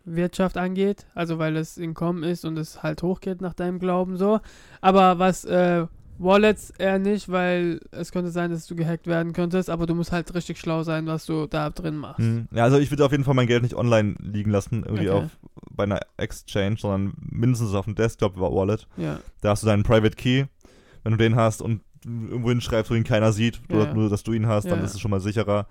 Wirtschaft 0.04 0.58
angeht, 0.58 1.06
also 1.14 1.38
weil 1.38 1.56
es 1.56 1.78
in 1.78 1.94
Kommen 1.94 2.22
ist 2.22 2.44
und 2.44 2.58
es 2.58 2.82
halt 2.82 3.02
hochgeht 3.02 3.40
nach 3.40 3.54
deinem 3.54 3.78
Glauben 3.78 4.18
so. 4.18 4.40
Aber 4.82 5.18
was 5.18 5.46
äh, 5.46 5.86
Wallets 6.18 6.70
eher 6.78 6.98
nicht, 6.98 7.30
weil 7.30 7.80
es 7.92 8.12
könnte 8.12 8.30
sein, 8.30 8.50
dass 8.50 8.66
du 8.66 8.76
gehackt 8.76 9.06
werden 9.06 9.32
könntest, 9.32 9.70
aber 9.70 9.86
du 9.86 9.94
musst 9.94 10.12
halt 10.12 10.34
richtig 10.34 10.58
schlau 10.58 10.82
sein, 10.82 11.06
was 11.06 11.24
du 11.24 11.46
da 11.46 11.70
drin 11.70 11.96
machst. 11.96 12.18
Hm. 12.18 12.48
Ja, 12.52 12.64
also 12.64 12.76
ich 12.78 12.90
würde 12.90 13.06
auf 13.06 13.12
jeden 13.12 13.24
Fall 13.24 13.34
mein 13.34 13.46
Geld 13.46 13.62
nicht 13.62 13.74
online 13.74 14.16
liegen 14.20 14.50
lassen, 14.50 14.82
irgendwie 14.84 15.08
Okay. 15.08 15.24
auf, 15.24 15.38
bei 15.70 15.84
einer 15.84 16.00
Exchange, 16.18 16.76
sondern 16.78 17.14
mindestens 17.20 17.72
auf 17.72 17.86
dem 17.86 17.94
Desktop-Wallet. 17.94 18.86
Ja, 18.98 19.20
Da 19.40 19.50
hast 19.50 19.62
du 19.62 19.66
deinen 19.66 19.82
Private 19.82 20.14
Key. 20.16 20.44
Wenn 21.04 21.12
du 21.12 21.18
den 21.18 21.36
hast 21.36 21.62
und 21.62 21.80
irgendwo 22.04 22.48
hinschreibst, 22.50 22.90
wo 22.90 22.94
ihn 22.94 23.04
keiner 23.04 23.32
sieht, 23.32 23.60
Ja, 23.70 23.84
ja. 23.84 23.94
nur, 23.94 24.08
dass 24.10 24.22
du 24.22 24.32
ihn 24.32 24.46
hast, 24.46 24.64
dann 24.70 24.78
Ja, 24.78 24.84
ist 24.84 24.94
es 24.94 25.00
schon 25.00 25.10
mal 25.10 25.20
sicherer. 25.20 25.66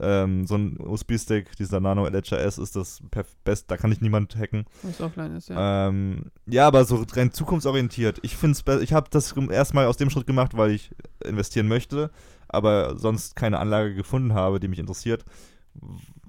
Ähm, 0.00 0.46
so 0.46 0.54
ein 0.56 0.78
USB-Stick, 0.80 1.56
dieser 1.56 1.78
Nano 1.78 2.08
Ledger 2.08 2.40
S, 2.40 2.56
ist 2.56 2.74
das 2.74 3.02
best, 3.44 3.70
da 3.70 3.76
kann 3.76 3.90
dich 3.90 4.00
niemand 4.00 4.34
hacken. 4.34 4.64
was 4.82 4.98
offline 5.00 5.36
ist, 5.36 5.50
ja. 5.50 5.88
Ähm, 5.88 6.30
ja, 6.46 6.66
aber 6.66 6.86
so 6.86 7.04
rein 7.12 7.32
zukunftsorientiert. 7.32 8.18
Ich 8.22 8.34
finde 8.36 8.58
es, 8.66 8.82
ich 8.82 8.94
habe 8.94 9.08
das 9.10 9.32
erstmal 9.50 9.86
aus 9.86 9.98
dem 9.98 10.08
Schritt 10.08 10.26
gemacht, 10.26 10.56
weil 10.56 10.70
ich 10.70 10.90
investieren 11.22 11.68
möchte, 11.68 12.10
aber 12.48 12.96
sonst 12.96 13.36
keine 13.36 13.58
Anlage 13.58 13.94
gefunden 13.94 14.32
habe, 14.32 14.58
die 14.58 14.68
mich 14.68 14.78
interessiert. 14.78 15.24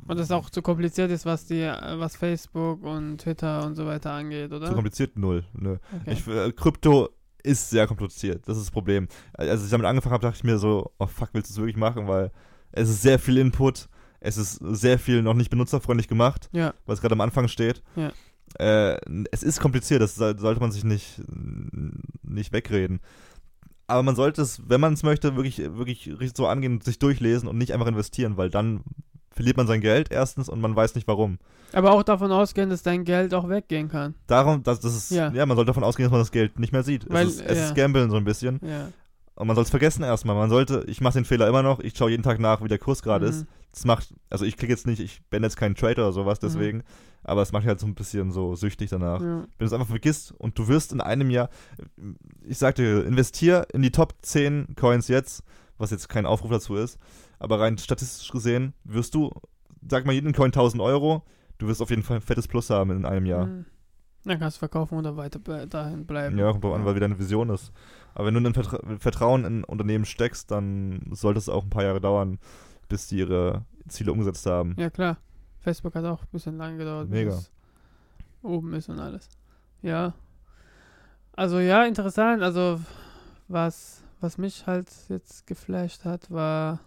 Und 0.07 0.19
das 0.19 0.31
auch 0.31 0.49
zu 0.49 0.61
kompliziert 0.61 1.09
ist, 1.09 1.25
was 1.25 1.45
die, 1.45 1.61
was 1.63 2.15
Facebook 2.15 2.83
und 2.83 3.19
Twitter 3.19 3.65
und 3.65 3.75
so 3.75 3.85
weiter 3.85 4.11
angeht, 4.11 4.51
oder? 4.51 4.67
Zu 4.67 4.73
kompliziert? 4.73 5.17
Null. 5.17 5.45
Nö. 5.53 5.77
Okay. 6.01 6.11
Ich, 6.13 6.27
äh, 6.27 6.51
Krypto 6.51 7.09
ist 7.45 7.69
sehr 7.69 7.87
kompliziert. 7.87 8.47
Das 8.47 8.57
ist 8.57 8.65
das 8.65 8.71
Problem. 8.71 9.07
Als 9.33 9.63
ich 9.63 9.69
damit 9.69 9.85
angefangen 9.87 10.13
habe, 10.13 10.21
dachte 10.23 10.37
ich 10.37 10.43
mir 10.43 10.57
so, 10.57 10.91
oh 10.99 11.07
fuck, 11.07 11.29
willst 11.33 11.49
du 11.49 11.53
es 11.53 11.57
wirklich 11.57 11.77
machen? 11.77 12.07
Weil 12.07 12.31
es 12.71 12.89
ist 12.89 13.01
sehr 13.01 13.19
viel 13.19 13.37
Input. 13.37 13.87
Es 14.19 14.37
ist 14.37 14.55
sehr 14.55 14.97
viel 14.97 15.21
noch 15.21 15.35
nicht 15.35 15.51
benutzerfreundlich 15.51 16.07
gemacht, 16.07 16.49
ja, 16.51 16.73
weil 16.85 16.95
es 16.95 17.01
gerade 17.01 17.13
am 17.13 17.21
Anfang 17.21 17.47
steht. 17.47 17.83
Ja. 17.95 18.11
Äh, 18.57 18.99
es 19.31 19.43
ist 19.43 19.59
kompliziert, 19.59 20.01
das 20.01 20.15
soll- 20.15 20.39
sollte 20.39 20.61
man 20.61 20.71
sich 20.71 20.83
nicht, 20.83 21.21
nicht 22.23 22.51
wegreden. 22.51 23.01
Aber 23.87 24.01
man 24.01 24.15
sollte 24.15 24.41
es, 24.41 24.61
wenn 24.67 24.81
man 24.81 24.93
es 24.93 25.03
möchte, 25.03 25.35
wirklich, 25.35 25.59
wirklich 25.59 26.07
richtig 26.07 26.35
so 26.35 26.47
angehen 26.47 26.73
und 26.73 26.83
sich 26.83 26.97
durchlesen 26.97 27.47
und 27.47 27.57
nicht 27.59 27.71
einfach 27.73 27.85
investieren, 27.87 28.35
weil 28.37 28.49
dann 28.49 28.81
verliert 29.35 29.57
man 29.57 29.67
sein 29.67 29.81
Geld 29.81 30.11
erstens 30.11 30.49
und 30.49 30.61
man 30.61 30.75
weiß 30.75 30.95
nicht 30.95 31.07
warum. 31.07 31.37
aber 31.73 31.91
auch 31.91 32.03
davon 32.03 32.31
ausgehen, 32.31 32.69
dass 32.69 32.83
dein 32.83 33.03
Geld 33.03 33.33
auch 33.33 33.49
weggehen 33.49 33.89
kann. 33.89 34.15
Darum, 34.27 34.63
das, 34.63 34.79
das 34.79 34.95
ist, 34.95 35.11
ja. 35.11 35.31
Ja. 35.31 35.45
man 35.45 35.57
sollte 35.57 35.67
davon 35.67 35.83
ausgehen, 35.83 36.05
dass 36.05 36.11
man 36.11 36.21
das 36.21 36.31
Geld 36.31 36.57
nicht 36.57 36.71
mehr 36.71 36.83
sieht. 36.83 37.05
Weil, 37.09 37.27
es 37.27 37.35
ist, 37.35 37.45
es 37.45 37.57
ja. 37.57 37.65
ist 37.65 37.75
Gambeln 37.75 38.09
so 38.09 38.15
ein 38.15 38.23
bisschen. 38.23 38.59
Ja. 38.63 38.89
Und 39.35 39.47
man 39.47 39.55
soll 39.55 39.65
es 39.65 39.69
vergessen 39.69 40.03
erstmal. 40.03 40.35
Man 40.35 40.49
sollte, 40.49 40.85
ich 40.87 41.01
mache 41.01 41.15
den 41.15 41.25
Fehler 41.25 41.47
immer 41.49 41.61
noch, 41.61 41.81
ich 41.81 41.97
schaue 41.97 42.09
jeden 42.09 42.23
Tag 42.23 42.39
nach, 42.39 42.63
wie 42.63 42.69
der 42.69 42.79
Kurs 42.79 43.03
gerade 43.03 43.25
ist. 43.25 43.41
Mhm. 43.41 43.47
Das 43.73 43.83
macht, 43.83 44.13
also 44.29 44.45
ich 44.45 44.55
kriege 44.55 44.71
jetzt 44.71 44.87
nicht, 44.87 45.01
ich 45.01 45.21
bin 45.29 45.43
jetzt 45.43 45.57
kein 45.57 45.75
Trader 45.75 46.03
oder 46.03 46.13
sowas 46.13 46.39
deswegen, 46.39 46.83
aber 47.23 47.41
es 47.41 47.51
macht 47.51 47.63
mich 47.63 47.67
halt 47.67 47.81
so 47.81 47.87
ein 47.87 47.95
bisschen 47.95 48.31
so 48.31 48.55
süchtig 48.55 48.89
danach. 48.89 49.19
Ja. 49.19 49.41
Wenn 49.41 49.47
du 49.59 49.65
es 49.65 49.73
einfach 49.73 49.87
vergisst 49.87 50.31
und 50.31 50.57
du 50.57 50.69
wirst 50.69 50.93
in 50.93 51.01
einem 51.01 51.29
Jahr, 51.29 51.49
ich 52.41 52.57
sagte, 52.57 53.03
investier 53.05 53.67
in 53.73 53.81
die 53.81 53.91
Top 53.91 54.13
10 54.21 54.75
Coins 54.77 55.09
jetzt, 55.09 55.43
was 55.77 55.91
jetzt 55.91 56.09
kein 56.09 56.25
Aufruf 56.25 56.51
dazu 56.51 56.75
ist, 56.75 56.97
aber 57.39 57.59
rein 57.59 57.77
statistisch 57.77 58.31
gesehen 58.31 58.73
wirst 58.83 59.13
du, 59.15 59.31
sag 59.87 60.05
mal, 60.05 60.13
jeden 60.13 60.33
Coin 60.33 60.47
1000 60.47 60.81
Euro, 60.81 61.23
du 61.57 61.67
wirst 61.67 61.81
auf 61.81 61.89
jeden 61.89 62.03
Fall 62.03 62.17
ein 62.17 62.21
fettes 62.21 62.47
Plus 62.47 62.69
haben 62.69 62.91
in 62.91 63.05
einem 63.05 63.25
Jahr. 63.25 63.45
Mhm. 63.47 63.65
Dann 64.25 64.39
kannst 64.39 64.57
du 64.57 64.59
verkaufen 64.59 64.97
oder 64.97 65.17
weiter 65.17 65.39
dahin 65.67 66.07
bleiben. 66.07 66.37
Ja, 66.37 66.51
kommt 66.51 66.63
drauf 66.63 66.73
an, 66.73 66.83
weil 66.83 66.95
wie 66.95 66.99
deine 66.99 67.19
Vision 67.19 67.49
ist. 67.49 67.71
Aber 68.15 68.25
wenn 68.25 68.33
du 68.33 68.49
ein 68.49 68.53
Vertra 68.55 68.79
Vertrauen 68.97 69.45
in 69.45 69.63
Unternehmen 69.63 70.05
steckst, 70.05 70.49
dann 70.49 71.01
sollte 71.11 71.37
es 71.37 71.47
auch 71.47 71.63
ein 71.63 71.69
paar 71.69 71.83
Jahre 71.83 72.01
dauern, 72.01 72.39
bis 72.89 73.07
die 73.07 73.19
ihre 73.19 73.65
Ziele 73.87 74.11
umgesetzt 74.11 74.47
haben. 74.47 74.75
Ja, 74.79 74.89
klar. 74.89 75.17
Facebook 75.59 75.93
hat 75.95 76.05
auch 76.05 76.21
ein 76.21 76.29
bisschen 76.31 76.57
lange 76.57 76.77
gedauert, 76.77 77.09
Mega. 77.09 77.31
bis 77.31 77.39
es 77.39 77.51
oben 78.41 78.73
ist 78.73 78.89
und 78.89 78.99
alles. 78.99 79.29
Ja. 79.81 80.13
Also 81.35 81.59
ja, 81.59 81.85
interessant. 81.85 82.41
Also 82.41 82.79
was, 83.47 84.03
was 84.21 84.37
mich 84.37 84.65
halt 84.67 84.89
jetzt 85.09 85.45
geflasht 85.47 86.05
hat, 86.05 86.31
war 86.31 86.79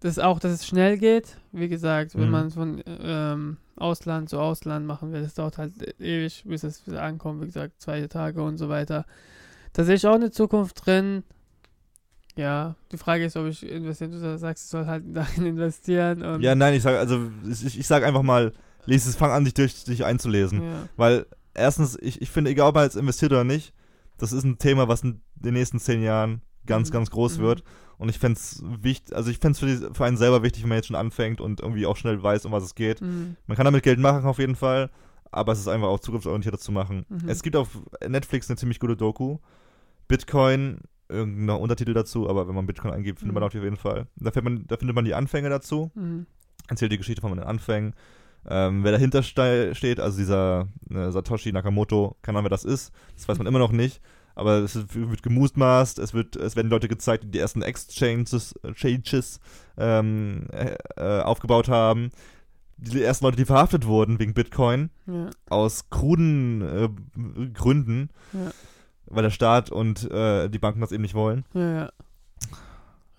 das 0.00 0.18
auch, 0.18 0.38
dass 0.38 0.52
es 0.52 0.66
schnell 0.66 0.98
geht. 0.98 1.38
Wie 1.52 1.68
gesagt, 1.68 2.14
wenn 2.14 2.26
Mhm. 2.26 2.30
man 2.30 2.50
von 2.50 2.82
ähm, 2.86 3.56
Ausland 3.76 4.28
zu 4.28 4.38
Ausland 4.38 4.86
machen 4.86 5.12
will, 5.12 5.22
das 5.22 5.34
dauert 5.34 5.58
halt 5.58 5.72
ewig, 6.00 6.44
bis 6.46 6.62
es 6.64 6.86
wieder 6.86 7.02
ankommt. 7.02 7.40
Wie 7.42 7.46
gesagt, 7.46 7.80
zwei 7.80 8.06
Tage 8.06 8.42
und 8.42 8.58
so 8.58 8.68
weiter. 8.68 9.06
Da 9.72 9.84
sehe 9.84 9.94
ich 9.96 10.06
auch 10.06 10.14
eine 10.14 10.30
Zukunft 10.30 10.84
drin. 10.86 11.22
Ja, 12.36 12.74
die 12.92 12.98
Frage 12.98 13.24
ist, 13.24 13.36
ob 13.36 13.46
ich 13.46 13.66
investieren, 13.66 14.10
du 14.12 14.38
sagst, 14.38 14.64
ich 14.64 14.70
soll 14.70 14.86
halt 14.86 15.04
darin 15.14 15.46
investieren. 15.46 16.42
Ja, 16.42 16.54
nein, 16.54 16.74
ich 16.74 16.82
sage, 16.82 16.98
also 16.98 17.30
ich, 17.48 17.78
ich 17.78 17.86
sage 17.86 18.06
einfach 18.06 18.22
mal, 18.22 18.52
lies 18.84 19.06
es, 19.06 19.16
fang 19.16 19.30
an, 19.30 19.44
dich 19.44 19.54
durch 19.54 19.84
dich 19.84 20.04
einzulesen. 20.04 20.62
ja. 20.62 20.88
Weil 20.96 21.26
erstens, 21.54 21.96
ich, 22.00 22.20
ich 22.20 22.30
finde, 22.30 22.50
egal 22.50 22.68
ob 22.68 22.74
man 22.74 22.84
jetzt 22.84 22.96
investiert 22.96 23.32
oder 23.32 23.44
nicht, 23.44 23.72
das 24.18 24.32
ist 24.32 24.44
ein 24.44 24.58
Thema, 24.58 24.88
was 24.88 25.02
in 25.02 25.20
den 25.34 25.54
nächsten 25.54 25.78
zehn 25.78 26.02
Jahren 26.02 26.42
ganz, 26.66 26.88
Mhm. 26.88 26.92
ganz 26.94 27.10
groß 27.10 27.38
Mhm. 27.38 27.42
wird. 27.42 27.64
Und 27.98 28.08
ich 28.10 28.18
fände 28.18 28.38
es 28.38 28.62
wichtig, 28.82 29.14
also 29.16 29.30
ich 29.30 29.38
fände 29.38 29.52
es 29.52 29.58
für, 29.60 29.66
die- 29.66 29.94
für 29.94 30.04
einen 30.04 30.16
selber 30.18 30.42
wichtig, 30.42 30.62
wenn 30.62 30.68
man 30.68 30.76
jetzt 30.76 30.86
schon 30.88 30.96
anfängt 30.96 31.40
und 31.40 31.60
irgendwie 31.60 31.86
auch 31.86 31.96
schnell 31.96 32.22
weiß, 32.22 32.44
um 32.44 32.52
was 32.52 32.64
es 32.64 32.74
geht. 32.74 33.00
Mhm. 33.00 33.36
Man 33.46 33.56
kann 33.56 33.64
damit 33.64 33.82
Geld 33.84 33.98
machen 33.98 34.24
auf 34.26 34.38
jeden 34.38 34.56
Fall, 34.56 34.90
aber 35.30 35.52
es 35.52 35.60
ist 35.60 35.68
einfach 35.68 35.88
auch 35.88 36.00
zukunftsorientierter 36.00 36.58
zu 36.58 36.72
machen. 36.72 37.06
Mhm. 37.08 37.28
Es 37.28 37.42
gibt 37.42 37.56
auf 37.56 37.68
Netflix 38.06 38.50
eine 38.50 38.56
ziemlich 38.58 38.80
gute 38.80 38.96
Doku. 38.96 39.38
Bitcoin, 40.08 40.80
irgendeiner 41.08 41.60
Untertitel 41.60 41.94
dazu, 41.94 42.28
aber 42.28 42.48
wenn 42.48 42.54
man 42.54 42.66
Bitcoin 42.66 42.92
eingibt, 42.92 43.20
findet 43.20 43.34
man 43.34 43.42
Mhm. 43.42 43.46
auf 43.46 43.54
jeden 43.54 43.76
Fall. 43.76 44.06
Da 44.16 44.30
findet 44.30 44.44
man, 44.44 44.66
da 44.66 44.76
findet 44.76 44.94
man 44.94 45.04
die 45.04 45.14
Anfänge 45.14 45.48
dazu, 45.48 45.90
Mhm. 45.94 46.26
erzählt 46.68 46.92
die 46.92 46.98
Geschichte 46.98 47.20
von 47.20 47.30
den 47.32 47.40
Anfängen. 47.46 47.94
Ähm, 48.48 48.84
wer 48.84 48.92
dahinter 48.92 49.22
ste 49.22 49.74
steht, 49.74 49.98
also 50.00 50.18
dieser 50.18 50.68
äh, 50.90 51.10
Satoshi 51.10 51.52
Nakamoto, 51.52 52.16
keine 52.22 52.38
Ahnung, 52.38 52.44
wer 52.46 52.50
das 52.56 52.64
ist, 52.64 52.92
das 53.16 53.28
weiß 53.28 53.38
man 53.38 53.46
immer 53.46 53.58
noch 53.58 53.72
nicht. 53.72 54.00
Aber 54.36 54.58
es 54.58 54.76
wird 54.94 55.22
gemutmaßt, 55.22 55.98
es, 55.98 56.12
wird, 56.12 56.36
es 56.36 56.56
werden 56.56 56.70
Leute 56.70 56.88
gezeigt, 56.88 57.24
die 57.24 57.30
die 57.30 57.38
ersten 57.38 57.62
Exchanges 57.62 58.54
Changes, 58.74 59.40
ähm, 59.78 60.46
äh, 60.52 60.76
äh, 60.96 61.22
aufgebaut 61.22 61.68
haben. 61.68 62.10
Die 62.76 63.02
ersten 63.02 63.24
Leute, 63.24 63.38
die 63.38 63.46
verhaftet 63.46 63.86
wurden 63.86 64.18
wegen 64.18 64.34
Bitcoin, 64.34 64.90
Ja. 65.06 65.30
aus 65.48 65.88
kruden 65.88 66.60
äh, 66.60 66.88
Gründen, 67.54 68.10
Ja. 68.34 68.50
weil 69.06 69.22
der 69.22 69.30
Staat 69.30 69.70
und 69.70 70.08
äh, 70.10 70.48
die 70.50 70.58
Banken 70.58 70.82
das 70.82 70.92
eben 70.92 71.02
nicht 71.02 71.14
wollen. 71.14 71.46
Ja, 71.54 71.74
ja. 71.74 71.90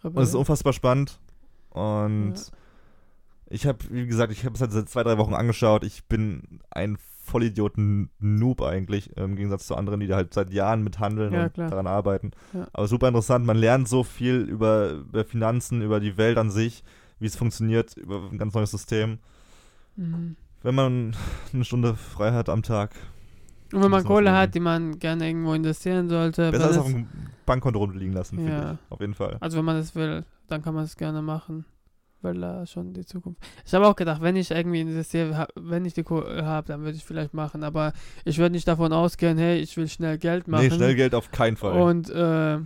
Und 0.04 0.18
es 0.20 0.30
ist 0.30 0.36
unfassbar 0.36 0.74
spannend. 0.74 1.20
Und. 1.72 2.36
Ich 3.50 3.66
habe, 3.66 3.80
wie 3.90 4.06
gesagt, 4.08 4.32
ich 4.32 4.46
habe 4.46 4.56
es 4.56 4.62
halt 4.62 4.72
seit 4.72 4.90
zwei, 4.90 5.04
drei 5.04 5.18
Wochen 5.18 5.34
angeschaut. 5.34 5.84
Ich 5.84 6.06
bin 6.06 6.60
ein 6.70 6.98
Vollidioten-Noob 7.24 8.62
eigentlich, 8.62 9.16
im 9.18 9.36
Gegensatz 9.36 9.68
zu 9.68 9.76
anderen, 9.76 10.00
die 10.00 10.08
da 10.08 10.16
halt 10.16 10.34
seit 10.34 10.52
Jahren 10.52 10.84
mit 10.84 11.00
handeln 11.00 11.34
Ja, 11.34 11.44
und 11.46 11.54
klar. 11.54 11.70
daran 11.70 11.88
arbeiten. 11.88 12.32
Ja. 12.54 12.68
Aber 12.74 12.88
super 12.88 13.08
interessant. 13.08 13.46
Man 13.46 13.58
lernt 13.58 13.88
so 13.88 14.04
viel 14.04 14.36
über, 14.42 14.92
über 14.92 15.26
Finanzen, 15.26 15.82
über 15.82 16.00
die 16.00 16.18
Welt 16.18 16.38
an 16.38 16.52
sich, 16.52 16.84
wie 17.20 17.26
es 17.26 17.36
funktioniert, 17.36 17.96
über 17.98 18.30
ein 18.32 18.38
ganz 18.38 18.54
neues 18.54 18.72
System. 18.72 19.20
Mhm. 19.96 20.36
Wenn 20.64 20.76
man 20.76 21.16
eine 21.54 21.66
Stunde 21.66 21.96
frei 21.96 22.32
hat 22.32 22.50
am 22.50 22.64
Tag, 22.64 22.96
Und 23.74 23.84
wenn 23.84 23.92
man 23.92 24.04
Kohle 24.04 24.32
hat, 24.36 24.56
die 24.56 24.60
man 24.60 24.98
gerne 25.00 25.28
irgendwo 25.28 25.54
investieren 25.54 26.10
sollte, 26.10 26.52
besser 26.52 26.68
als 26.68 26.78
auf 26.78 26.88
dem 26.88 27.08
Bankkonto 27.46 27.80
rumliegen 27.80 28.14
lassen, 28.14 28.38
finde 28.38 28.52
Ja. 28.52 28.72
ich. 28.74 28.92
Auf 28.92 29.00
jeden 29.02 29.14
Fall. 29.14 29.38
also 29.40 29.58
wenn 29.58 29.66
man 29.66 29.76
es 29.78 29.96
will, 29.96 30.24
dann 30.48 30.62
kann 30.62 30.74
man 30.74 30.84
es 30.86 30.96
gerne 30.98 31.22
machen, 31.22 31.66
weil 32.28 32.40
da 32.40 32.66
schon 32.66 32.94
die 32.94 33.06
Zukunft. 33.06 33.42
Ich 33.66 33.74
habe 33.74 33.88
auch 33.88 33.96
gedacht, 33.96 34.22
wenn 34.22 34.36
ich 34.36 34.52
irgendwie 34.52 34.82
investiere, 34.82 35.48
wenn 35.56 35.86
ich 35.86 35.94
die 35.94 36.04
Kohle 36.04 36.46
habe, 36.46 36.68
dann 36.68 36.82
würde 36.82 36.98
ich 36.98 37.06
vielleicht 37.06 37.34
machen, 37.34 37.64
aber 37.64 37.94
ich 38.26 38.38
würde 38.38 38.54
nicht 38.54 38.68
davon 38.68 38.94
ausgehen, 38.94 39.38
hey, 39.38 39.60
ich 39.60 39.76
will 39.78 39.88
schnell 39.88 40.18
Geld 40.18 40.48
machen 40.48 40.68
Nee, 40.68 40.76
schnell 40.76 40.96
Geld 40.96 41.16
auf 41.16 41.32
keinen 41.32 41.58
Fall. 41.58 41.82
und 41.82 42.10
äh, 42.10 42.60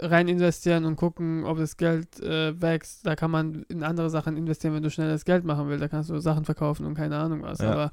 rein 0.00 0.28
investieren 0.28 0.84
und 0.84 0.96
gucken, 0.96 1.44
ob 1.44 1.58
das 1.58 1.76
Geld 1.76 2.20
äh, 2.20 2.60
wächst. 2.60 3.06
Da 3.06 3.14
kann 3.14 3.30
man 3.30 3.64
in 3.68 3.82
andere 3.82 4.10
Sachen 4.10 4.36
investieren, 4.36 4.74
wenn 4.74 4.82
du 4.82 4.90
schnelles 4.90 5.24
Geld 5.24 5.44
machen 5.44 5.68
willst. 5.68 5.82
Da 5.82 5.88
kannst 5.88 6.10
du 6.10 6.18
Sachen 6.18 6.44
verkaufen 6.44 6.86
und 6.86 6.94
keine 6.94 7.16
Ahnung 7.18 7.42
was. 7.42 7.58
Ja. 7.58 7.72
Aber 7.72 7.92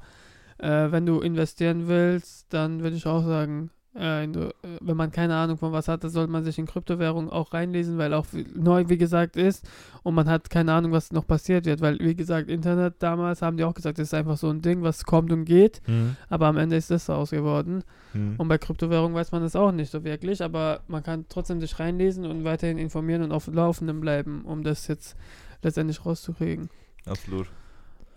äh, 0.58 0.90
wenn 0.90 1.06
du 1.06 1.20
investieren 1.20 1.86
willst, 1.86 2.52
dann 2.52 2.82
würde 2.82 2.96
ich 2.96 3.06
auch 3.06 3.24
sagen, 3.24 3.70
äh, 3.96 4.24
äh, 4.24 4.50
wenn 4.80 4.96
man 4.96 5.12
keine 5.12 5.36
Ahnung 5.36 5.56
von 5.56 5.72
was 5.72 5.88
hat, 5.88 6.02
dann 6.02 6.10
sollte 6.10 6.30
man 6.30 6.42
sich 6.42 6.58
in 6.58 6.66
Kryptowährungen 6.66 7.30
auch 7.30 7.52
reinlesen, 7.52 7.96
weil 7.98 8.12
auch 8.12 8.26
neu, 8.54 8.88
wie 8.88 8.98
gesagt, 8.98 9.36
ist 9.36 9.68
und 10.02 10.14
man 10.14 10.28
hat 10.28 10.50
keine 10.50 10.72
Ahnung, 10.72 10.92
was 10.92 11.12
noch 11.12 11.26
passiert 11.26 11.64
wird, 11.64 11.80
weil, 11.80 11.98
wie 12.00 12.14
gesagt, 12.14 12.48
Internet 12.48 12.94
damals 12.98 13.42
haben 13.42 13.56
die 13.56 13.64
auch 13.64 13.74
gesagt, 13.74 13.98
das 13.98 14.08
ist 14.08 14.14
einfach 14.14 14.36
so 14.36 14.50
ein 14.50 14.62
Ding, 14.62 14.82
was 14.82 15.04
kommt 15.04 15.32
und 15.32 15.44
geht, 15.44 15.80
Hm. 15.84 16.16
aber 16.28 16.46
am 16.46 16.56
Ende 16.56 16.76
ist 16.76 16.90
das 16.90 17.06
daraus 17.06 17.30
geworden. 17.30 17.84
Hm. 18.12 18.34
Und 18.38 18.48
bei 18.48 18.58
Kryptowährungen 18.58 19.14
weiß 19.14 19.32
man 19.32 19.42
das 19.42 19.54
auch 19.56 19.72
nicht 19.72 19.90
so 19.90 20.04
wirklich, 20.04 20.42
aber 20.42 20.80
man 20.88 21.02
kann 21.02 21.26
trotzdem 21.28 21.60
sich 21.60 21.78
reinlesen 21.78 22.26
und 22.26 22.44
weiterhin 22.44 22.78
informieren 22.78 23.22
und 23.22 23.32
auf 23.32 23.44
dem 23.44 23.54
Laufenden 23.54 24.00
bleiben, 24.00 24.42
um 24.44 24.64
das 24.64 24.88
jetzt 24.88 25.16
letztendlich 25.62 26.04
rauszukriegen. 26.04 26.68
Absolut. 27.06 27.48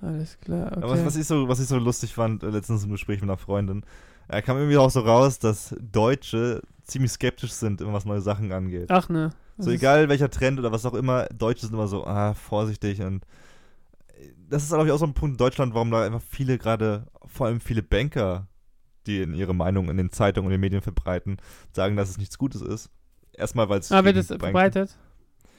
Alles 0.01 0.39
klar, 0.39 0.67
okay. 0.67 0.83
Aber 0.83 0.91
was, 0.91 1.05
was, 1.05 1.15
ich 1.15 1.25
so, 1.25 1.47
was 1.47 1.59
ich 1.59 1.67
so 1.67 1.77
lustig 1.77 2.13
fand, 2.13 2.43
äh, 2.43 2.49
letztens 2.49 2.83
im 2.83 2.91
Gespräch 2.91 3.21
mit 3.21 3.29
einer 3.29 3.37
Freundin, 3.37 3.83
er 4.27 4.41
kam 4.41 4.57
irgendwie 4.57 4.77
auch 4.77 4.89
so 4.91 4.99
raus, 5.01 5.39
dass 5.39 5.75
Deutsche 5.79 6.61
ziemlich 6.83 7.11
skeptisch 7.11 7.51
sind, 7.51 7.81
was 7.85 8.05
neue 8.05 8.21
Sachen 8.21 8.51
angeht. 8.51 8.87
Ach 8.89 9.09
ne. 9.09 9.31
So 9.57 9.71
egal 9.71 10.07
welcher 10.07 10.29
Trend 10.29 10.59
oder 10.59 10.71
was 10.71 10.85
auch 10.85 10.93
immer, 10.93 11.25
Deutsche 11.27 11.61
sind 11.65 11.73
immer 11.73 11.87
so, 11.87 12.05
ah, 12.05 12.33
vorsichtig 12.35 13.01
und 13.01 13.23
äh, 14.09 14.29
das 14.49 14.63
ist, 14.63 14.69
glaube 14.69 14.85
ich, 14.85 14.91
auch 14.91 14.99
so 14.99 15.05
ein 15.05 15.13
Punkt 15.13 15.33
in 15.33 15.37
Deutschland, 15.37 15.73
warum 15.73 15.89
da 15.91 16.03
einfach 16.03 16.21
viele 16.21 16.57
gerade, 16.57 17.07
vor 17.25 17.47
allem 17.47 17.59
viele 17.59 17.81
Banker, 17.81 18.47
die 19.07 19.21
in 19.21 19.33
ihre 19.33 19.55
Meinung 19.55 19.89
in 19.89 19.97
den 19.97 20.11
Zeitungen 20.11 20.47
und 20.47 20.51
den 20.51 20.61
Medien 20.61 20.81
verbreiten, 20.81 21.37
sagen, 21.73 21.95
dass 21.95 22.09
es 22.09 22.17
nichts 22.17 22.37
Gutes 22.37 22.61
ist. 22.61 22.89
Erstmal, 23.33 23.69
weil 23.69 23.79
es. 23.79 23.91
Aber 23.91 24.05
wird 24.05 24.17
es 24.17 24.27
verbreitet? 24.27 24.97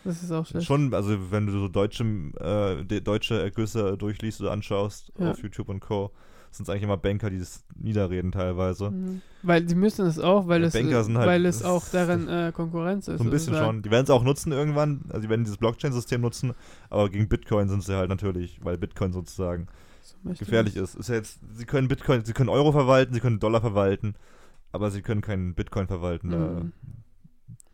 Das 0.05 0.23
ist 0.23 0.31
auch 0.31 0.47
schlecht. 0.47 0.67
Schon, 0.67 0.95
also 0.95 1.31
wenn 1.33 1.47
du 1.47 1.53
so 1.53 1.69
deutsche, 1.69 2.05
äh, 2.05 3.01
deutsche 3.01 3.41
Ergüsse 3.41 3.97
durchliest 3.99 4.41
oder 4.41 4.53
anschaust 4.53 5.13
Ja. 5.19 5.33
auf 5.33 5.43
YouTube 5.43 5.69
und 5.69 5.81
Co., 5.81 6.13
sind 6.51 6.65
es 6.65 6.71
eigentlich 6.71 6.83
immer 6.85 6.97
Banker, 6.97 7.31
die 7.31 7.37
es 7.37 7.65
niederreden 7.77 8.33
teilweise. 8.33 8.91
Mhm. 8.91 9.21
Weil 9.43 9.69
sie 9.69 9.75
müssen 9.75 10.07
es 10.07 10.19
auch, 10.19 10.49
weil 10.49 10.63
Ja, 10.63 10.67
es, 10.69 10.73
Banker 10.75 11.05
sind 11.05 11.17
halt- 11.19 11.29
weil 11.29 11.47
es 11.47 11.59
das 11.59 11.67
auch 11.69 11.85
deren 11.89 12.29
äh, 12.29 12.53
Konkurrenz 12.55 13.07
ist. 13.09 13.19
So 13.19 13.25
ein 13.25 13.31
bisschen 13.31 13.53
sozusagen. 13.55 13.77
schon. 13.77 13.83
Die 13.83 13.91
werden 13.91 14.05
es 14.05 14.11
auch 14.11 14.23
nutzen 14.25 14.53
irgendwann. 14.53 15.03
Also 15.09 15.23
die 15.23 15.29
werden 15.29 15.45
dieses 15.45 15.59
Blockchain-System 15.59 16.21
nutzen, 16.21 16.55
aber 16.91 17.09
gegen 17.11 17.29
Bitcoin 17.29 17.69
sind 17.69 17.83
sie 17.85 17.95
halt 17.97 18.09
natürlich, 18.09 18.59
weil 18.65 18.79
Bitcoin 18.79 19.13
sozusagen 19.13 19.67
So 20.03 20.17
gefährlich 20.39 20.77
ist. 20.77 20.95
Ist 20.97 21.09
ja 21.09 21.15
jetzt, 21.17 21.39
sie 21.55 21.65
können 21.67 21.89
Bitcoin, 21.89 22.25
sie 22.25 22.33
können 22.33 22.49
Euro 22.49 22.73
verwalten, 22.73 23.15
sie 23.15 23.21
können 23.21 23.39
Dollar 23.41 23.61
verwalten, 23.61 24.15
aber 24.73 24.91
sie 24.91 25.03
können 25.03 25.21
keinen 25.21 25.55
Bitcoin 25.55 25.87
verwalten, 25.87 26.29
Mhm. 26.31 26.73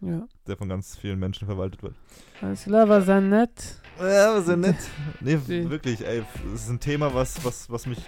Ja. 0.07 0.27
der 0.47 0.57
von 0.57 0.69
ganz 0.69 0.97
vielen 0.97 1.19
Menschen 1.19 1.47
verwaltet 1.47 1.83
wird. 1.83 1.95
Alles 2.43 2.65
klar, 2.65 2.89
war 2.89 3.01
sehr 3.03 3.21
nett. 3.21 3.51
Ja, 3.99 4.31
aber 4.33 4.43
sehr 4.43 4.57
nett. 4.57 4.77
Nee, 5.21 5.39
wirklich, 5.47 6.05
ey, 6.07 6.23
es 6.55 6.63
ist 6.65 6.69
ein 6.71 6.81
Thema, 6.81 7.15
was, 7.15 7.45
was, 7.45 7.71
was 7.71 7.87
mich, 7.87 7.99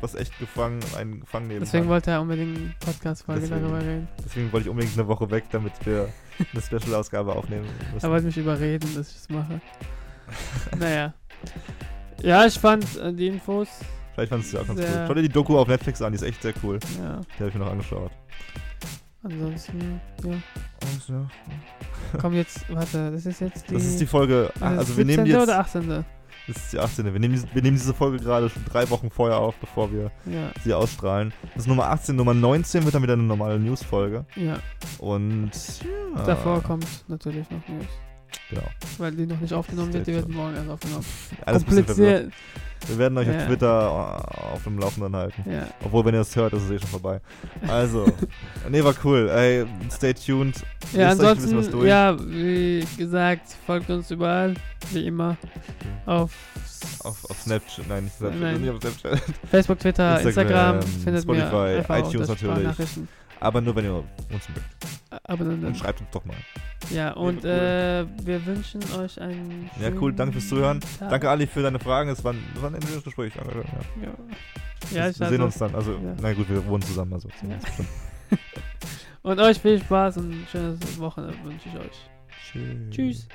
was 0.00 0.14
echt 0.14 0.38
gefangen, 0.38 0.80
einen 0.96 1.20
gefangen 1.20 1.48
nehmen 1.48 1.60
Deswegen 1.60 1.84
kann. 1.84 1.90
wollte 1.92 2.10
er 2.10 2.20
unbedingt 2.20 2.56
eine 2.58 2.74
Podcast-Folge 2.78 3.48
darüber 3.48 3.78
reden. 3.80 4.06
Deswegen 4.24 4.52
wollte 4.52 4.66
ich 4.66 4.70
unbedingt 4.70 4.96
eine 4.98 5.08
Woche 5.08 5.30
weg, 5.30 5.44
damit 5.50 5.72
wir 5.84 6.08
eine 6.52 6.62
Special-Ausgabe 6.62 7.34
aufnehmen 7.34 7.66
müssen. 7.94 8.04
Er 8.06 8.10
wollte 8.10 8.26
mich 8.26 8.36
überreden, 8.36 8.94
dass 8.94 9.08
ich 9.08 9.14
das 9.14 9.28
mache. 9.30 9.60
naja. 10.78 11.14
Ja, 12.22 12.44
ich 12.46 12.58
fand 12.58 12.84
äh, 12.98 13.12
die 13.12 13.28
Infos, 13.28 13.68
Vielleicht 14.14 14.30
fandest 14.30 14.52
du 14.52 14.58
auch 14.58 14.66
ganz 14.66 14.78
cool. 14.80 15.04
Schau 15.06 15.14
dir 15.14 15.22
die 15.22 15.28
Doku 15.30 15.56
auf 15.58 15.68
Netflix 15.68 16.02
an, 16.02 16.12
die 16.12 16.16
ist 16.16 16.22
echt 16.22 16.42
sehr 16.42 16.52
cool. 16.62 16.78
ja, 16.98 17.20
Die 17.20 17.38
habe 17.38 17.48
ich 17.48 17.54
mir 17.54 17.60
noch 17.64 17.70
angeschaut. 17.70 18.10
Ansonsten, 19.22 20.00
ja. 20.24 20.30
ja. 20.30 21.30
Komm 22.20 22.34
jetzt, 22.34 22.64
warte, 22.72 23.10
das 23.12 23.26
ist 23.26 23.40
jetzt 23.40 23.68
die. 23.70 23.74
Das 23.74 23.84
ist 23.84 24.00
die 24.00 24.06
Folge, 24.06 24.50
ist 24.54 24.62
also 24.62 24.96
wir 24.96 25.04
nehmen 25.04 25.24
17. 25.24 25.24
die 25.24 25.30
jetzt, 25.32 25.42
oder 25.42 25.58
18. 25.60 26.04
das 26.48 26.56
ist 26.56 26.72
die 26.72 26.78
18. 26.78 27.04
Wir 27.06 27.12
nehmen, 27.20 27.34
diese- 27.34 27.46
wir 27.54 27.62
nehmen 27.62 27.76
diese 27.76 27.94
Folge 27.94 28.18
gerade 28.18 28.48
schon 28.48 28.64
drei 28.64 28.88
Wochen 28.90 29.10
vorher 29.10 29.38
auf, 29.38 29.54
bevor 29.56 29.92
wir 29.92 30.10
Ja, 30.26 30.50
sie 30.64 30.72
ausstrahlen. 30.74 31.32
Das 31.54 31.64
ist 31.64 31.68
Nummer 31.68 31.88
18, 31.90 32.16
Nummer 32.16 32.34
19 32.34 32.84
wird 32.84 32.94
dann 32.94 33.02
wieder 33.02 33.12
eine 33.14 33.22
normale 33.22 33.58
News-Folge. 33.58 34.24
ja. 34.36 34.58
Und 34.98 35.50
ja, 36.16 36.24
Davor 36.24 36.62
kommt 36.62 36.86
natürlich 37.08 37.48
noch 37.50 37.66
News. 37.68 37.86
Genau. 38.50 38.62
Weil 38.98 39.12
die 39.12 39.26
noch 39.26 39.40
nicht 39.40 39.52
aufgenommen 39.52 39.92
wird, 39.92 40.06
die 40.06 40.14
wird 40.14 40.28
morgen 40.28 40.54
erst 40.56 40.68
aufgenommen. 40.70 41.04
Alles. 41.46 41.64
Kompliziert. 41.66 42.32
Wir 42.88 42.98
werden 42.98 43.18
euch 43.18 43.28
Ja. 43.28 43.36
auf 43.36 43.46
Twitter 43.46 43.68
äh, 43.68 44.54
auf 44.54 44.64
dem 44.64 44.78
Laufenden 44.78 45.14
halten. 45.14 45.44
Ja. 45.50 45.66
Obwohl, 45.84 46.04
wenn 46.06 46.14
ihr 46.14 46.20
das 46.20 46.34
hört, 46.34 46.54
ist 46.54 46.62
es 46.64 46.70
eh 46.70 46.78
schon 46.78 46.88
vorbei. 46.88 47.20
Also, 47.68 48.10
nee, 48.70 48.82
war 48.82 48.94
cool. 49.04 49.28
Ey, 49.28 49.66
stay 49.92 50.14
tuned. 50.14 50.56
Ja, 50.94 51.12
Lest 51.12 51.22
ansonsten, 51.22 51.86
ja, 51.86 52.16
wie 52.18 52.84
gesagt, 52.96 53.54
folgt 53.66 53.90
uns 53.90 54.10
überall, 54.10 54.54
wie 54.92 55.06
immer. 55.06 55.36
Auf, 56.06 56.32
Auf, 57.00 57.30
auf 57.30 57.38
Snapchat, 57.42 57.86
nein, 57.86 58.04
nicht 58.04 58.16
Snapchat, 58.16 58.40
Nein. 58.40 58.60
nicht 58.62 58.70
auf 58.70 58.80
Snapchat. 58.80 59.22
Facebook, 59.50 59.78
Twitter, 59.78 60.20
Instagram, 60.22 60.76
Instagram, 60.78 61.02
findet 61.04 61.22
Spotify, 61.22 61.76
einfach 61.78 61.98
iTunes 61.98 62.28
natürlich. 62.28 62.68
Aber 63.40 63.60
nur, 63.60 63.74
wenn 63.74 63.84
ihr 63.86 63.94
uns 63.94 64.48
mögt. 64.48 65.20
Aber 65.24 65.44
dann, 65.44 65.64
Und 65.64 65.76
schreibt 65.76 66.00
uns 66.00 66.10
doch 66.10 66.24
mal. 66.24 66.36
ja, 66.90 67.12
und 67.12 67.42
cool. 67.42 67.50
äh, 67.50 68.06
wir 68.24 68.46
wünschen 68.46 68.80
euch 68.98 69.20
einen 69.20 69.68
Ja, 69.80 69.90
cool, 70.00 70.12
danke 70.12 70.34
fürs 70.34 70.48
Zuhören. 70.48 70.80
Tag. 70.98 71.10
Danke, 71.10 71.30
Ali, 71.30 71.46
für 71.46 71.62
deine 71.62 71.78
Fragen. 71.78 72.10
Es 72.10 72.22
war 72.22 72.32
ein, 72.32 72.42
war 72.60 72.70
ein 72.70 72.74
intensives 72.74 73.04
Gespräch. 73.04 73.32
Danke, 73.34 73.64
ja. 74.02 74.08
Ja, 74.92 75.06
ja 75.08 75.18
wir 75.18 75.28
sehen 75.28 75.42
uns 75.42 75.58
dann. 75.58 75.74
Also, 75.74 75.92
ja. 75.92 76.14
na 76.20 76.32
gut, 76.32 76.48
wir 76.48 76.64
wohnen 76.66 76.82
zusammen. 76.82 77.14
Also. 77.14 77.28
Und 79.22 79.38
euch 79.38 79.58
viel 79.58 79.78
Spaß 79.78 80.16
und 80.16 80.30
ein 80.30 80.46
schönes 80.50 80.98
Wochenende 80.98 81.36
wünsche 81.44 81.68
ich 81.68 81.78
euch. 81.78 82.10
Tschüss. 82.50 82.90
Tschüss. 82.90 83.28